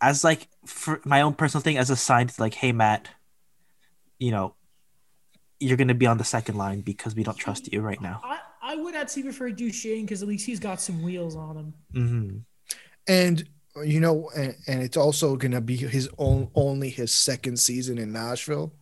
[0.00, 3.10] as like for my own personal thing as a sign to like, hey Matt,
[4.18, 4.54] you know,
[5.60, 8.22] you're gonna be on the second line because we don't trust you right now.
[8.24, 11.74] I, I would actually prefer Duchene because at least he's got some wheels on him.
[11.94, 12.38] Mm-hmm.
[13.08, 13.46] and
[13.82, 18.12] you know, and, and it's also gonna be his own only his second season in
[18.12, 18.72] Nashville.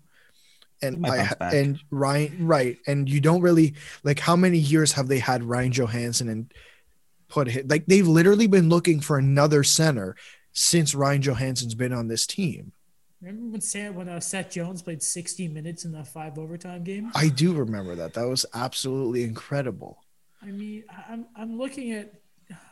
[0.82, 5.20] And I and Ryan right, and you don't really like how many years have they
[5.20, 6.52] had Ryan Johansen and
[7.28, 10.16] put it like they've literally been looking for another center
[10.52, 12.72] since Ryan Johansen's been on this team.
[13.22, 17.12] Remember when Sam, when uh, Seth Jones played 60 minutes in that five overtime game?
[17.14, 18.14] I do remember that.
[18.14, 20.02] That was absolutely incredible.
[20.42, 22.12] I mean, I'm I'm looking at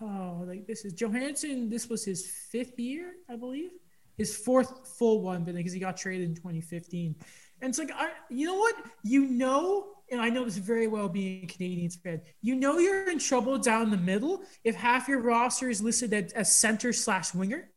[0.01, 1.70] oh like this is Johansen.
[1.70, 3.70] This was his fifth year, I believe,
[4.16, 7.15] his fourth full one, but because he got traded in 2015.
[7.62, 11.09] And it's like I, you know what, you know, and I know this very well
[11.09, 12.20] being a Canadiens fan.
[12.40, 16.52] You know you're in trouble down the middle if half your roster is listed as,
[16.57, 17.70] center slash winger,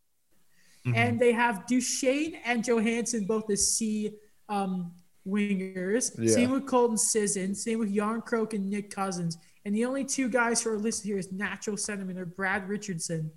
[0.85, 0.97] Mm-hmm.
[0.97, 4.17] and they have Duchene and Johansen both as C
[4.49, 4.91] um,
[5.25, 6.11] wingers.
[6.17, 6.30] Yeah.
[6.30, 7.55] Same with Colton Sisson.
[7.55, 9.38] Same with Jarnkrok and Nick Cousins.
[9.65, 13.31] And the only two guys who are listed here as natural centermen are Brad Richardson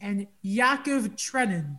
[0.00, 1.78] and Yakov Trenin,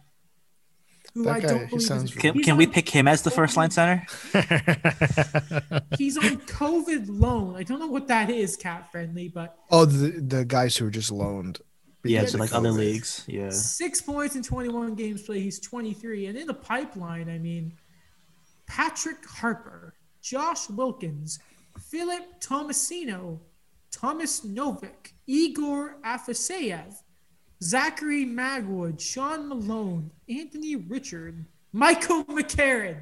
[1.14, 3.22] who That I guy, don't believe sounds is, Can, he's can we pick him as
[3.22, 4.06] the first line center?
[5.98, 7.56] He's on COVID loan.
[7.56, 10.92] I don't know what that is, cat friendly, but oh, the the guys who are
[10.92, 11.60] just loaned.
[12.04, 13.24] Yeah, so of like other leagues.
[13.28, 13.52] Yeah.
[13.52, 15.44] six points in 21 games played.
[15.44, 16.28] He's 23.
[16.28, 17.74] And in the pipeline, I mean,
[18.66, 21.38] Patrick Harper, Josh Wilkins,
[21.78, 23.40] Philip Tomasino,
[23.92, 26.96] Thomas Novak, Igor Afanasyev,
[27.62, 32.98] Zachary Magwood, Sean Malone, Anthony Richard, Michael McCarron.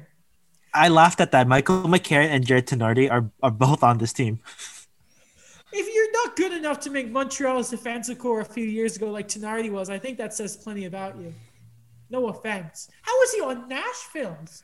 [0.74, 1.48] I laughed at that.
[1.48, 4.40] Michael McCarron and Jared Tinordi are, are both on this team.
[5.72, 9.28] If you're not good enough to make Montreal's defensive core a few years ago, like
[9.28, 11.32] Tinordi was, I think that says plenty about you.
[12.10, 12.88] No offense.
[13.02, 14.62] How was he on Nashville's?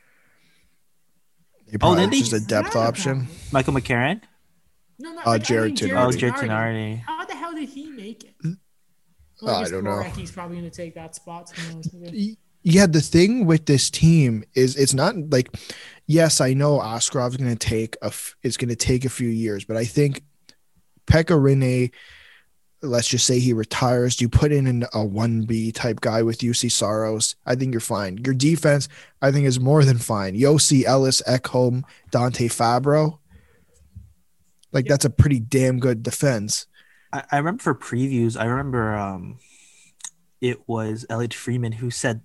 [1.70, 3.28] He probably oh, didn't just a depth option.
[3.52, 4.20] Michael McCarron?
[4.98, 5.20] No, no.
[5.20, 6.06] Uh, like, I Jared mean Tinordi.
[6.06, 7.02] Oh, Jared Tinordi.
[7.02, 8.34] How the hell did he make it?
[9.42, 10.02] Oh, I guess don't know.
[10.02, 11.50] He's probably going to take that spot.
[11.50, 11.92] Who knows?
[11.92, 12.38] Maybe.
[12.62, 15.54] Yeah, the thing with this team is it's not like,
[16.06, 19.28] yes, I know Askarov's going to take a, f- it's going to take a few
[19.28, 20.24] years, but I think
[21.06, 21.92] Pekka Rinne,
[22.82, 26.72] let's just say he retires, you put in an, a 1B type guy with Juuse
[26.72, 28.18] Saros, I think you're fine.
[28.24, 28.88] Your defense,
[29.22, 30.34] I think, is more than fine.
[30.36, 33.18] Josi Ellis, Ekholm, Dante Fabbro.
[34.72, 36.66] Like, that's a pretty damn good defense.
[37.12, 39.38] I, I remember for previews, I remember um,
[40.40, 42.20] it was Elliotte Friedman who said,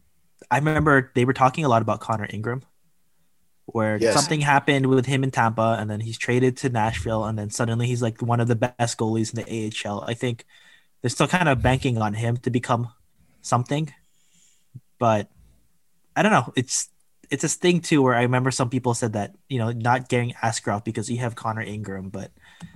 [0.49, 2.63] I remember they were talking a lot about Connor Ingram,
[3.67, 4.13] where Yes.
[4.13, 7.87] something happened with him in Tampa, and then he's traded to Nashville, and then suddenly
[7.87, 10.03] he's like one of the best goalies in the AHL.
[10.05, 10.45] I think
[11.01, 12.89] they're still kind of banking on him to become
[13.41, 13.93] something,
[14.99, 15.29] but
[16.15, 16.51] I don't know.
[16.55, 16.89] It's
[17.31, 20.33] it's this thing too where I remember some people said that you know not getting
[20.43, 22.31] Askarov because you have Connor Ingram, but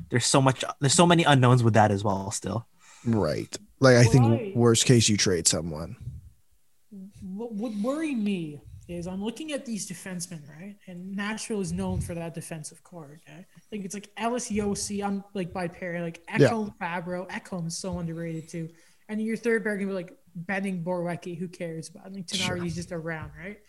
[0.10, 2.66] there's so much there's so many unknowns with that as well still.
[3.06, 3.56] Right.
[3.80, 4.52] Like, I think Why?
[4.56, 5.96] worst case, you trade someone.
[7.22, 10.76] what would worry me is I'm looking at these defensemen, right?
[10.88, 13.20] And Nashville is known for that defensive core.
[13.28, 15.04] Okay, I think it's like Ellis Josi.
[15.04, 16.50] I'm like by pair, like Yeah.
[16.50, 17.28] Ekholm Fabbro.
[17.30, 18.70] Ekholm is so underrated too.
[19.10, 21.38] And your third pair can be like Benning Borowiecki.
[21.38, 21.90] Who cares?
[21.90, 22.58] But I think Sure.
[22.60, 23.60] Just around, right?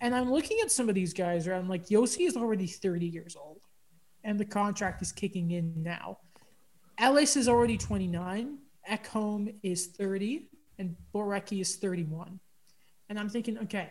[0.00, 1.58] And I'm looking at some of these guys, right?
[1.58, 3.60] I'm like, Josi is already 30 years old,
[4.24, 6.18] and the contract is kicking in now.
[6.98, 8.58] Ellis is already 29.
[8.90, 10.48] Ekholm is 30
[10.78, 12.40] and Borowiecki is 31.
[13.08, 13.90] And I'm thinking, okay,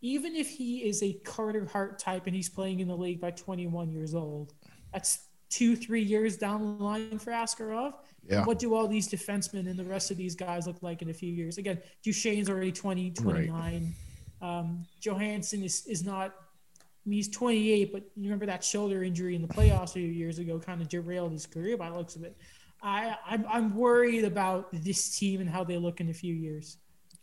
[0.00, 3.30] even if he is a Carter Hart type and he's playing in the league by
[3.30, 4.54] 21 years old,
[4.92, 7.94] that's two, three years down the line for Askarov.
[8.26, 8.44] Yeah.
[8.44, 11.14] What do all these defensemen and the rest of these guys look like in a
[11.14, 11.58] few years?
[11.58, 13.94] Again, Duchene's already 20, 29.
[14.42, 16.34] Um, Johansen is, is not,
[16.80, 20.02] I mean, he's 28, but you remember that shoulder injury in the playoffs a few
[20.02, 22.36] years ago kind of derailed his career by the looks of it.
[22.82, 26.78] I, I'm, I'm worried about this team and how they look in a few years.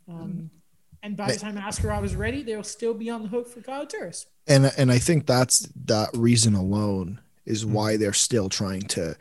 [0.08, 0.50] Um,
[1.04, 3.86] And by the time Askarov is ready, they'll still be on the hook for Kyle
[3.86, 4.26] Turris.
[4.48, 9.16] and and I think that's that reason alone is why they're still trying to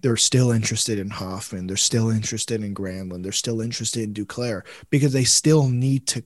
[0.00, 4.62] they're still interested in Hoffman, they're still interested in Granlund, they're still interested in Duclair
[4.90, 6.22] because they still need to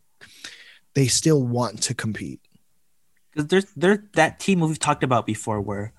[0.94, 2.40] they still want to compete.
[3.30, 5.92] because there's they're that team we've talked about before where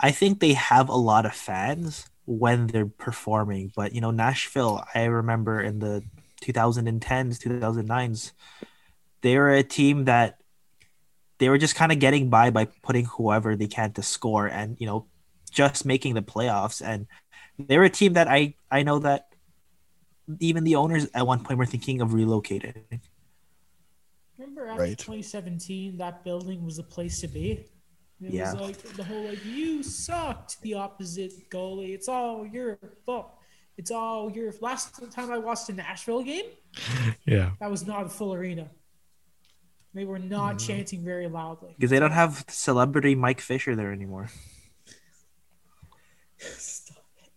[0.00, 4.84] I think they have a lot of fans when they're performing, but you know Nashville,
[4.94, 6.02] I remember in the
[6.42, 8.32] 2010s, 2009s,
[9.22, 10.38] they were a team that
[11.38, 14.76] they were just kind of getting by by putting whoever they can to score and
[14.80, 15.06] you know
[15.50, 17.06] just making the playoffs and
[17.58, 19.28] they were a team that I I know that
[20.40, 23.00] even the owners at one point were thinking of relocating.
[24.48, 24.98] Remember after Right.
[24.98, 27.66] 2017, that building was the place to be.
[28.20, 28.52] It Yeah.
[28.52, 31.90] was like the whole like you sucked the opposite goalie.
[31.94, 33.30] It's all your fault.
[33.76, 36.46] It's all your last time I watched a Nashville game,
[37.26, 37.52] Yeah.
[37.60, 38.68] that was not a full arena.
[39.94, 40.66] They were not Mm-hmm.
[40.66, 41.74] chanting very loudly.
[41.76, 44.30] Because they don't have celebrity Mike Fisher there anymore.
[46.38, 47.30] Stop it.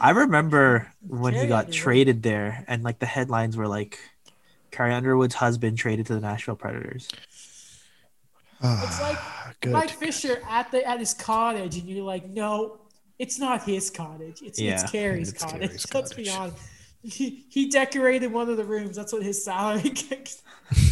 [0.00, 3.98] I remember when he got traded there, and like the headlines were like,
[4.72, 7.08] Carrie Underwood's husband traded to the Nashville Predators.
[8.64, 9.18] It's like
[9.60, 9.72] good.
[9.72, 12.80] Mike Fisher at the at his cottage, and you're like, no,
[13.18, 14.42] it's not his cottage.
[14.42, 15.60] It's Yeah, it's Carrie's it's cottage.
[15.68, 16.58] Carrie's Let's be honest.
[17.04, 18.94] He, he decorated one of the rooms.
[18.94, 20.42] That's what his salary kicks.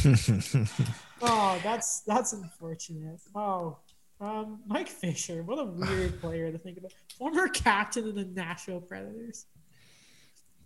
[1.22, 3.20] Oh, that's that's unfortunate.
[3.34, 3.76] Oh,
[4.22, 6.92] um, Mike Fisher, what a weird player to think about.
[7.18, 9.44] Former captain of the Nashville Predators.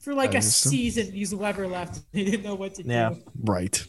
[0.05, 2.01] For like a That is season, he's Weber left.
[2.13, 2.91] They didn't know what to do.
[2.91, 3.11] Yeah.
[3.11, 3.23] do.
[3.43, 3.85] right.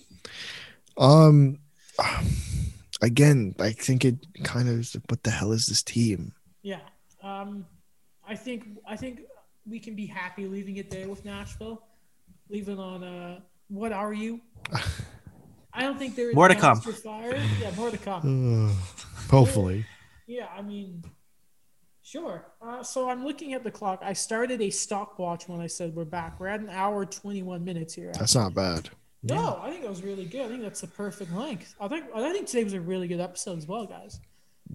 [0.98, 1.60] Um
[3.02, 6.34] again, I think it kind of is what the hell is this team?
[6.62, 6.80] Yeah.
[7.22, 7.66] Um,
[8.28, 9.22] I think I think
[9.68, 11.84] we can be happy leaving it there with Nashville.
[12.50, 14.42] Leaving on uh, what are you?
[15.74, 16.80] I don't think they're More to come.
[16.80, 17.36] Fire.
[17.60, 18.72] Yeah, more to come.
[19.30, 19.86] hopefully.
[20.28, 21.04] Yeah, I mean,
[22.16, 22.46] sure.
[22.62, 24.00] Uh, so I'm looking at the clock.
[24.04, 26.40] I started a stopwatch when I said we're back.
[26.40, 28.12] We're at an hour 21 minutes here.
[28.18, 28.90] That's not bad.
[29.24, 30.46] No, I think that was really good.
[30.46, 31.74] I think that's the perfect length.
[31.80, 34.20] I think I think today was a really good episode as well, guys.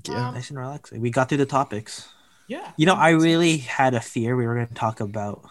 [0.08, 0.28] Yeah.
[0.28, 1.00] Um, Nice and relaxing.
[1.00, 2.08] We got through the topics.
[2.48, 2.72] Yeah.
[2.76, 5.44] You know, I really had a fear we were going to talk about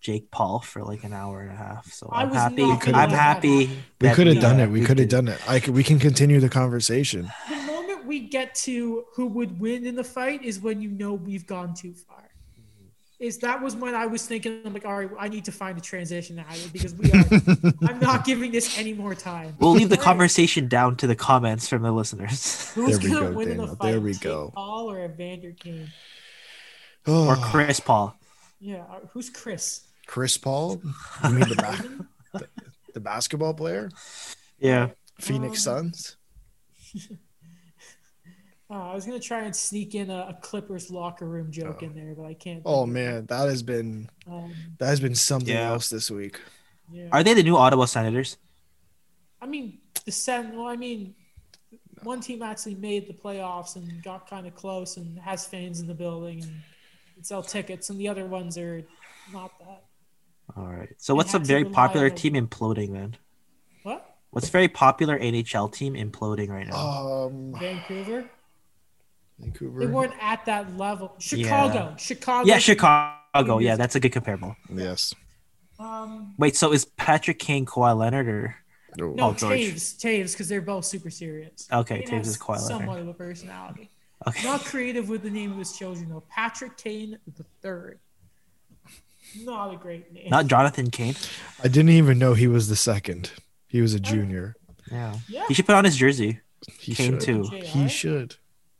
[0.00, 1.92] Jake Paul for like an hour and a half.
[1.92, 2.62] So I I'm was happy.
[2.62, 3.70] I'm let happy.
[4.00, 4.70] We could have done it.
[4.70, 5.40] We could have done it.
[5.48, 7.32] I could, we can continue the conversation.
[8.06, 11.14] The moment we get to who would win in the fight is when you know
[11.14, 12.22] we've gone too far.
[13.18, 15.78] Is that was when I was thinking I'm like, all right, I need to find
[15.78, 17.24] a transition out of because we are.
[17.90, 19.56] I'm not giving this any more time.
[19.58, 23.08] We'll leave the All right, conversation down to the comments from the listeners Who's There
[23.08, 23.90] we gonna go, win in the fight?
[23.92, 24.52] There we Jake go.
[24.54, 25.88] Paul or Evander Kane?
[27.06, 28.14] Oh, or Chris Paul.
[28.60, 29.82] Yeah, uh, who's Chris?
[30.06, 30.82] Chris Paul?
[31.24, 32.48] You mean the, ba- the,
[32.94, 33.88] the basketball player?
[34.58, 34.90] Yeah.
[35.18, 36.16] Phoenix Um, Suns?
[38.68, 41.94] Uh, I was gonna try and sneak in a, a Clippers locker room joke in
[41.94, 42.62] there, but I can't.
[42.64, 42.92] Oh think it.
[43.00, 45.68] man, that has been Um, that has been something Yeah.
[45.70, 46.40] else this week.
[46.90, 47.08] yeah.
[47.12, 48.38] Are they the new Ottawa Senators?
[49.40, 50.56] I mean, the Sen.
[50.56, 51.14] Well, I mean,
[52.02, 55.86] one team actually made the playoffs and got kind of close and has fans in
[55.86, 56.52] the building and
[57.14, 58.82] can sell tickets, and the other ones are
[59.32, 59.84] not that.
[60.56, 60.88] All right.
[60.98, 63.16] So what's a very popular team imploding then?
[63.84, 64.16] What?
[64.30, 66.76] What's a very popular NHL team imploding right now?
[66.76, 68.28] Um, Vancouver?
[69.38, 69.80] Vancouver.
[69.80, 71.14] They weren't at that level.
[71.18, 71.94] Chicago.
[71.98, 72.48] Chicago.
[72.48, 73.58] yeah, Chicago.
[73.58, 74.56] Yeah, that's a good comparable.
[74.72, 75.14] Yes.
[75.78, 78.56] Um, Wait, so is Patrick Kane Kawhi Leonard or
[78.96, 79.12] No.
[79.12, 79.58] no, Oh, George.
[79.60, 79.96] Toews.
[79.98, 81.68] Toews, because they're both super serious.
[81.70, 82.66] Okay, Kane Toews has is Kawhi Leonard.
[82.66, 83.90] Somewhat of a personality.
[84.26, 84.42] okay?
[84.42, 86.22] Not creative with the name of his children, though.
[86.30, 87.98] Patrick Kane the third.
[89.44, 90.30] Not a great name.
[90.30, 91.14] Not Jonathan Kane.
[91.62, 93.32] I didn't even know he was the second.
[93.68, 94.54] He was a junior.
[94.90, 95.16] Yeah.
[95.28, 95.44] yeah.
[95.48, 96.40] He should put on his jersey.
[96.78, 97.20] He Kane should.
[97.20, 97.42] too.
[97.52, 98.36] He should.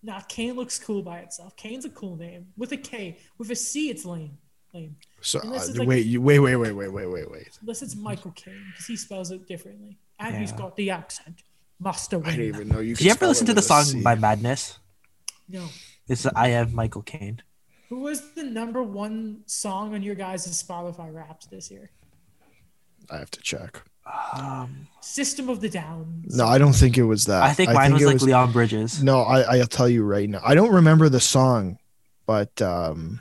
[0.06, 1.56] Nah, Kane looks cool by itself.
[1.56, 2.46] Kane's a cool name.
[2.56, 3.18] With a K.
[3.38, 4.38] With a C, it's lame.
[4.72, 4.94] Lame.
[5.20, 7.58] So uh, it's like- wait, you wait, wait, wait, wait, wait, wait, wait.
[7.60, 9.98] Unless it's Michael Caine, because he spells it differently.
[10.20, 11.42] And he's got the accent.
[11.80, 12.94] Master I didn't even know you.
[12.94, 14.00] Did you ever listen to the song C.
[14.00, 14.78] by Madness?
[15.48, 15.66] No.
[16.08, 17.42] It's I have Michael Caine.
[17.88, 21.90] Who was the number one song on your guys' Spotify raps this year?
[23.10, 23.82] I have to check.
[24.34, 26.24] Um, System of the Down.
[26.26, 27.42] No, I don't think it was that.
[27.42, 29.02] I think mine was it like Leon Bridges.
[29.02, 30.40] No, I I'll tell you right now.
[30.44, 31.78] I don't remember the song,
[32.26, 33.20] but um,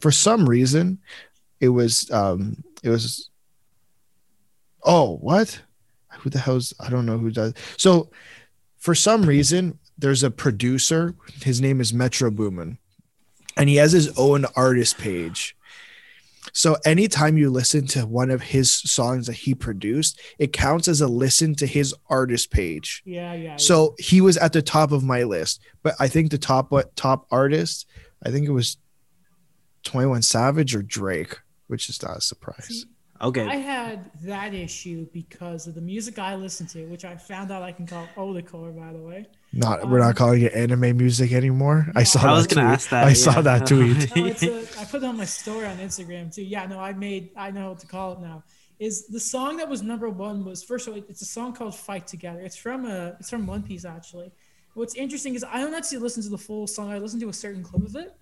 [0.00, 0.98] for some reason,
[1.60, 3.30] it was um, it was.
[4.82, 5.60] Oh, what?
[6.20, 6.74] Who the hell's?
[6.80, 7.54] I don't know who does.
[7.76, 8.10] So,
[8.76, 11.14] for some reason, there's a producer.
[11.42, 12.78] His name is Metro Boomin,
[13.56, 15.56] and he has his own artist page.
[16.52, 21.00] So anytime you listen to one of his songs that he produced, it counts as
[21.00, 23.02] a listen to his artist page.
[23.04, 23.56] Yeah, yeah.
[23.56, 26.94] So he was at the top of my list, but I think the top what
[26.96, 27.86] top artist,
[28.24, 28.76] I think it was
[29.84, 32.86] 21 Savage or Drake, which is not a surprise.
[33.20, 33.42] See, Okay.
[33.46, 37.62] I had that issue because of the music I listened to, which I found out
[37.62, 39.26] I can call Oldcore, by the way.
[39.52, 41.90] Not we're Um, not calling it anime music anymore.
[41.96, 42.72] I saw I that was gonna tweet.
[42.74, 44.14] ask that, I saw that tweet.
[44.16, 46.42] No, it's a, I put it on my story on Instagram too.
[46.44, 47.30] Yeah, no, I made.
[47.36, 48.44] I know what to call it now.
[48.78, 51.74] Is the song that was number one was first of all, it's a song called
[51.74, 53.16] "Fight Together." It's from a.
[53.18, 54.30] It's from One Piece actually.
[54.74, 56.92] What's interesting is I don't actually listen to the full song.
[56.92, 58.14] I listen to a certain clip of it,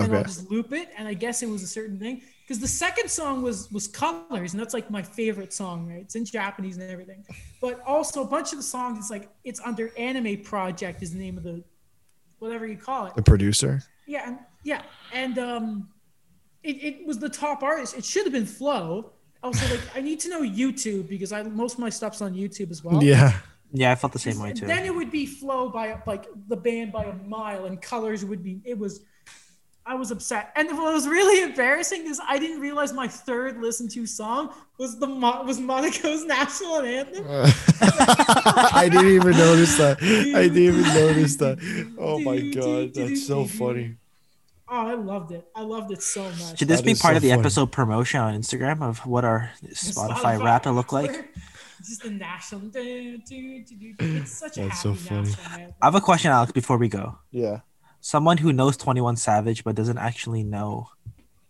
[0.00, 0.88] and I'll just loop it.
[0.96, 4.54] And I guess it was a certain thing because the second song was was Colors,
[4.54, 5.88] and that's like my favorite song.
[5.88, 6.00] Right?
[6.00, 7.24] It's in Japanese and everything,
[7.60, 8.98] but also a bunch of the songs.
[8.98, 11.62] It's like it's under Anime Project is the name of the,
[12.40, 13.14] whatever you call it.
[13.14, 13.82] The producer.
[14.08, 14.82] Yeah, and yeah,
[15.12, 15.88] and um,
[16.64, 17.96] it, it was the top artist.
[17.96, 19.12] It should have been Flow.
[19.44, 22.72] Also, like I need to know YouTube because I most of my stuff's on YouTube
[22.72, 23.00] as well.
[23.02, 23.32] Yeah.
[23.72, 24.66] yeah, I felt the same way too.
[24.66, 28.42] Then it would be Flow by like the band by a mile, and Colors would
[28.42, 28.60] be.
[28.64, 29.02] It was.
[29.86, 33.90] I was upset, and what was really embarrassing is I didn't realize my third listened
[33.92, 37.24] to song was the Mo- was Monaco's national anthem.
[37.28, 37.50] Uh,
[38.72, 39.98] I didn't even notice that.
[40.00, 41.58] I didn't even notice that.
[41.98, 43.96] Oh my god, that's so funny.
[44.68, 45.48] Oh, I loved it.
[45.56, 46.58] I loved it so much.
[46.58, 47.40] Should this That be part so of the funny.
[47.40, 51.34] episode promotion on Instagram of what our Spotify, rap will look like?
[51.78, 52.60] Just the national.
[52.68, 53.94] do, do, do, do.
[54.18, 55.20] It's such a That's happy so funny.
[55.30, 55.74] national anthem.
[55.82, 57.18] I have a question, Alex, before we go.
[57.32, 57.60] Yeah.
[58.00, 60.88] Someone who knows 21 Savage but doesn't actually know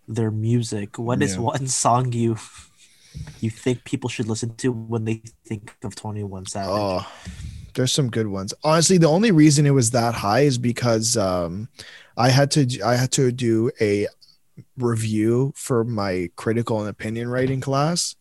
[0.08, 1.40] their music, What is Yeah.
[1.40, 2.36] one song you
[3.40, 6.70] you think people should listen to when they think of 21 Savage?
[6.70, 7.06] Oh,
[7.74, 8.54] there's some good ones.
[8.62, 11.68] Honestly, the only reason it was that high is because um,
[12.16, 14.06] I had to I had to do a
[14.76, 18.14] review for my critical and opinion writing class.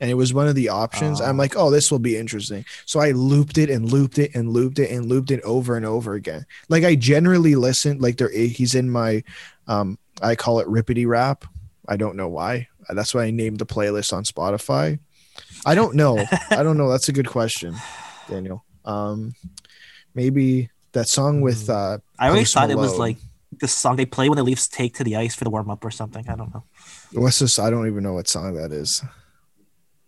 [0.00, 1.20] And it was one of the options.
[1.20, 2.64] I'm like, oh, this will be interesting.
[2.86, 5.86] So I looped it and looped it and looped it and looped it over and
[5.86, 6.46] over again.
[6.68, 9.22] Like I generally listen, like there he's in my
[9.66, 11.44] um I call it rippity rap.
[11.88, 12.68] I don't know why.
[12.88, 14.98] That's why I named the playlist on Spotify.
[15.64, 16.24] I don't know.
[16.50, 16.90] I don't know.
[16.90, 17.74] That's a good question,
[18.28, 18.64] Daniel.
[18.84, 19.34] Um,
[20.14, 23.16] maybe that song with uh, I always thought it was like
[23.58, 25.84] the song they play when the Leafs take to the ice for the warm up
[25.84, 26.28] or something.
[26.28, 26.64] I don't know.
[27.12, 27.58] what's this?
[27.58, 29.02] I don't even know what song that is.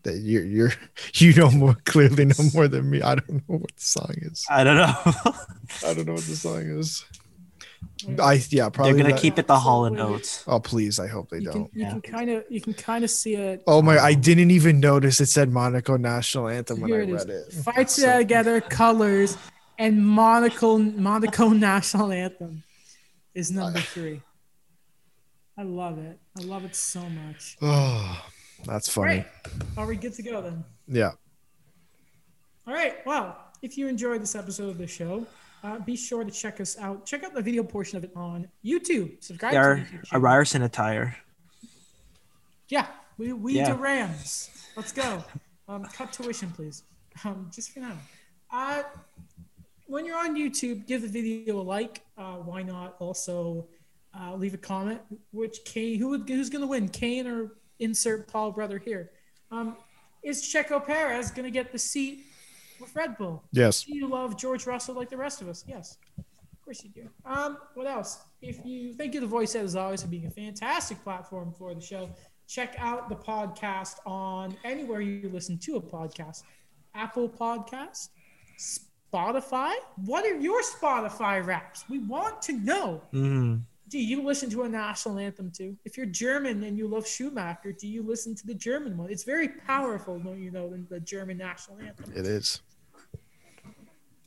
[0.05, 0.73] That you're you're
[1.15, 3.03] you know more clearly know more than me.
[3.03, 4.45] I don't know what the song is.
[4.51, 4.95] I don't know.
[5.87, 7.05] I don't know what the song is.
[8.21, 8.93] I yeah probably.
[8.95, 10.15] They're gonna that- keep it the Hall and Wait, wait.
[10.15, 10.45] Oates.
[10.49, 10.99] Oh please!
[10.99, 11.71] I hope they You don't.
[11.75, 11.91] you Yeah.
[11.91, 13.63] can kind of you can kind of see it.
[13.69, 13.97] Oh my!
[13.99, 17.27] I didn't even notice it said Monaco national anthem when I it is.
[17.27, 17.53] read it.
[17.53, 19.37] Fight So- together, colors,
[19.79, 22.65] and Monaco Monaco national anthem
[23.35, 24.21] is number three.
[25.57, 26.19] I love it.
[26.39, 27.57] I love it so much.
[27.63, 28.25] Oh,
[28.65, 29.25] that's funny.
[29.45, 29.69] Great.
[29.77, 30.65] Are we good to go then?
[30.87, 31.11] Yeah.
[32.67, 33.05] All right.
[33.07, 35.27] Well, if you enjoyed this episode of the show,
[35.65, 37.07] uh, be sure to check us out.
[37.07, 39.23] Check out the video portion of it on YouTube.
[39.23, 40.21] Subscribe They to are the YouTube a.
[40.21, 41.17] Ryerson attire.
[42.69, 42.87] Yeah,
[43.19, 43.73] we we Yeah.
[43.73, 44.51] the Rams.
[44.77, 45.25] Let's go.
[45.69, 46.83] Um, cut tuition, please.
[47.25, 47.97] Um, just for now.
[48.51, 48.83] Uh,
[49.87, 52.03] when you're on YouTube, give the video a like.
[52.17, 53.69] Uh, why not also
[54.19, 55.01] uh, leave a comment?
[55.33, 55.99] Which Kane?
[55.99, 56.89] Who would, who's going to win?
[56.89, 57.53] Kane or
[57.83, 59.11] insert Paul brother here?
[59.51, 59.77] Um,
[60.23, 62.27] is Checo Perez going to get the seat
[62.81, 63.43] with Red Bull?
[63.53, 63.85] Yes.
[63.85, 65.65] Do you love George Russell like the rest of us?
[65.67, 65.99] Yes.
[66.19, 67.09] Of course you do.
[67.25, 68.21] Um, what else?
[68.41, 71.81] If you thank you the voice as always for being a fantastic platform for the
[71.81, 72.09] show.
[72.49, 76.43] Check out the podcast on anywhere you listen to a podcast.
[76.95, 78.11] Apple Podcast,
[78.59, 79.73] Spotify.
[80.05, 81.85] What are your Spotify raps?
[81.89, 83.03] We want to know.
[83.13, 83.63] Mm.
[83.93, 85.77] Do you listen to a national anthem too?
[85.85, 89.11] If you're German and you love Schumacher, do you listen to the German one?
[89.11, 92.11] It's very powerful, don't you know, than the German national anthem.
[92.17, 92.63] It is.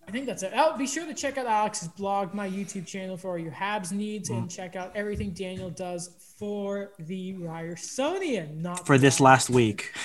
[0.08, 0.54] I think that's it.
[0.56, 3.92] Oh, be sure to check out Alex's blog, my YouTube channel for all your Habs
[3.92, 8.62] needs, and check out everything Daniel does for the Ryersonian.
[8.62, 9.96] Not For this last week.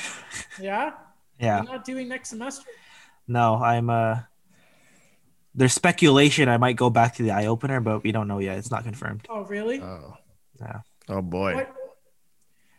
[0.59, 0.93] Yeah,
[1.39, 1.57] Yeah.
[1.57, 2.65] You're not doing next semester.
[3.29, 4.21] No, I'm uh
[5.61, 8.57] there's speculation I might go back to the eye opener, but we don't know yet.
[8.57, 9.27] It's not confirmed.
[9.29, 9.79] Oh, really?
[9.83, 10.17] Oh.
[10.59, 10.81] Yeah.
[11.11, 11.55] Oh boy.
[11.55, 11.75] What?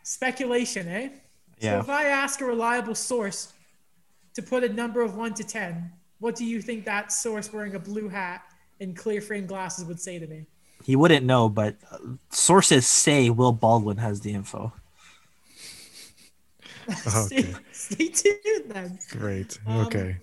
[0.02, 1.08] Speculation, eh?
[1.60, 1.78] So Yeah.
[1.78, 3.52] if I ask a reliable source
[4.34, 7.76] to put a number of one to ten, what do you think that source wearing
[7.76, 8.42] a blue hat
[8.80, 10.46] and clear frame glasses would say to me?
[10.82, 11.98] He wouldn't know, but uh,
[12.30, 14.72] sources say Will Baldwin has the info.
[16.96, 18.98] stay, stay tuned then.
[19.10, 19.56] Great.
[19.68, 20.16] Um, Okay.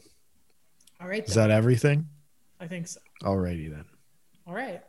[1.00, 1.26] All right.
[1.26, 1.48] Is then.
[1.48, 2.10] that everything?
[2.60, 3.00] I think so.
[3.24, 3.86] Alrighty then.
[4.48, 4.82] All right.